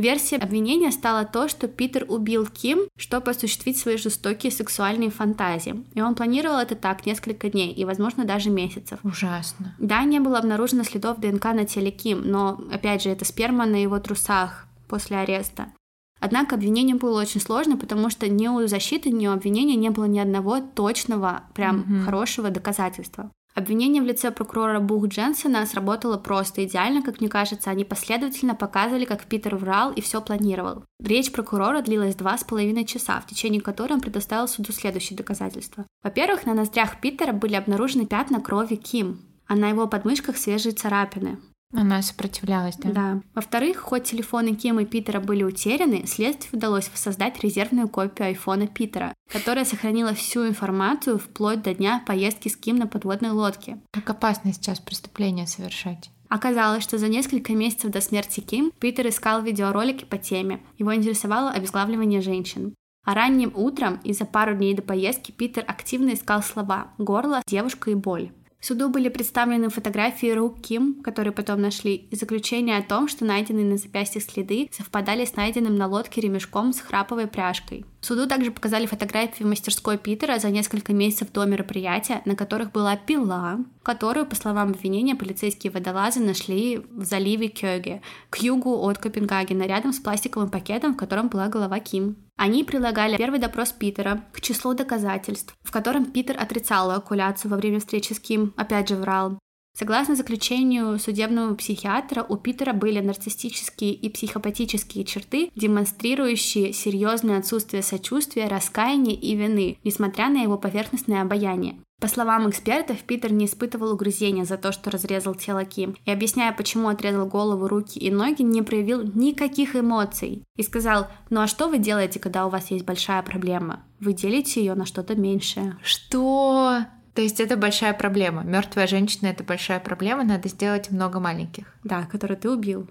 Версией 0.00 0.40
обвинения 0.40 0.90
стало 0.90 1.26
то, 1.26 1.46
что 1.46 1.68
Питер 1.68 2.06
убил 2.08 2.46
Ким, 2.46 2.88
чтобы 2.96 3.32
осуществить 3.32 3.78
свои 3.78 3.98
жестокие 3.98 4.50
сексуальные 4.50 5.10
фантазии. 5.10 5.84
И 5.94 6.00
он 6.00 6.14
планировал 6.14 6.58
это 6.58 6.74
так 6.74 7.04
несколько 7.04 7.50
дней 7.50 7.72
и, 7.72 7.84
возможно, 7.84 8.24
даже 8.24 8.48
месяцев. 8.48 8.98
Ужасно. 9.04 9.74
Да, 9.78 10.02
не 10.04 10.18
было 10.18 10.38
обнаружено 10.38 10.84
следов 10.84 11.18
ДНК 11.20 11.44
на 11.52 11.66
теле 11.66 11.90
Ким, 11.90 12.22
но, 12.24 12.58
опять 12.72 13.02
же, 13.02 13.10
это 13.10 13.26
сперма 13.26 13.66
на 13.66 13.76
его 13.76 14.00
трусах 14.00 14.66
после 14.88 15.18
ареста. 15.18 15.70
Однако 16.18 16.54
обвинение 16.54 16.96
было 16.96 17.20
очень 17.20 17.40
сложно, 17.40 17.76
потому 17.76 18.08
что 18.08 18.28
ни 18.28 18.48
у 18.48 18.66
защиты, 18.66 19.10
ни 19.10 19.26
у 19.26 19.32
обвинения 19.32 19.76
не 19.76 19.90
было 19.90 20.04
ни 20.06 20.18
одного 20.18 20.60
точного, 20.60 21.44
прям 21.54 21.80
mm-hmm. 21.80 22.04
хорошего 22.04 22.50
доказательства. 22.50 23.30
Обвинение 23.54 24.00
в 24.00 24.06
лице 24.06 24.30
прокурора 24.30 24.78
Бух 24.78 25.08
Дженсона 25.08 25.66
сработало 25.66 26.16
просто 26.18 26.64
идеально, 26.64 27.02
как 27.02 27.20
мне 27.20 27.28
кажется. 27.28 27.70
Они 27.70 27.84
последовательно 27.84 28.54
показывали, 28.54 29.04
как 29.04 29.24
Питер 29.24 29.56
врал 29.56 29.92
и 29.92 30.00
все 30.00 30.20
планировал. 30.20 30.84
Речь 31.00 31.32
прокурора 31.32 31.82
длилась 31.82 32.14
два 32.14 32.38
с 32.38 32.44
половиной 32.44 32.84
часа, 32.84 33.20
в 33.20 33.26
течение 33.26 33.60
которой 33.60 33.94
он 33.94 34.00
предоставил 34.00 34.46
суду 34.46 34.72
следующие 34.72 35.16
доказательства. 35.16 35.84
Во-первых, 36.02 36.46
на 36.46 36.54
ноздрях 36.54 37.00
Питера 37.00 37.32
были 37.32 37.54
обнаружены 37.54 38.06
пятна 38.06 38.40
крови 38.40 38.76
Ким, 38.76 39.20
а 39.46 39.56
на 39.56 39.68
его 39.68 39.88
подмышках 39.88 40.36
свежие 40.36 40.72
царапины. 40.72 41.38
Она 41.72 42.02
сопротивлялась, 42.02 42.76
да? 42.76 42.90
Да. 42.90 43.22
Во-вторых, 43.34 43.78
хоть 43.78 44.04
телефоны 44.04 44.54
Ким 44.54 44.80
и 44.80 44.84
Питера 44.84 45.20
были 45.20 45.44
утеряны, 45.44 46.04
следствию 46.06 46.58
удалось 46.58 46.88
воссоздать 46.88 47.42
резервную 47.42 47.88
копию 47.88 48.28
айфона 48.28 48.66
Питера, 48.66 49.14
которая 49.30 49.64
сохранила 49.64 50.12
всю 50.14 50.48
информацию 50.48 51.18
вплоть 51.18 51.62
до 51.62 51.74
дня 51.74 52.02
поездки 52.06 52.48
с 52.48 52.56
Ким 52.56 52.76
на 52.76 52.88
подводной 52.88 53.30
лодке. 53.30 53.80
Как 53.92 54.10
опасно 54.10 54.52
сейчас 54.52 54.80
преступление 54.80 55.46
совершать? 55.46 56.10
Оказалось, 56.28 56.82
что 56.82 56.98
за 56.98 57.08
несколько 57.08 57.52
месяцев 57.54 57.90
до 57.90 58.00
смерти 58.00 58.40
Ким 58.40 58.72
Питер 58.78 59.08
искал 59.08 59.42
видеоролики 59.42 60.04
по 60.04 60.18
теме. 60.18 60.60
Его 60.78 60.94
интересовало 60.94 61.50
обезглавливание 61.50 62.20
женщин. 62.20 62.74
А 63.04 63.14
ранним 63.14 63.52
утром 63.54 63.98
и 64.04 64.12
за 64.12 64.26
пару 64.26 64.54
дней 64.54 64.74
до 64.74 64.82
поездки 64.82 65.32
Питер 65.32 65.64
активно 65.66 66.14
искал 66.14 66.42
слова 66.42 66.92
«горло», 66.98 67.42
«девушка» 67.46 67.90
и 67.90 67.94
«боль». 67.94 68.30
Суду 68.60 68.90
были 68.90 69.08
представлены 69.08 69.70
фотографии 69.70 70.30
рук 70.30 70.60
Ким, 70.60 71.02
которые 71.02 71.32
потом 71.32 71.62
нашли, 71.62 71.94
и 72.10 72.16
заключение 72.16 72.76
о 72.76 72.82
том, 72.82 73.08
что 73.08 73.24
найденные 73.24 73.64
на 73.64 73.78
запястьях 73.78 74.22
следы 74.24 74.68
совпадали 74.70 75.24
с 75.24 75.34
найденным 75.34 75.76
на 75.76 75.86
лодке 75.86 76.20
ремешком 76.20 76.74
с 76.74 76.80
храповой 76.80 77.26
пряжкой. 77.26 77.86
Суду 78.00 78.26
также 78.26 78.50
показали 78.50 78.86
фотографии 78.86 79.44
мастерской 79.44 79.98
Питера 79.98 80.38
за 80.38 80.50
несколько 80.50 80.92
месяцев 80.92 81.32
до 81.32 81.44
мероприятия, 81.44 82.22
на 82.24 82.34
которых 82.34 82.72
была 82.72 82.96
пила, 82.96 83.58
которую, 83.82 84.26
по 84.26 84.34
словам 84.34 84.70
обвинения, 84.70 85.14
полицейские 85.14 85.70
водолазы 85.70 86.20
нашли 86.20 86.78
в 86.78 87.04
заливе 87.04 87.48
Кёге, 87.48 88.00
к 88.30 88.38
югу 88.38 88.74
от 88.88 88.98
Копенгагена, 88.98 89.64
рядом 89.64 89.92
с 89.92 89.98
пластиковым 89.98 90.50
пакетом, 90.50 90.94
в 90.94 90.96
котором 90.96 91.28
была 91.28 91.48
голова 91.48 91.78
Ким. 91.78 92.16
Они 92.36 92.64
прилагали 92.64 93.18
первый 93.18 93.38
допрос 93.38 93.72
Питера 93.72 94.24
к 94.32 94.40
числу 94.40 94.72
доказательств, 94.72 95.54
в 95.62 95.70
котором 95.70 96.06
Питер 96.06 96.36
отрицал 96.40 96.90
эвакуляцию 96.90 97.50
во 97.50 97.58
время 97.58 97.80
встречи 97.80 98.14
с 98.14 98.18
Ким, 98.18 98.54
опять 98.56 98.88
же 98.88 98.96
врал. 98.96 99.38
Согласно 99.80 100.14
заключению 100.14 100.98
судебного 100.98 101.54
психиатра, 101.54 102.22
у 102.22 102.36
Питера 102.36 102.74
были 102.74 103.00
нарциссические 103.00 103.94
и 103.94 104.10
психопатические 104.10 105.06
черты, 105.06 105.50
демонстрирующие 105.56 106.74
серьезное 106.74 107.38
отсутствие 107.38 107.82
сочувствия, 107.82 108.48
раскаяния 108.48 109.14
и 109.14 109.34
вины, 109.34 109.78
несмотря 109.82 110.28
на 110.28 110.42
его 110.42 110.58
поверхностное 110.58 111.22
обаяние. 111.22 111.76
По 111.98 112.08
словам 112.08 112.50
экспертов, 112.50 112.98
Питер 113.04 113.32
не 113.32 113.46
испытывал 113.46 113.94
угрызения 113.94 114.44
за 114.44 114.58
то, 114.58 114.70
что 114.70 114.90
разрезал 114.90 115.34
тело 115.34 115.64
Ким, 115.64 115.96
и 116.04 116.10
объясняя, 116.10 116.52
почему 116.52 116.88
отрезал 116.88 117.24
голову, 117.24 117.66
руки 117.66 117.98
и 117.98 118.10
ноги, 118.10 118.42
не 118.42 118.60
проявил 118.60 119.02
никаких 119.02 119.76
эмоций. 119.76 120.42
И 120.56 120.62
сказал, 120.62 121.08
ну 121.30 121.40
а 121.40 121.46
что 121.46 121.68
вы 121.68 121.78
делаете, 121.78 122.20
когда 122.20 122.44
у 122.44 122.50
вас 122.50 122.70
есть 122.70 122.84
большая 122.84 123.22
проблема? 123.22 123.82
Вы 123.98 124.12
делите 124.12 124.60
ее 124.60 124.74
на 124.74 124.84
что-то 124.84 125.14
меньшее. 125.14 125.78
Что? 125.82 126.84
То 127.14 127.22
есть 127.22 127.40
это 127.40 127.56
большая 127.56 127.92
проблема. 127.92 128.42
Мертвая 128.42 128.86
женщина 128.86 129.28
это 129.28 129.42
большая 129.44 129.80
проблема, 129.80 130.24
надо 130.24 130.48
сделать 130.48 130.90
много 130.90 131.20
маленьких. 131.20 131.74
Да, 131.84 132.02
которые 132.06 132.36
ты 132.36 132.50
убил. 132.50 132.88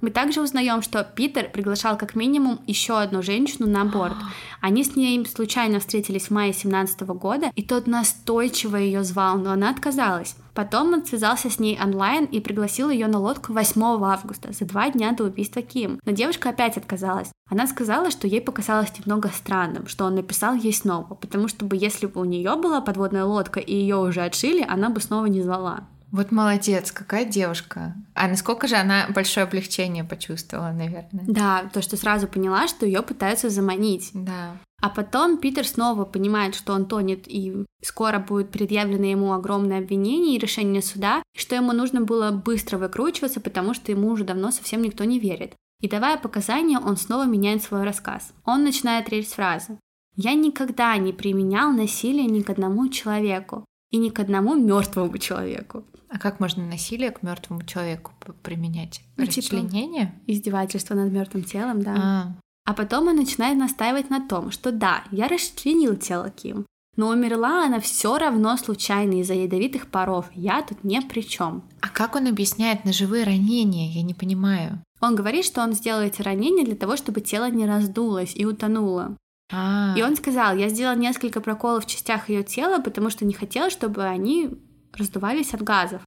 Мы 0.00 0.10
также 0.10 0.40
узнаем, 0.40 0.80
что 0.82 1.04
Питер 1.04 1.50
приглашал 1.50 1.98
как 1.98 2.14
минимум 2.14 2.60
еще 2.66 2.98
одну 2.98 3.22
женщину 3.22 3.66
на 3.68 3.84
борт. 3.84 4.16
Они 4.60 4.82
с 4.84 4.96
ней 4.96 5.24
случайно 5.26 5.80
встретились 5.80 6.26
в 6.26 6.30
мае 6.30 6.52
17 6.52 7.02
года, 7.02 7.50
и 7.54 7.62
тот 7.62 7.86
настойчиво 7.86 8.76
ее 8.76 9.04
звал, 9.04 9.38
но 9.38 9.52
она 9.52 9.70
отказалась. 9.70 10.36
Потом 10.54 10.92
он 10.92 11.06
связался 11.06 11.48
с 11.48 11.58
ней 11.58 11.78
онлайн 11.80 12.24
и 12.26 12.40
пригласил 12.40 12.90
ее 12.90 13.06
на 13.06 13.18
лодку 13.18 13.52
8 13.52 13.82
августа, 14.04 14.52
за 14.52 14.64
два 14.64 14.90
дня 14.90 15.12
до 15.12 15.24
убийства 15.24 15.62
Ким. 15.62 16.00
Но 16.04 16.12
девушка 16.12 16.50
опять 16.50 16.76
отказалась. 16.76 17.30
Она 17.48 17.66
сказала, 17.66 18.10
что 18.10 18.26
ей 18.26 18.40
показалось 18.40 18.92
немного 18.98 19.28
странным, 19.28 19.86
что 19.86 20.04
он 20.04 20.14
написал 20.14 20.54
ей 20.54 20.72
снова, 20.72 21.14
потому 21.14 21.48
что 21.48 21.64
бы 21.64 21.76
если 21.76 22.06
бы 22.06 22.20
у 22.20 22.24
нее 22.24 22.56
была 22.56 22.80
подводная 22.80 23.24
лодка 23.24 23.60
и 23.60 23.74
ее 23.74 23.96
уже 23.96 24.22
отшили, 24.22 24.64
она 24.68 24.90
бы 24.90 25.00
снова 25.00 25.26
не 25.26 25.42
звала. 25.42 25.88
Вот 26.12 26.32
молодец, 26.32 26.90
какая 26.90 27.24
девушка. 27.24 27.94
А 28.14 28.28
насколько 28.28 28.66
же 28.66 28.76
она 28.76 29.06
большое 29.14 29.44
облегчение 29.44 30.04
почувствовала, 30.04 30.72
наверное? 30.72 31.24
Да, 31.26 31.70
то, 31.72 31.82
что 31.82 31.96
сразу 31.96 32.26
поняла, 32.26 32.66
что 32.68 32.84
ее 32.86 33.02
пытаются 33.02 33.48
заманить. 33.48 34.10
Да. 34.12 34.56
А 34.80 34.88
потом 34.88 35.38
Питер 35.38 35.66
снова 35.66 36.04
понимает, 36.04 36.54
что 36.54 36.72
он 36.72 36.86
тонет, 36.86 37.28
и 37.28 37.64
скоро 37.82 38.18
будет 38.18 38.50
предъявлено 38.50 39.06
ему 39.06 39.32
огромное 39.32 39.78
обвинение 39.78 40.36
и 40.36 40.38
решение 40.38 40.82
суда, 40.82 41.22
и 41.34 41.38
что 41.38 41.54
ему 41.54 41.72
нужно 41.72 42.00
было 42.00 42.30
быстро 42.30 42.78
выкручиваться, 42.78 43.40
потому 43.40 43.74
что 43.74 43.92
ему 43.92 44.08
уже 44.08 44.24
давно 44.24 44.50
совсем 44.50 44.82
никто 44.82 45.04
не 45.04 45.20
верит. 45.20 45.54
И 45.80 45.88
давая 45.88 46.16
показания, 46.16 46.78
он 46.78 46.96
снова 46.96 47.26
меняет 47.26 47.62
свой 47.62 47.84
рассказ. 47.84 48.32
Он 48.44 48.64
начинает 48.64 49.08
речь 49.10 49.28
с 49.28 49.34
фразы 49.34 49.78
«Я 50.16 50.34
никогда 50.34 50.96
не 50.96 51.12
применял 51.12 51.72
насилие 51.72 52.26
ни 52.26 52.42
к 52.42 52.50
одному 52.50 52.88
человеку 52.88 53.64
и 53.90 53.98
ни 53.98 54.08
к 54.10 54.18
одному 54.18 54.54
мертвому 54.54 55.18
человеку». 55.18 55.84
А 56.08 56.18
как 56.18 56.40
можно 56.40 56.66
насилие 56.66 57.12
к 57.12 57.22
мертвому 57.22 57.62
человеку 57.62 58.12
применять? 58.42 59.02
Ну, 59.16 59.26
типа 59.26 59.54
Расчленение? 59.54 60.06
Типа 60.06 60.14
издевательство 60.26 60.94
над 60.94 61.12
мертвым 61.12 61.44
телом, 61.44 61.82
да. 61.82 61.94
А, 61.96 62.34
А 62.64 62.74
потом 62.74 63.06
он 63.08 63.16
начинает 63.16 63.56
настаивать 63.56 64.10
на 64.10 64.26
том, 64.26 64.50
что 64.50 64.72
да, 64.72 65.04
я 65.12 65.28
расчленил 65.28 65.96
тело 65.96 66.30
Ким, 66.30 66.66
но 66.96 67.08
умерла 67.10 67.64
она 67.64 67.78
все 67.78 68.18
равно 68.18 68.56
случайно 68.56 69.20
из-за 69.20 69.34
ядовитых 69.34 69.86
паров. 69.86 70.26
Я 70.34 70.62
тут 70.62 70.82
ни 70.82 70.98
при 70.98 71.20
чем. 71.20 71.62
а 71.80 71.88
как 71.88 72.16
он 72.16 72.26
объясняет 72.26 72.84
ножевые 72.84 73.24
ранения? 73.24 73.92
Я 73.92 74.02
не 74.02 74.14
понимаю. 74.14 74.82
Он 75.00 75.14
говорит, 75.14 75.44
что 75.44 75.62
он 75.62 75.72
сделал 75.72 76.02
эти 76.02 76.20
ранения 76.22 76.64
для 76.64 76.76
того, 76.76 76.96
чтобы 76.96 77.20
тело 77.20 77.48
не 77.50 77.66
раздулось 77.66 78.34
и 78.34 78.44
утонуло. 78.44 79.16
А, 79.52 79.94
И 79.96 80.02
он 80.02 80.16
сказал, 80.16 80.56
я 80.56 80.68
сделал 80.68 80.96
несколько 80.96 81.40
проколов 81.40 81.84
в 81.84 81.88
частях 81.88 82.28
ее 82.28 82.42
тела, 82.42 82.80
потому 82.80 83.10
что 83.10 83.24
не 83.24 83.34
хотел, 83.34 83.70
чтобы 83.70 84.04
они 84.04 84.50
раздувались 84.92 85.54
от 85.54 85.62
газов. 85.62 86.02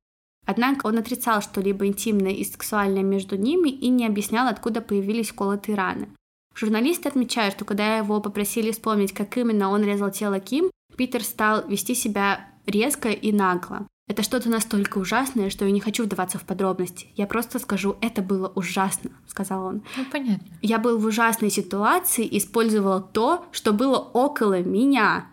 Однако 0.46 0.88
он 0.88 0.98
отрицал 0.98 1.42
что-либо 1.42 1.88
интимное 1.88 2.32
и 2.32 2.44
сексуальное 2.44 3.04
между 3.04 3.38
ними 3.38 3.70
и 3.70 3.90
не 3.90 4.06
объяснял, 4.06 4.48
откуда 4.48 4.82
появились 4.82 5.32
колотые 5.32 5.76
раны. 5.76 6.10
Журналисты 6.56 7.08
отмечают, 7.10 7.56
что 7.56 7.66
когда 7.66 7.98
его 7.98 8.22
попросили 8.22 8.72
вспомнить, 8.72 9.14
как 9.14 9.38
именно 9.38 9.70
он 9.70 9.84
резал 9.84 10.12
тело 10.12 10.40
Ким, 10.40 10.70
Питер 10.96 11.24
стал 11.24 11.68
вести 11.68 11.96
себя 11.96 12.48
резко 12.66 13.10
и 13.10 13.32
нагло. 13.32 13.88
Это 14.08 14.22
что-то 14.22 14.50
настолько 14.50 14.98
ужасное, 14.98 15.50
что 15.50 15.66
я 15.66 15.72
не 15.72 15.80
хочу 15.80 16.04
вдаваться 16.04 16.38
в 16.38 16.44
подробности. 16.44 17.08
Я 17.16 17.26
просто 17.26 17.58
скажу, 17.60 17.96
это 18.02 18.22
было 18.22 18.52
ужасно, 18.54 19.12
сказал 19.28 19.66
он. 19.66 19.84
ну 19.96 20.06
понятно. 20.12 20.48
Я 20.62 20.78
был 20.78 20.98
в 20.98 21.06
ужасной 21.06 21.50
ситуации 21.50 22.26
и 22.26 22.38
использовал 22.38 23.02
то, 23.02 23.46
что 23.52 23.72
было 23.72 23.98
около 23.98 24.62
меня. 24.62 25.28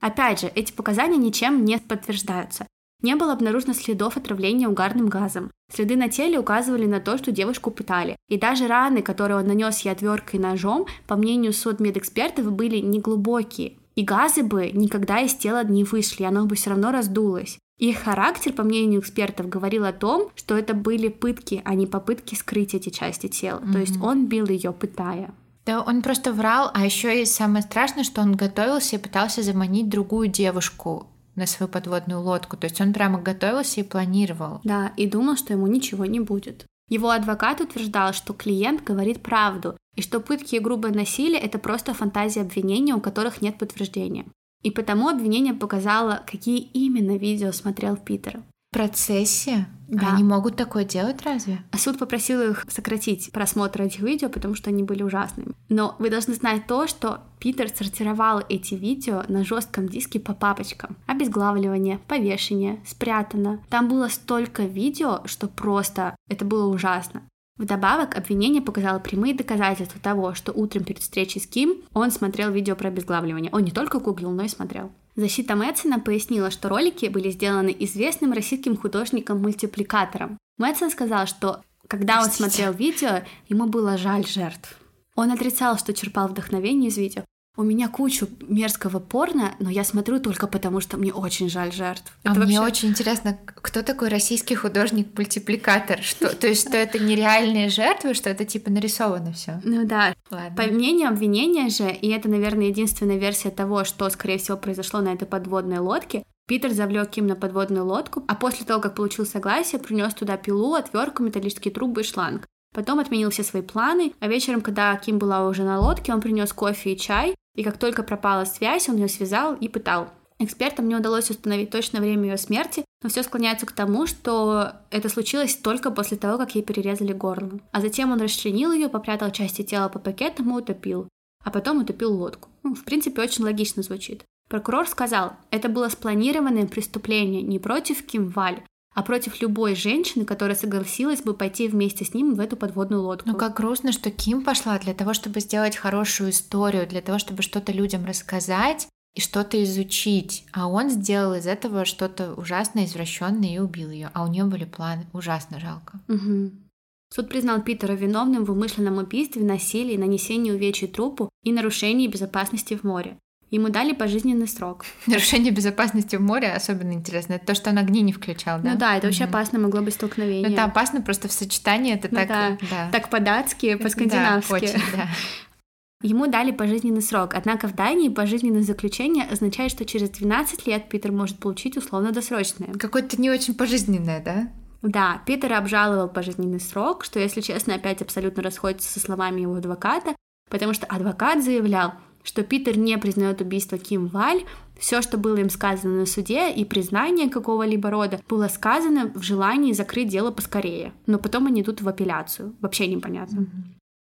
Опять 0.00 0.40
же, 0.40 0.52
эти 0.54 0.72
показания 0.72 1.16
ничем 1.16 1.64
не 1.64 1.78
подтверждаются. 1.78 2.66
Не 3.02 3.16
было 3.16 3.32
обнаружено 3.32 3.72
следов 3.72 4.18
отравления 4.18 4.68
угарным 4.68 5.08
газом. 5.08 5.50
Следы 5.72 5.96
на 5.96 6.10
теле 6.10 6.38
указывали 6.38 6.86
на 6.86 7.00
то, 7.00 7.16
что 7.16 7.32
девушку 7.32 7.70
пытали. 7.70 8.16
И 8.28 8.38
даже 8.38 8.66
раны, 8.66 9.00
которые 9.00 9.38
он 9.38 9.46
нанес 9.46 9.78
ей 9.80 9.90
отверткой 9.90 10.38
и 10.38 10.42
ножом, 10.42 10.86
по 11.06 11.16
мнению 11.16 11.54
судмедэкспертов, 11.54 12.52
были 12.52 12.78
неглубокие. 12.78 13.78
И 13.94 14.02
газы 14.02 14.42
бы 14.42 14.70
никогда 14.70 15.20
из 15.20 15.34
тела 15.34 15.64
не 15.64 15.84
вышли, 15.84 16.24
оно 16.24 16.44
бы 16.44 16.56
все 16.56 16.70
равно 16.70 16.90
раздулось. 16.90 17.58
Их 17.80 17.98
характер, 17.98 18.52
по 18.52 18.62
мнению 18.62 19.00
экспертов, 19.00 19.48
говорил 19.48 19.86
о 19.86 19.92
том, 19.92 20.30
что 20.36 20.54
это 20.54 20.74
были 20.74 21.08
пытки, 21.08 21.62
а 21.64 21.74
не 21.74 21.86
попытки 21.86 22.34
скрыть 22.34 22.74
эти 22.74 22.90
части 22.90 23.26
тела. 23.26 23.62
То 23.72 23.78
есть 23.78 23.98
он 24.02 24.26
бил 24.26 24.46
ее, 24.46 24.72
пытая. 24.72 25.34
Да 25.64 25.80
он 25.80 26.02
просто 26.02 26.34
врал, 26.34 26.70
а 26.74 26.84
еще 26.84 27.22
и 27.22 27.24
самое 27.24 27.62
страшное, 27.62 28.04
что 28.04 28.20
он 28.20 28.36
готовился 28.36 28.96
и 28.96 28.98
пытался 28.98 29.42
заманить 29.42 29.88
другую 29.88 30.28
девушку 30.28 31.06
на 31.36 31.46
свою 31.46 31.72
подводную 31.72 32.20
лодку. 32.20 32.58
То 32.58 32.66
есть 32.66 32.80
он 32.82 32.92
прямо 32.92 33.18
готовился 33.18 33.80
и 33.80 33.84
планировал. 33.84 34.60
Да, 34.62 34.92
и 34.98 35.06
думал, 35.06 35.36
что 35.36 35.54
ему 35.54 35.66
ничего 35.66 36.04
не 36.04 36.20
будет. 36.20 36.66
Его 36.90 37.08
адвокат 37.08 37.62
утверждал, 37.62 38.12
что 38.12 38.34
клиент 38.34 38.84
говорит 38.84 39.22
правду, 39.22 39.76
и 39.96 40.02
что 40.02 40.20
пытки 40.20 40.56
и 40.56 40.60
грубое 40.60 40.92
насилие– 40.92 41.40
это 41.40 41.58
просто 41.58 41.94
фантазия 41.94 42.42
обвинения, 42.42 42.94
у 42.94 43.00
которых 43.00 43.40
нет 43.40 43.56
подтверждения. 43.58 44.26
И 44.62 44.70
потому 44.70 45.08
обвинение 45.08 45.54
показало, 45.54 46.22
какие 46.26 46.58
именно 46.58 47.16
видео 47.16 47.52
смотрел 47.52 47.96
Питер. 47.96 48.40
В 48.70 48.74
процессе? 48.74 49.66
Да. 49.88 50.14
Они 50.14 50.22
могут 50.22 50.54
такое 50.54 50.84
делать 50.84 51.22
разве? 51.24 51.64
А 51.72 51.78
суд 51.78 51.98
попросил 51.98 52.40
их 52.40 52.64
сократить 52.68 53.32
просмотр 53.32 53.82
этих 53.82 54.00
видео, 54.00 54.28
потому 54.28 54.54
что 54.54 54.70
они 54.70 54.84
были 54.84 55.02
ужасными. 55.02 55.54
Но 55.68 55.96
вы 55.98 56.10
должны 56.10 56.34
знать 56.34 56.68
то, 56.68 56.86
что 56.86 57.22
Питер 57.40 57.68
сортировал 57.68 58.42
эти 58.48 58.74
видео 58.74 59.24
на 59.26 59.44
жестком 59.44 59.88
диске 59.88 60.20
по 60.20 60.34
папочкам. 60.34 60.96
Обезглавливание, 61.06 61.98
повешение, 62.06 62.80
спрятано. 62.86 63.60
Там 63.70 63.88
было 63.88 64.06
столько 64.06 64.62
видео, 64.62 65.22
что 65.24 65.48
просто 65.48 66.14
это 66.28 66.44
было 66.44 66.72
ужасно. 66.72 67.22
Вдобавок, 67.60 68.16
обвинение 68.16 68.62
показало 68.62 69.00
прямые 69.00 69.34
доказательства 69.34 70.00
того, 70.00 70.32
что 70.32 70.50
утром 70.50 70.82
перед 70.82 71.02
встречей 71.02 71.42
с 71.42 71.46
Ким 71.46 71.82
он 71.92 72.10
смотрел 72.10 72.50
видео 72.50 72.74
про 72.74 72.88
обезглавливание. 72.88 73.50
Он 73.52 73.62
не 73.62 73.70
только 73.70 73.98
гуглил, 73.98 74.30
но 74.30 74.44
и 74.44 74.48
смотрел. 74.48 74.90
Защита 75.14 75.56
Мэтсона 75.56 76.00
пояснила, 76.00 76.50
что 76.50 76.70
ролики 76.70 77.04
были 77.10 77.28
сделаны 77.28 77.76
известным 77.80 78.32
российским 78.32 78.78
художником-мультипликатором. 78.78 80.38
Мэтсон 80.56 80.90
сказал, 80.90 81.26
что 81.26 81.60
когда 81.86 82.20
он 82.20 82.30
Простите. 82.30 82.48
смотрел 82.48 82.72
видео, 82.72 83.24
ему 83.50 83.66
было 83.66 83.98
жаль 83.98 84.26
жертв. 84.26 84.78
Он 85.14 85.30
отрицал, 85.30 85.76
что 85.76 85.92
черпал 85.92 86.28
вдохновение 86.28 86.88
из 86.88 86.96
видео. 86.96 87.24
У 87.56 87.62
меня 87.64 87.88
кучу 87.88 88.28
мерзкого 88.48 89.00
порно, 89.00 89.54
но 89.58 89.70
я 89.70 89.82
смотрю 89.82 90.20
только 90.20 90.46
потому, 90.46 90.80
что 90.80 90.96
мне 90.96 91.12
очень 91.12 91.50
жаль 91.50 91.72
жертв. 91.72 92.16
А 92.22 92.30
Это 92.30 92.40
мне 92.40 92.60
вообще- 92.60 92.72
очень 92.72 92.88
интересно, 92.90 93.38
кто 93.44 93.82
такой 93.82 94.08
российский 94.08 94.54
художник-мультипликатор? 94.54 96.00
Что, 96.00 96.34
то 96.34 96.46
есть, 96.46 96.68
что 96.68 96.76
это 96.76 97.00
нереальные 97.00 97.68
жертвы, 97.68 98.14
что 98.14 98.30
это 98.30 98.44
типа 98.44 98.70
нарисовано 98.70 99.32
все? 99.32 99.60
Ну 99.64 99.84
да, 99.84 100.14
Ладно. 100.30 100.56
По 100.56 100.62
мнению 100.72 101.08
обвинения 101.08 101.68
же, 101.70 101.90
и 101.90 102.08
это, 102.10 102.28
наверное, 102.28 102.66
единственная 102.68 103.18
версия 103.18 103.50
того, 103.50 103.84
что, 103.84 104.08
скорее 104.10 104.38
всего, 104.38 104.56
произошло 104.56 105.00
на 105.00 105.12
этой 105.12 105.26
подводной 105.26 105.78
лодке, 105.78 106.22
Питер 106.46 106.70
завлек 106.72 107.10
Ким 107.10 107.26
на 107.26 107.36
подводную 107.36 107.84
лодку, 107.84 108.24
а 108.26 108.34
после 108.34 108.64
того, 108.64 108.80
как 108.80 108.94
получил 108.94 109.26
согласие, 109.26 109.80
принес 109.80 110.14
туда 110.14 110.36
пилу, 110.36 110.74
отвертку, 110.74 111.22
металлические 111.22 111.72
трубы 111.74 112.00
и 112.00 112.04
шланг. 112.04 112.46
Потом 112.72 113.00
отменил 113.00 113.30
все 113.30 113.42
свои 113.42 113.62
планы, 113.62 114.12
а 114.20 114.28
вечером, 114.28 114.60
когда 114.60 114.94
Ким 114.96 115.18
была 115.18 115.46
уже 115.48 115.64
на 115.64 115.80
лодке, 115.80 116.12
он 116.12 116.20
принес 116.20 116.52
кофе 116.52 116.92
и 116.92 116.98
чай, 116.98 117.34
и 117.56 117.64
как 117.64 117.78
только 117.78 118.02
пропала 118.02 118.44
связь, 118.44 118.88
он 118.88 118.96
ее 118.96 119.08
связал 119.08 119.54
и 119.54 119.68
пытал. 119.68 120.10
Экспертам 120.38 120.88
не 120.88 120.96
удалось 120.96 121.28
установить 121.28 121.70
точное 121.70 122.00
время 122.00 122.30
ее 122.30 122.38
смерти, 122.38 122.84
но 123.02 123.10
все 123.10 123.22
склоняется 123.22 123.66
к 123.66 123.72
тому, 123.72 124.06
что 124.06 124.72
это 124.90 125.10
случилось 125.10 125.54
только 125.56 125.90
после 125.90 126.16
того, 126.16 126.38
как 126.38 126.54
ей 126.54 126.62
перерезали 126.62 127.12
горло. 127.12 127.60
А 127.72 127.80
затем 127.80 128.12
он 128.12 128.20
расчленил 128.20 128.72
ее, 128.72 128.88
попрятал 128.88 129.30
части 129.32 129.62
тела 129.62 129.90
по 129.90 129.98
пакетам 129.98 130.50
и 130.50 130.62
утопил. 130.62 131.08
А 131.44 131.50
потом 131.50 131.82
утопил 131.82 132.14
лодку. 132.14 132.48
Ну, 132.62 132.74
в 132.74 132.84
принципе, 132.84 133.20
очень 133.20 133.44
логично 133.44 133.82
звучит. 133.82 134.24
Прокурор 134.48 134.88
сказал, 134.88 135.34
это 135.50 135.68
было 135.68 135.88
спланированное 135.88 136.66
преступление 136.66 137.42
не 137.42 137.58
против 137.58 138.04
Ким 138.06 138.28
Валь, 138.28 138.62
а 138.94 139.02
против 139.02 139.40
любой 139.40 139.74
женщины, 139.74 140.24
которая 140.24 140.56
согласилась 140.56 141.22
бы 141.22 141.34
пойти 141.34 141.68
вместе 141.68 142.04
с 142.04 142.14
ним 142.14 142.34
в 142.34 142.40
эту 142.40 142.56
подводную 142.56 143.02
лодку. 143.02 143.28
Ну 143.28 143.36
как 143.36 143.56
грустно, 143.56 143.92
что 143.92 144.10
Ким 144.10 144.42
пошла 144.42 144.78
для 144.78 144.94
того, 144.94 145.14
чтобы 145.14 145.40
сделать 145.40 145.76
хорошую 145.76 146.30
историю, 146.30 146.88
для 146.88 147.00
того, 147.00 147.18
чтобы 147.18 147.42
что-то 147.42 147.72
людям 147.72 148.04
рассказать 148.04 148.88
и 149.14 149.20
что-то 149.20 149.62
изучить. 149.62 150.44
А 150.52 150.68
он 150.68 150.90
сделал 150.90 151.34
из 151.34 151.46
этого 151.46 151.84
что-то 151.84 152.34
ужасное, 152.34 152.84
извращенное 152.84 153.54
и 153.54 153.58
убил 153.58 153.90
ее. 153.90 154.10
А 154.12 154.24
у 154.24 154.28
нее 154.28 154.44
были 154.44 154.64
планы. 154.64 155.06
Ужасно 155.12 155.60
жалко. 155.60 156.00
Мгм. 156.08 156.70
Суд 157.12 157.28
признал 157.28 157.60
Питера 157.62 157.92
виновным 157.92 158.44
в 158.44 158.52
умышленном 158.52 158.98
убийстве, 158.98 159.42
насилии, 159.42 159.96
нанесении 159.96 160.52
увечий 160.52 160.86
трупу 160.86 161.28
и 161.42 161.52
нарушении 161.52 162.06
безопасности 162.06 162.76
в 162.76 162.84
море. 162.84 163.18
Ему 163.50 163.68
дали 163.68 163.92
пожизненный 163.92 164.46
срок. 164.46 164.84
Нарушение 165.06 165.50
безопасности 165.52 166.16
в 166.16 166.20
море 166.20 166.52
особенно 166.52 166.92
интересно. 166.92 167.34
Это 167.34 167.46
то, 167.46 167.54
что 167.54 167.70
он 167.70 167.78
огни 167.78 168.00
не 168.02 168.12
включал, 168.12 168.60
да? 168.60 168.72
Ну 168.72 168.78
да, 168.78 168.96
это 168.96 169.08
вообще 169.08 169.24
Мгм. 169.24 169.30
опасно 169.34 169.58
могло 169.58 169.80
быть 169.80 169.94
столкновение. 169.94 170.46
Ну, 170.48 170.54
это 170.54 170.64
опасно 170.64 171.02
просто 171.02 171.28
в 171.28 171.32
сочетании, 171.32 171.94
это 171.94 172.08
Ну 172.10 172.16
так... 172.16 172.28
да. 172.28 172.58
да. 172.70 172.88
Так 172.92 173.10
по-датски, 173.10 173.74
Да, 173.74 173.82
по-скандинавски. 173.82 174.52
очень, 174.52 174.82
да. 174.94 175.08
Ему 176.02 176.28
дали 176.28 176.50
пожизненный 176.50 177.02
срок, 177.02 177.34
однако 177.34 177.68
в 177.68 177.74
Дании 177.74 178.08
пожизненное 178.08 178.62
заключение 178.62 179.24
означает, 179.26 179.70
что 179.70 179.84
через 179.84 180.08
12 180.10 180.66
лет 180.66 180.88
Питер 180.88 181.12
может 181.12 181.38
получить 181.38 181.76
условно-досрочное. 181.76 182.68
Какое-то 182.78 183.20
не 183.20 183.30
очень 183.30 183.54
пожизненное, 183.54 184.22
да? 184.22 184.48
Да, 184.80 185.20
Питер 185.26 185.52
обжаловал 185.52 186.08
пожизненный 186.08 186.60
срок, 186.60 187.04
что, 187.04 187.18
если 187.20 187.42
честно, 187.42 187.74
опять 187.74 188.00
абсолютно 188.00 188.42
расходится 188.42 188.90
со 188.90 188.98
словами 188.98 189.42
его 189.42 189.56
адвоката, 189.56 190.14
потому 190.48 190.72
что 190.72 190.86
адвокат 190.86 191.44
заявлял, 191.44 191.92
что 192.22 192.42
Питер 192.42 192.78
не 192.78 192.96
признает 192.98 193.40
убийство 193.40 193.78
Ким 193.78 194.06
Валь, 194.08 194.44
все, 194.78 195.02
что 195.02 195.18
было 195.18 195.36
им 195.36 195.50
сказано 195.50 196.00
на 196.00 196.06
суде, 196.06 196.50
и 196.52 196.64
признание 196.64 197.28
какого-либо 197.28 197.90
рода, 197.90 198.20
было 198.28 198.48
сказано 198.48 199.10
в 199.14 199.22
желании 199.22 199.72
закрыть 199.74 200.08
дело 200.08 200.30
поскорее. 200.30 200.92
Но 201.06 201.18
потом 201.18 201.46
они 201.46 201.60
идут 201.60 201.82
в 201.82 201.88
апелляцию. 201.88 202.54
Вообще 202.60 202.86
непонятно. 202.86 203.46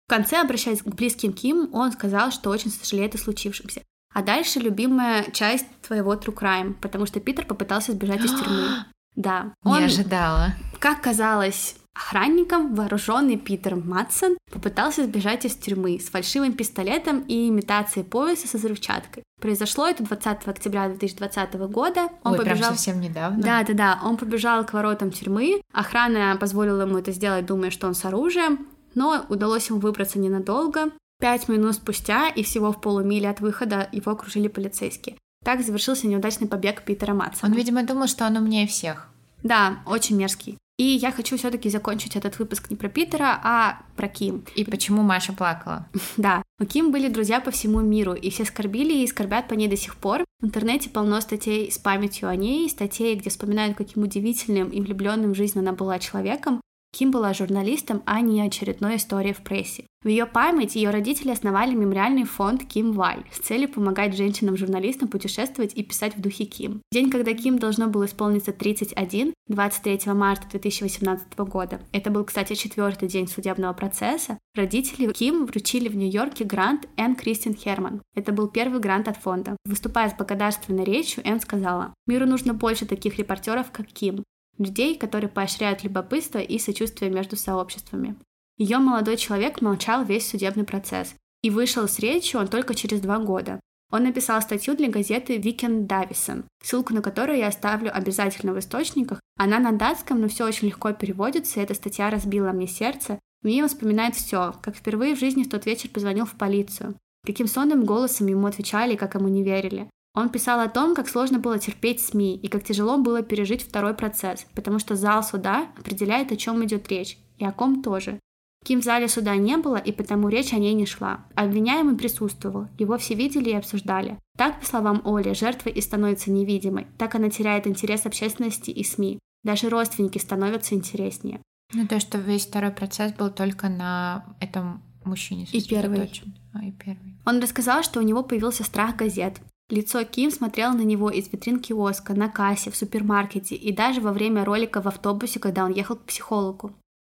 В 0.07 0.09
конце, 0.09 0.41
обращаясь 0.41 0.81
к 0.81 0.87
близким 0.87 1.33
Ким, 1.33 1.69
он 1.73 1.91
сказал, 1.91 2.31
что 2.31 2.49
очень 2.49 2.71
сожалеет 2.71 3.15
о 3.15 3.17
случившемся. 3.17 3.81
А 4.13 4.21
дальше 4.21 4.59
любимая 4.59 5.29
часть 5.31 5.65
твоего 5.81 6.13
True 6.13 6.33
Crime, 6.33 6.73
потому 6.81 7.05
что 7.05 7.19
Питер 7.19 7.45
попытался 7.45 7.91
сбежать 7.93 8.23
из 8.23 8.31
тюрьмы. 8.31 8.67
Да, 9.15 9.53
Не 9.63 9.71
он, 9.71 9.83
ожидала. 9.83 10.55
как 10.77 11.01
казалось, 11.01 11.77
Охранником 11.95 12.75
вооруженный 12.75 13.37
Питер 13.37 13.77
Матсон 13.77 14.37
попытался 14.51 15.05
сбежать 15.05 15.45
из 15.45 15.55
тюрьмы 15.55 15.97
с 15.97 16.09
фальшивым 16.09 16.51
пистолетом 16.51 17.21
и 17.21 17.47
имитацией 17.47 18.05
пояса 18.05 18.47
со 18.47 18.57
взрывчаткой. 18.57 19.23
Произошло 19.41 19.87
это 19.87 20.03
20 20.03 20.47
октября 20.47 20.89
2020 20.89 21.53
года. 21.69 22.09
Он 22.23 22.33
Ой, 22.33 22.39
побежал... 22.39 22.57
прям 22.57 22.69
совсем 22.71 22.99
недавно. 22.99 23.41
Да, 23.41 23.63
да, 23.63 23.73
да. 23.73 23.99
Он 24.03 24.17
побежал 24.17 24.65
к 24.65 24.73
воротам 24.73 25.11
тюрьмы. 25.11 25.61
Охрана 25.71 26.37
позволила 26.37 26.81
ему 26.81 26.97
это 26.97 27.13
сделать, 27.13 27.45
думая, 27.45 27.71
что 27.71 27.87
он 27.87 27.95
с 27.95 28.03
оружием. 28.03 28.67
Но 28.93 29.25
удалось 29.29 29.69
ему 29.69 29.79
выбраться 29.79 30.19
ненадолго. 30.19 30.91
Пять 31.21 31.47
минут 31.47 31.75
спустя 31.75 32.27
и 32.27 32.43
всего 32.43 32.73
в 32.73 32.81
полумиле 32.81 33.29
от 33.29 33.39
выхода 33.39 33.87
его 33.93 34.11
окружили 34.11 34.49
полицейские. 34.49 35.15
Так 35.45 35.63
завершился 35.63 36.07
неудачный 36.07 36.47
побег 36.47 36.83
Питера 36.83 37.13
Матсона. 37.13 37.51
Он, 37.51 37.57
видимо, 37.57 37.83
думал, 37.83 38.07
что 38.07 38.25
он 38.25 38.35
умнее 38.35 38.67
всех. 38.67 39.07
Да, 39.43 39.79
очень 39.85 40.17
мерзкий. 40.17 40.57
И 40.77 40.83
я 40.83 41.11
хочу 41.11 41.37
все-таки 41.37 41.69
закончить 41.69 42.17
этот 42.17 42.37
выпуск 42.37 42.69
не 42.69 42.75
про 42.75 42.89
Питера, 42.89 43.39
а 43.43 43.79
про 43.95 44.09
Ким. 44.09 44.43
И 44.55 44.65
почему 44.65 45.03
Маша 45.03 45.31
плакала? 45.33 45.87
Да, 46.17 46.43
у 46.59 46.65
Ким 46.65 46.91
были 46.91 47.07
друзья 47.07 47.39
по 47.39 47.51
всему 47.51 47.81
миру, 47.81 48.13
и 48.13 48.29
все 48.29 48.45
скорбили 48.45 48.93
и 49.03 49.07
скорбят 49.07 49.47
по 49.47 49.53
ней 49.53 49.67
до 49.67 49.77
сих 49.77 49.95
пор. 49.95 50.25
В 50.41 50.45
интернете 50.45 50.89
полно 50.89 51.21
статей 51.21 51.71
с 51.71 51.77
памятью 51.77 52.27
о 52.27 52.35
ней, 52.35 52.69
статей, 52.69 53.15
где 53.15 53.29
вспоминают, 53.29 53.77
каким 53.77 54.03
удивительным 54.03 54.69
и 54.69 54.81
влюбленным 54.81 55.33
в 55.33 55.37
жизнь 55.37 55.59
она 55.59 55.71
была 55.71 55.99
человеком. 55.99 56.61
Ким 56.95 57.11
была 57.11 57.33
журналистом, 57.33 58.03
а 58.05 58.21
не 58.21 58.41
очередной 58.41 58.95
историей 58.95 59.33
в 59.33 59.41
прессе. 59.41 59.83
В 60.01 60.07
ее 60.07 60.25
память 60.25 60.77
ее 60.77 60.91
родители 60.91 61.31
основали 61.31 61.75
мемориальный 61.75 62.23
фонд 62.23 62.63
Ким 62.63 62.93
Валь 62.93 63.25
с 63.33 63.39
целью 63.39 63.67
помогать 63.67 64.15
женщинам-журналистам 64.15 65.09
путешествовать 65.09 65.73
и 65.73 65.83
писать 65.83 66.15
в 66.15 66.21
духе 66.21 66.45
Ким. 66.45 66.81
День, 66.93 67.09
когда 67.09 67.33
Ким 67.33 67.59
должно 67.59 67.87
было 67.87 68.05
исполниться 68.05 68.53
31, 68.53 69.33
23 69.47 70.13
марта 70.13 70.47
2018 70.49 71.37
года. 71.39 71.81
Это 71.91 72.11
был, 72.11 72.23
кстати, 72.23 72.53
четвертый 72.53 73.09
день 73.09 73.27
судебного 73.27 73.73
процесса. 73.73 74.37
Родители 74.55 75.11
Ким 75.11 75.47
вручили 75.47 75.89
в 75.89 75.97
Нью-Йорке 75.97 76.45
грант 76.45 76.87
Энн 76.95 77.15
Кристин 77.15 77.55
Херман. 77.55 78.01
Это 78.15 78.31
был 78.31 78.47
первый 78.47 78.79
грант 78.79 79.09
от 79.09 79.17
фонда. 79.17 79.57
Выступая 79.65 80.09
с 80.09 80.13
благодарственной 80.15 80.85
речью, 80.85 81.27
Энн 81.27 81.41
сказала, 81.41 81.93
«Миру 82.07 82.25
нужно 82.25 82.53
больше 82.53 82.85
таких 82.85 83.17
репортеров, 83.17 83.71
как 83.71 83.87
Ким 83.87 84.23
людей, 84.57 84.97
которые 84.97 85.29
поощряют 85.29 85.83
любопытство 85.83 86.39
и 86.39 86.59
сочувствие 86.59 87.11
между 87.11 87.35
сообществами. 87.35 88.15
Ее 88.57 88.77
молодой 88.77 89.17
человек 89.17 89.61
молчал 89.61 90.05
весь 90.05 90.29
судебный 90.29 90.63
процесс, 90.63 91.15
и 91.43 91.49
вышел 91.49 91.87
с 91.87 91.99
речью 91.99 92.39
он 92.39 92.47
только 92.47 92.73
через 92.73 93.01
два 93.01 93.19
года. 93.19 93.59
Он 93.91 94.03
написал 94.03 94.41
статью 94.41 94.75
для 94.75 94.89
газеты 94.89 95.37
Weekend 95.37 95.87
Davison, 95.87 96.45
ссылку 96.63 96.93
на 96.93 97.01
которую 97.01 97.37
я 97.37 97.47
оставлю 97.47 97.95
обязательно 97.95 98.53
в 98.53 98.59
источниках. 98.59 99.19
Она 99.37 99.59
на 99.59 99.71
датском, 99.71 100.19
но 100.19 100.27
все 100.27 100.45
очень 100.45 100.69
легко 100.69 100.91
переводится, 100.91 101.59
и 101.59 101.63
эта 101.63 101.73
статья 101.73 102.09
разбила 102.09 102.51
мне 102.51 102.67
сердце. 102.67 103.19
В 103.43 103.67
вспоминает 103.67 104.15
все, 104.15 104.55
как 104.63 104.75
впервые 104.75 105.15
в 105.15 105.19
жизни 105.19 105.43
в 105.43 105.49
тот 105.49 105.67
вечер 105.67 105.89
позвонил 105.89 106.25
в 106.25 106.33
полицию, 106.33 106.95
каким 107.25 107.45
сонным 107.45 107.85
голосом 107.85 108.25
ему 108.25 108.47
отвечали 108.47 108.93
и 108.93 108.97
как 108.97 109.13
ему 109.13 109.27
не 109.27 109.43
верили. 109.43 109.87
Он 110.15 110.29
писал 110.29 110.61
о 110.61 110.69
том, 110.69 110.95
как 110.95 111.09
сложно 111.09 111.39
было 111.39 111.59
терпеть 111.59 111.99
СМИ 111.99 112.37
и 112.37 112.47
как 112.47 112.63
тяжело 112.63 112.97
было 112.97 113.21
пережить 113.21 113.63
второй 113.63 113.93
процесс, 113.93 114.47
потому 114.55 114.79
что 114.79 114.95
зал 114.95 115.23
суда 115.23 115.67
определяет, 115.77 116.31
о 116.31 116.37
чем 116.37 116.63
идет 116.63 116.87
речь, 116.87 117.17
и 117.37 117.45
о 117.45 117.51
ком 117.51 117.83
тоже. 117.83 118.19
Ким 118.63 118.81
в 118.81 118.83
зале 118.83 119.07
суда 119.07 119.35
не 119.35 119.57
было, 119.57 119.75
и 119.75 119.91
потому 119.91 120.29
речь 120.29 120.53
о 120.53 120.57
ней 120.57 120.73
не 120.73 120.87
шла. 120.87 121.25
Обвиняемый 121.35 121.95
присутствовал, 121.95 122.67
его 122.79 122.97
все 122.97 123.13
видели 123.13 123.49
и 123.49 123.55
обсуждали. 123.55 124.17
Так, 124.37 124.59
по 124.59 124.65
словам 124.65 125.01
Оли, 125.05 125.33
жертва 125.33 125.69
и 125.69 125.81
становится 125.81 126.31
невидимой, 126.31 126.87
так 126.97 127.13
она 127.13 127.29
теряет 127.29 127.67
интерес 127.67 128.05
общественности 128.07 128.71
и 128.71 128.83
СМИ. 128.83 129.19
Даже 129.43 129.69
родственники 129.69 130.17
становятся 130.17 130.73
интереснее. 130.73 131.41
Ну, 131.73 131.87
то, 131.87 131.99
что 131.99 132.17
весь 132.17 132.47
второй 132.47 132.71
процесс 132.71 133.13
был 133.13 133.29
только 133.29 133.69
на 133.69 134.25
этом 134.39 134.81
мужчине. 135.03 135.45
И 135.51 135.61
первый. 135.61 136.09
А, 136.53 136.65
и 136.65 136.71
первый. 136.71 137.17
Он 137.25 137.39
рассказал, 137.39 137.83
что 137.83 137.99
у 137.99 138.03
него 138.03 138.23
появился 138.23 138.63
страх 138.63 138.95
газет. 138.95 139.39
Лицо 139.69 140.03
Ким 140.03 140.29
смотрело 140.29 140.73
на 140.73 140.83
него 140.83 141.09
из 141.09 141.31
витрин 141.31 141.59
киоска, 141.59 142.13
на 142.13 142.29
кассе, 142.29 142.69
в 142.69 142.75
супермаркете 142.75 143.55
и 143.55 143.71
даже 143.71 143.99
во 143.99 144.13
время 144.13 144.45
ролика 144.45 144.79
в 144.79 144.87
автобусе, 144.87 145.39
когда 145.39 145.65
он 145.65 145.71
ехал 145.71 145.95
к 145.95 146.05
психологу. 146.05 146.73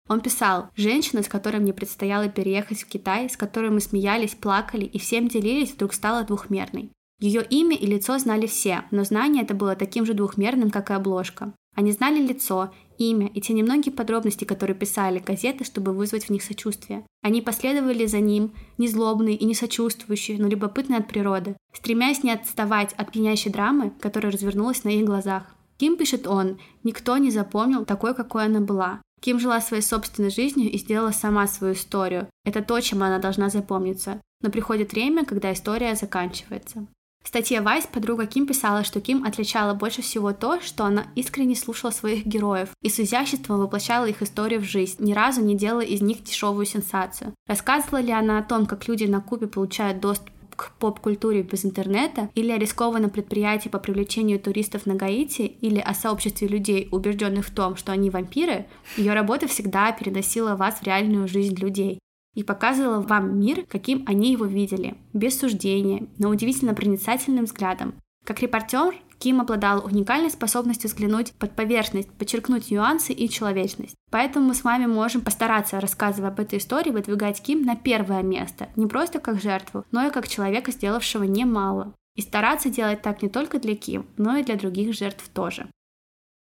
Он 0.09 0.23
писал, 0.23 0.71
женщина, 0.75 1.23
с 1.23 1.29
которой 1.29 1.59
мне 1.59 1.75
предстояло 1.75 2.31
переехать 2.31 2.83
в 2.83 2.87
Китай, 2.87 3.29
с 3.29 3.37
которой 3.37 3.71
мы 3.71 3.81
смеялись, 3.81 4.35
плакали 4.35 4.87
и 4.87 4.99
всем 4.99 5.29
делились, 5.29 5.75
вдруг 5.75 5.93
стала 5.93 6.25
двухмерной. 6.25 6.91
Ее 7.21 7.45
имя 7.45 7.77
и 7.77 7.85
лицо 7.85 8.19
знали 8.19 8.47
все, 8.47 8.85
но 8.91 9.05
знание 9.05 9.43
это 9.43 9.53
было 9.53 9.77
таким 9.77 10.07
же 10.07 10.15
двухмерным, 10.15 10.71
как 10.71 10.91
и 10.91 10.95
обложка. 10.95 11.53
Они 11.79 11.93
знали 11.93 12.19
лицо, 12.21 12.73
имя 12.99 13.29
и 13.29 13.41
те 13.41 13.53
немногие 13.53 13.93
подробности, 13.93 14.45
которые 14.45 14.75
писали 14.77 15.21
газеты, 15.21 15.63
чтобы 15.63 15.93
вызвать 15.93 16.25
в 16.25 16.31
них 16.31 16.43
сочувствие. 16.43 17.07
Они 17.23 17.41
последовали 17.41 18.05
за 18.07 18.19
ним, 18.19 18.53
не 18.79 18.89
злобные 18.89 19.37
и 19.37 19.45
не 19.45 19.55
сочувствующие, 19.55 20.39
но 20.43 20.49
любопытные 20.49 20.99
от 20.99 21.07
природы, 21.07 21.57
стремясь 21.73 22.25
не 22.25 22.33
отставать 22.33 22.95
от 22.95 23.13
пьянящей 23.13 23.53
драмы, 23.53 23.93
которая 24.01 24.33
развернулась 24.33 24.83
на 24.83 24.89
их 24.89 25.05
глазах. 25.05 25.55
Ким, 25.77 25.97
пишет 25.97 26.27
он, 26.27 26.59
никто 26.83 27.17
не 27.17 27.31
запомнил 27.31 27.85
такой, 27.85 28.13
какой 28.13 28.47
она 28.47 28.59
была. 28.59 29.01
Ким 29.21 29.39
жила 29.39 29.61
своей 29.61 29.85
собственной 29.85 30.31
жизнью 30.31 30.73
и 30.73 30.79
сделала 30.79 31.13
сама 31.13 31.47
свою 31.47 31.75
историю. 31.75 32.27
Это 32.45 32.61
то, 32.61 32.81
чем 32.81 33.05
она 33.05 33.21
должна 33.21 33.51
запомниться. 33.51 34.21
Но 34.43 34.51
приходит 34.51 34.91
время, 34.91 35.25
когда 35.25 35.53
история 35.53 35.95
заканчивается. 35.95 36.89
В 37.29 37.31
статье 37.31 37.61
Вайс 37.61 37.87
подруга 37.87 38.25
Ким 38.25 38.47
писала, 38.47 38.85
что 38.85 39.03
Ким 39.03 39.23
отличала 39.23 39.75
больше 39.75 40.01
всего 40.01 40.33
то, 40.33 40.63
что 40.63 40.87
она 40.87 41.09
искренне 41.15 41.55
слушала 41.57 41.91
своих 41.91 42.25
героев 42.25 42.71
и 42.81 42.89
с 42.89 42.99
изяществом 43.01 43.59
воплощала 43.59 44.07
их 44.07 44.23
историю 44.23 44.63
в 44.63 44.65
жизнь, 44.65 45.05
ни 45.05 45.13
разу 45.13 45.43
не 45.43 45.55
делая 45.55 45.85
из 45.85 46.01
них 46.01 46.25
дешевую 46.25 46.65
сенсацию. 46.65 47.35
Рассказывала 47.47 48.01
ли 48.01 48.13
она 48.13 48.39
о 48.39 48.43
том, 48.43 48.65
как 48.65 48.89
люди 48.89 49.05
на 49.05 49.21
Кубе 49.21 49.47
получают 49.47 50.01
доступ 50.01 50.31
к 50.57 50.73
поп-культуре 50.79 51.43
без 51.43 51.67
интернета, 51.67 52.31
или 52.35 52.51
о 52.51 52.57
рискованном 52.57 53.11
предприятии 53.11 53.69
по 53.69 53.79
привлечению 53.79 54.41
туристов 54.41 54.87
на 54.87 54.95
Гаити, 54.95 55.43
или 55.43 55.81
о 55.81 55.93
сообществе 55.93 56.49
людей, 56.49 56.89
убежденных 56.91 57.49
в 57.49 57.55
том, 57.55 57.77
что 57.77 57.93
они 57.93 58.09
вампиры, 58.09 58.65
ее 58.97 59.13
работа 59.13 59.49
всегда 59.49 59.93
переносила 59.93 60.57
вас 60.57 60.77
в 60.77 60.83
реальную 60.83 61.29
жизнь 61.29 61.57
людей 61.57 61.99
и 62.39 62.45
показывала 62.45 63.01
вам 63.01 63.41
мир, 63.41 63.65
каким 63.69 64.05
они 64.07 64.31
его 64.31 64.45
видели, 64.45 64.97
без 65.13 65.37
суждения, 65.37 66.07
но 66.19 66.29
удивительно 66.29 66.73
проницательным 66.73 67.47
взглядом. 67.47 67.95
Как 68.25 68.41
репортер, 68.41 68.95
Ким 69.19 69.41
обладал 69.41 69.85
уникальной 69.85 70.31
способностью 70.31 70.89
взглянуть 70.89 71.33
под 71.33 71.57
поверхность, 71.57 72.09
подчеркнуть 72.13 72.71
нюансы 72.71 73.13
и 73.13 73.29
человечность. 73.29 73.97
Поэтому 74.13 74.47
мы 74.47 74.55
с 74.55 74.63
вами 74.63 74.87
можем 74.87 75.23
постараться, 75.23 75.81
рассказывая 75.81 76.31
об 76.31 76.39
этой 76.39 76.61
истории, 76.61 76.91
выдвигать 76.91 77.43
Ким 77.43 77.63
на 77.63 77.75
первое 77.75 78.23
место, 78.23 78.69
не 78.77 78.87
просто 78.87 79.19
как 79.19 79.43
жертву, 79.43 79.85
но 79.91 80.07
и 80.07 80.13
как 80.13 80.29
человека, 80.29 80.71
сделавшего 80.71 81.25
немало. 81.25 81.93
И 82.15 82.23
стараться 82.23 82.71
делать 82.71 83.03
так 83.03 83.21
не 83.21 83.29
только 83.29 83.59
для 83.59 83.75
Ким, 83.75 84.07
но 84.17 84.37
и 84.37 84.45
для 84.45 84.55
других 84.55 84.95
жертв 84.95 85.29
тоже. 85.35 85.69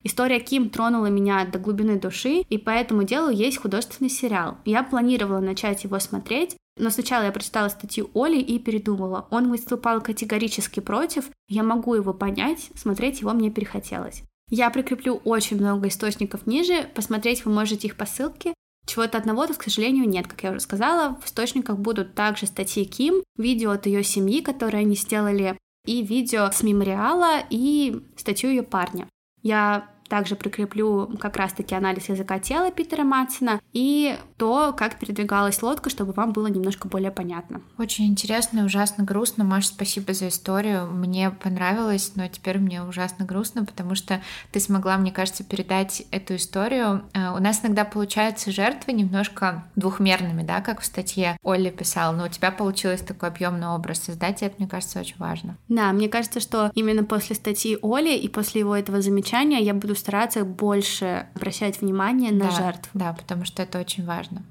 История 0.04 0.40
Ким 0.40 0.70
тронула 0.70 1.08
меня 1.08 1.46
до 1.46 1.60
глубины 1.60 2.00
души, 2.00 2.44
и 2.50 2.58
по 2.58 2.70
этому 2.70 3.04
делу 3.04 3.30
есть 3.30 3.58
художественный 3.58 4.10
сериал. 4.10 4.58
Я 4.64 4.84
планировала 4.84 5.40
начать 5.40 5.84
его 5.84 6.00
смотреть, 6.00 6.56
но 6.78 6.90
сначала 6.90 7.24
я 7.24 7.32
прочитала 7.32 7.70
статью 7.70 8.10
Оли 8.14 8.40
и 8.40 8.60
передумала. 8.60 9.28
Он 9.32 9.50
выступал 9.50 10.02
категорически 10.02 10.80
против, 10.80 11.30
я 11.50 11.64
могу 11.64 11.96
его 11.96 12.14
понять, 12.14 12.70
смотреть 12.76 13.22
его 13.22 13.32
мне 13.34 13.50
перехотелось. 13.50 14.24
Я 14.50 14.70
прикреплю 14.70 15.16
очень 15.26 15.58
много 15.58 15.90
источников 15.90 16.48
ниже, 16.48 16.90
посмотреть 16.96 17.44
вы 17.44 17.52
можете 17.52 17.88
их 17.88 17.98
по 17.98 18.06
ссылке. 18.06 18.54
Чего-то 18.86 19.18
одного-то, 19.18 19.54
к 19.56 19.64
сожалению, 19.64 20.08
нет, 20.08 20.28
как 20.28 20.44
я 20.44 20.52
уже 20.52 20.62
сказала. 20.62 21.20
В 21.22 21.28
источниках 21.28 21.78
будут 21.78 22.16
также 22.16 22.46
статьи 22.46 22.86
Ким, 22.86 23.22
видео 23.38 23.72
от 23.72 23.86
ее 23.86 24.04
семьи, 24.04 24.42
которые 24.42 24.82
они 24.82 24.96
сделали, 24.96 25.58
и 25.86 26.02
видео 26.02 26.50
с 26.52 26.64
мемориала, 26.64 27.40
и 27.50 28.02
статью 28.16 28.52
ее 28.52 28.64
парня. 28.64 29.08
Я 29.48 29.88
также 30.08 30.36
прикреплю 30.36 31.08
как 31.20 31.38
раз-таки 31.38 31.76
анализ 31.76 32.10
языка 32.10 32.40
тела 32.40 32.72
Питера 32.72 33.04
Матсона 33.04 33.60
и 33.74 34.18
то, 34.38 34.74
как 34.78 35.00
передвигалась 35.00 35.62
лодка, 35.62 35.90
чтобы 35.90 36.14
вам 36.14 36.32
было 36.32 36.48
немножко 36.48 36.88
более 36.88 37.12
понятно. 37.12 37.62
Очень 37.78 38.08
интересно 38.08 38.60
и 38.60 38.64
ужасно 38.64 39.04
грустно. 39.04 39.44
Маш, 39.44 39.68
спасибо 39.68 40.14
за 40.14 40.28
историю. 40.30 40.88
Мне 40.88 41.32
понравилось, 41.32 42.14
но 42.16 42.28
теперь 42.28 42.60
мне 42.60 42.84
ужасно 42.84 43.26
грустно, 43.26 43.66
потому 43.66 43.96
что 43.96 44.22
ты 44.52 44.60
смогла, 44.60 44.98
мне 44.98 45.12
кажется, 45.12 45.44
передать 45.44 46.04
эту 46.12 46.36
историю. 46.36 47.04
Э, 47.14 47.32
у 47.32 47.40
нас 47.40 47.62
иногда 47.64 47.86
получаются 47.86 48.52
жертвы 48.52 48.94
немножко 48.94 49.66
двухмерными, 49.76 50.44
да, 50.44 50.62
как 50.62 50.82
в 50.82 50.86
статье 50.86 51.38
Олли 51.44 51.70
писал, 51.70 52.14
но 52.14 52.26
у 52.26 52.30
тебя 52.30 52.52
получилось 52.52 53.02
такой 53.02 53.30
объемный 53.30 53.68
образ 53.68 54.00
создать, 54.00 54.42
и 54.42 54.46
это, 54.46 54.56
мне 54.60 54.68
кажется, 54.68 55.00
очень 55.00 55.18
важно. 55.18 55.58
Да, 55.68 55.92
мне 55.92 56.10
кажется, 56.10 56.40
что 56.40 56.72
именно 56.76 57.04
после 57.04 57.36
статьи 57.36 57.78
Оли 57.82 58.16
и 58.16 58.28
после 58.28 58.62
его 58.62 58.76
этого 58.76 59.02
замечания 59.02 59.62
я 59.62 59.74
буду 59.74 59.96
стараться 59.98 60.46
больше 60.46 61.28
обращать 61.36 61.82
внимание 61.82 62.32
на 62.32 62.46
да, 62.46 62.52
жертв. 62.52 62.90
Да, 62.94 63.14
потому 63.14 63.46
что 63.46 63.64
это 63.64 63.80
очень 63.80 64.06
важно. 64.06 64.44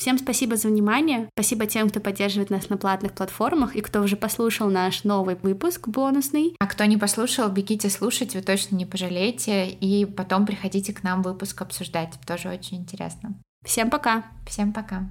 Всем 0.00 0.16
спасибо 0.16 0.56
за 0.56 0.68
внимание. 0.68 1.28
Спасибо 1.34 1.66
тем, 1.66 1.90
кто 1.90 2.00
поддерживает 2.00 2.48
нас 2.48 2.70
на 2.70 2.78
платных 2.78 3.12
платформах 3.12 3.76
и 3.76 3.82
кто 3.82 4.00
уже 4.00 4.16
послушал 4.16 4.70
наш 4.70 5.04
новый 5.04 5.34
выпуск 5.34 5.88
бонусный. 5.88 6.56
А 6.58 6.66
кто 6.66 6.86
не 6.86 6.96
послушал, 6.96 7.50
бегите 7.50 7.90
слушать, 7.90 8.34
вы 8.34 8.40
точно 8.40 8.76
не 8.76 8.86
пожалеете. 8.86 9.68
И 9.68 10.06
потом 10.06 10.46
приходите 10.46 10.94
к 10.94 11.02
нам 11.02 11.20
выпуск 11.20 11.60
обсуждать. 11.60 12.14
Тоже 12.26 12.48
очень 12.48 12.78
интересно. 12.78 13.34
Всем 13.62 13.90
пока. 13.90 14.24
Всем 14.46 14.72
пока. 14.72 15.10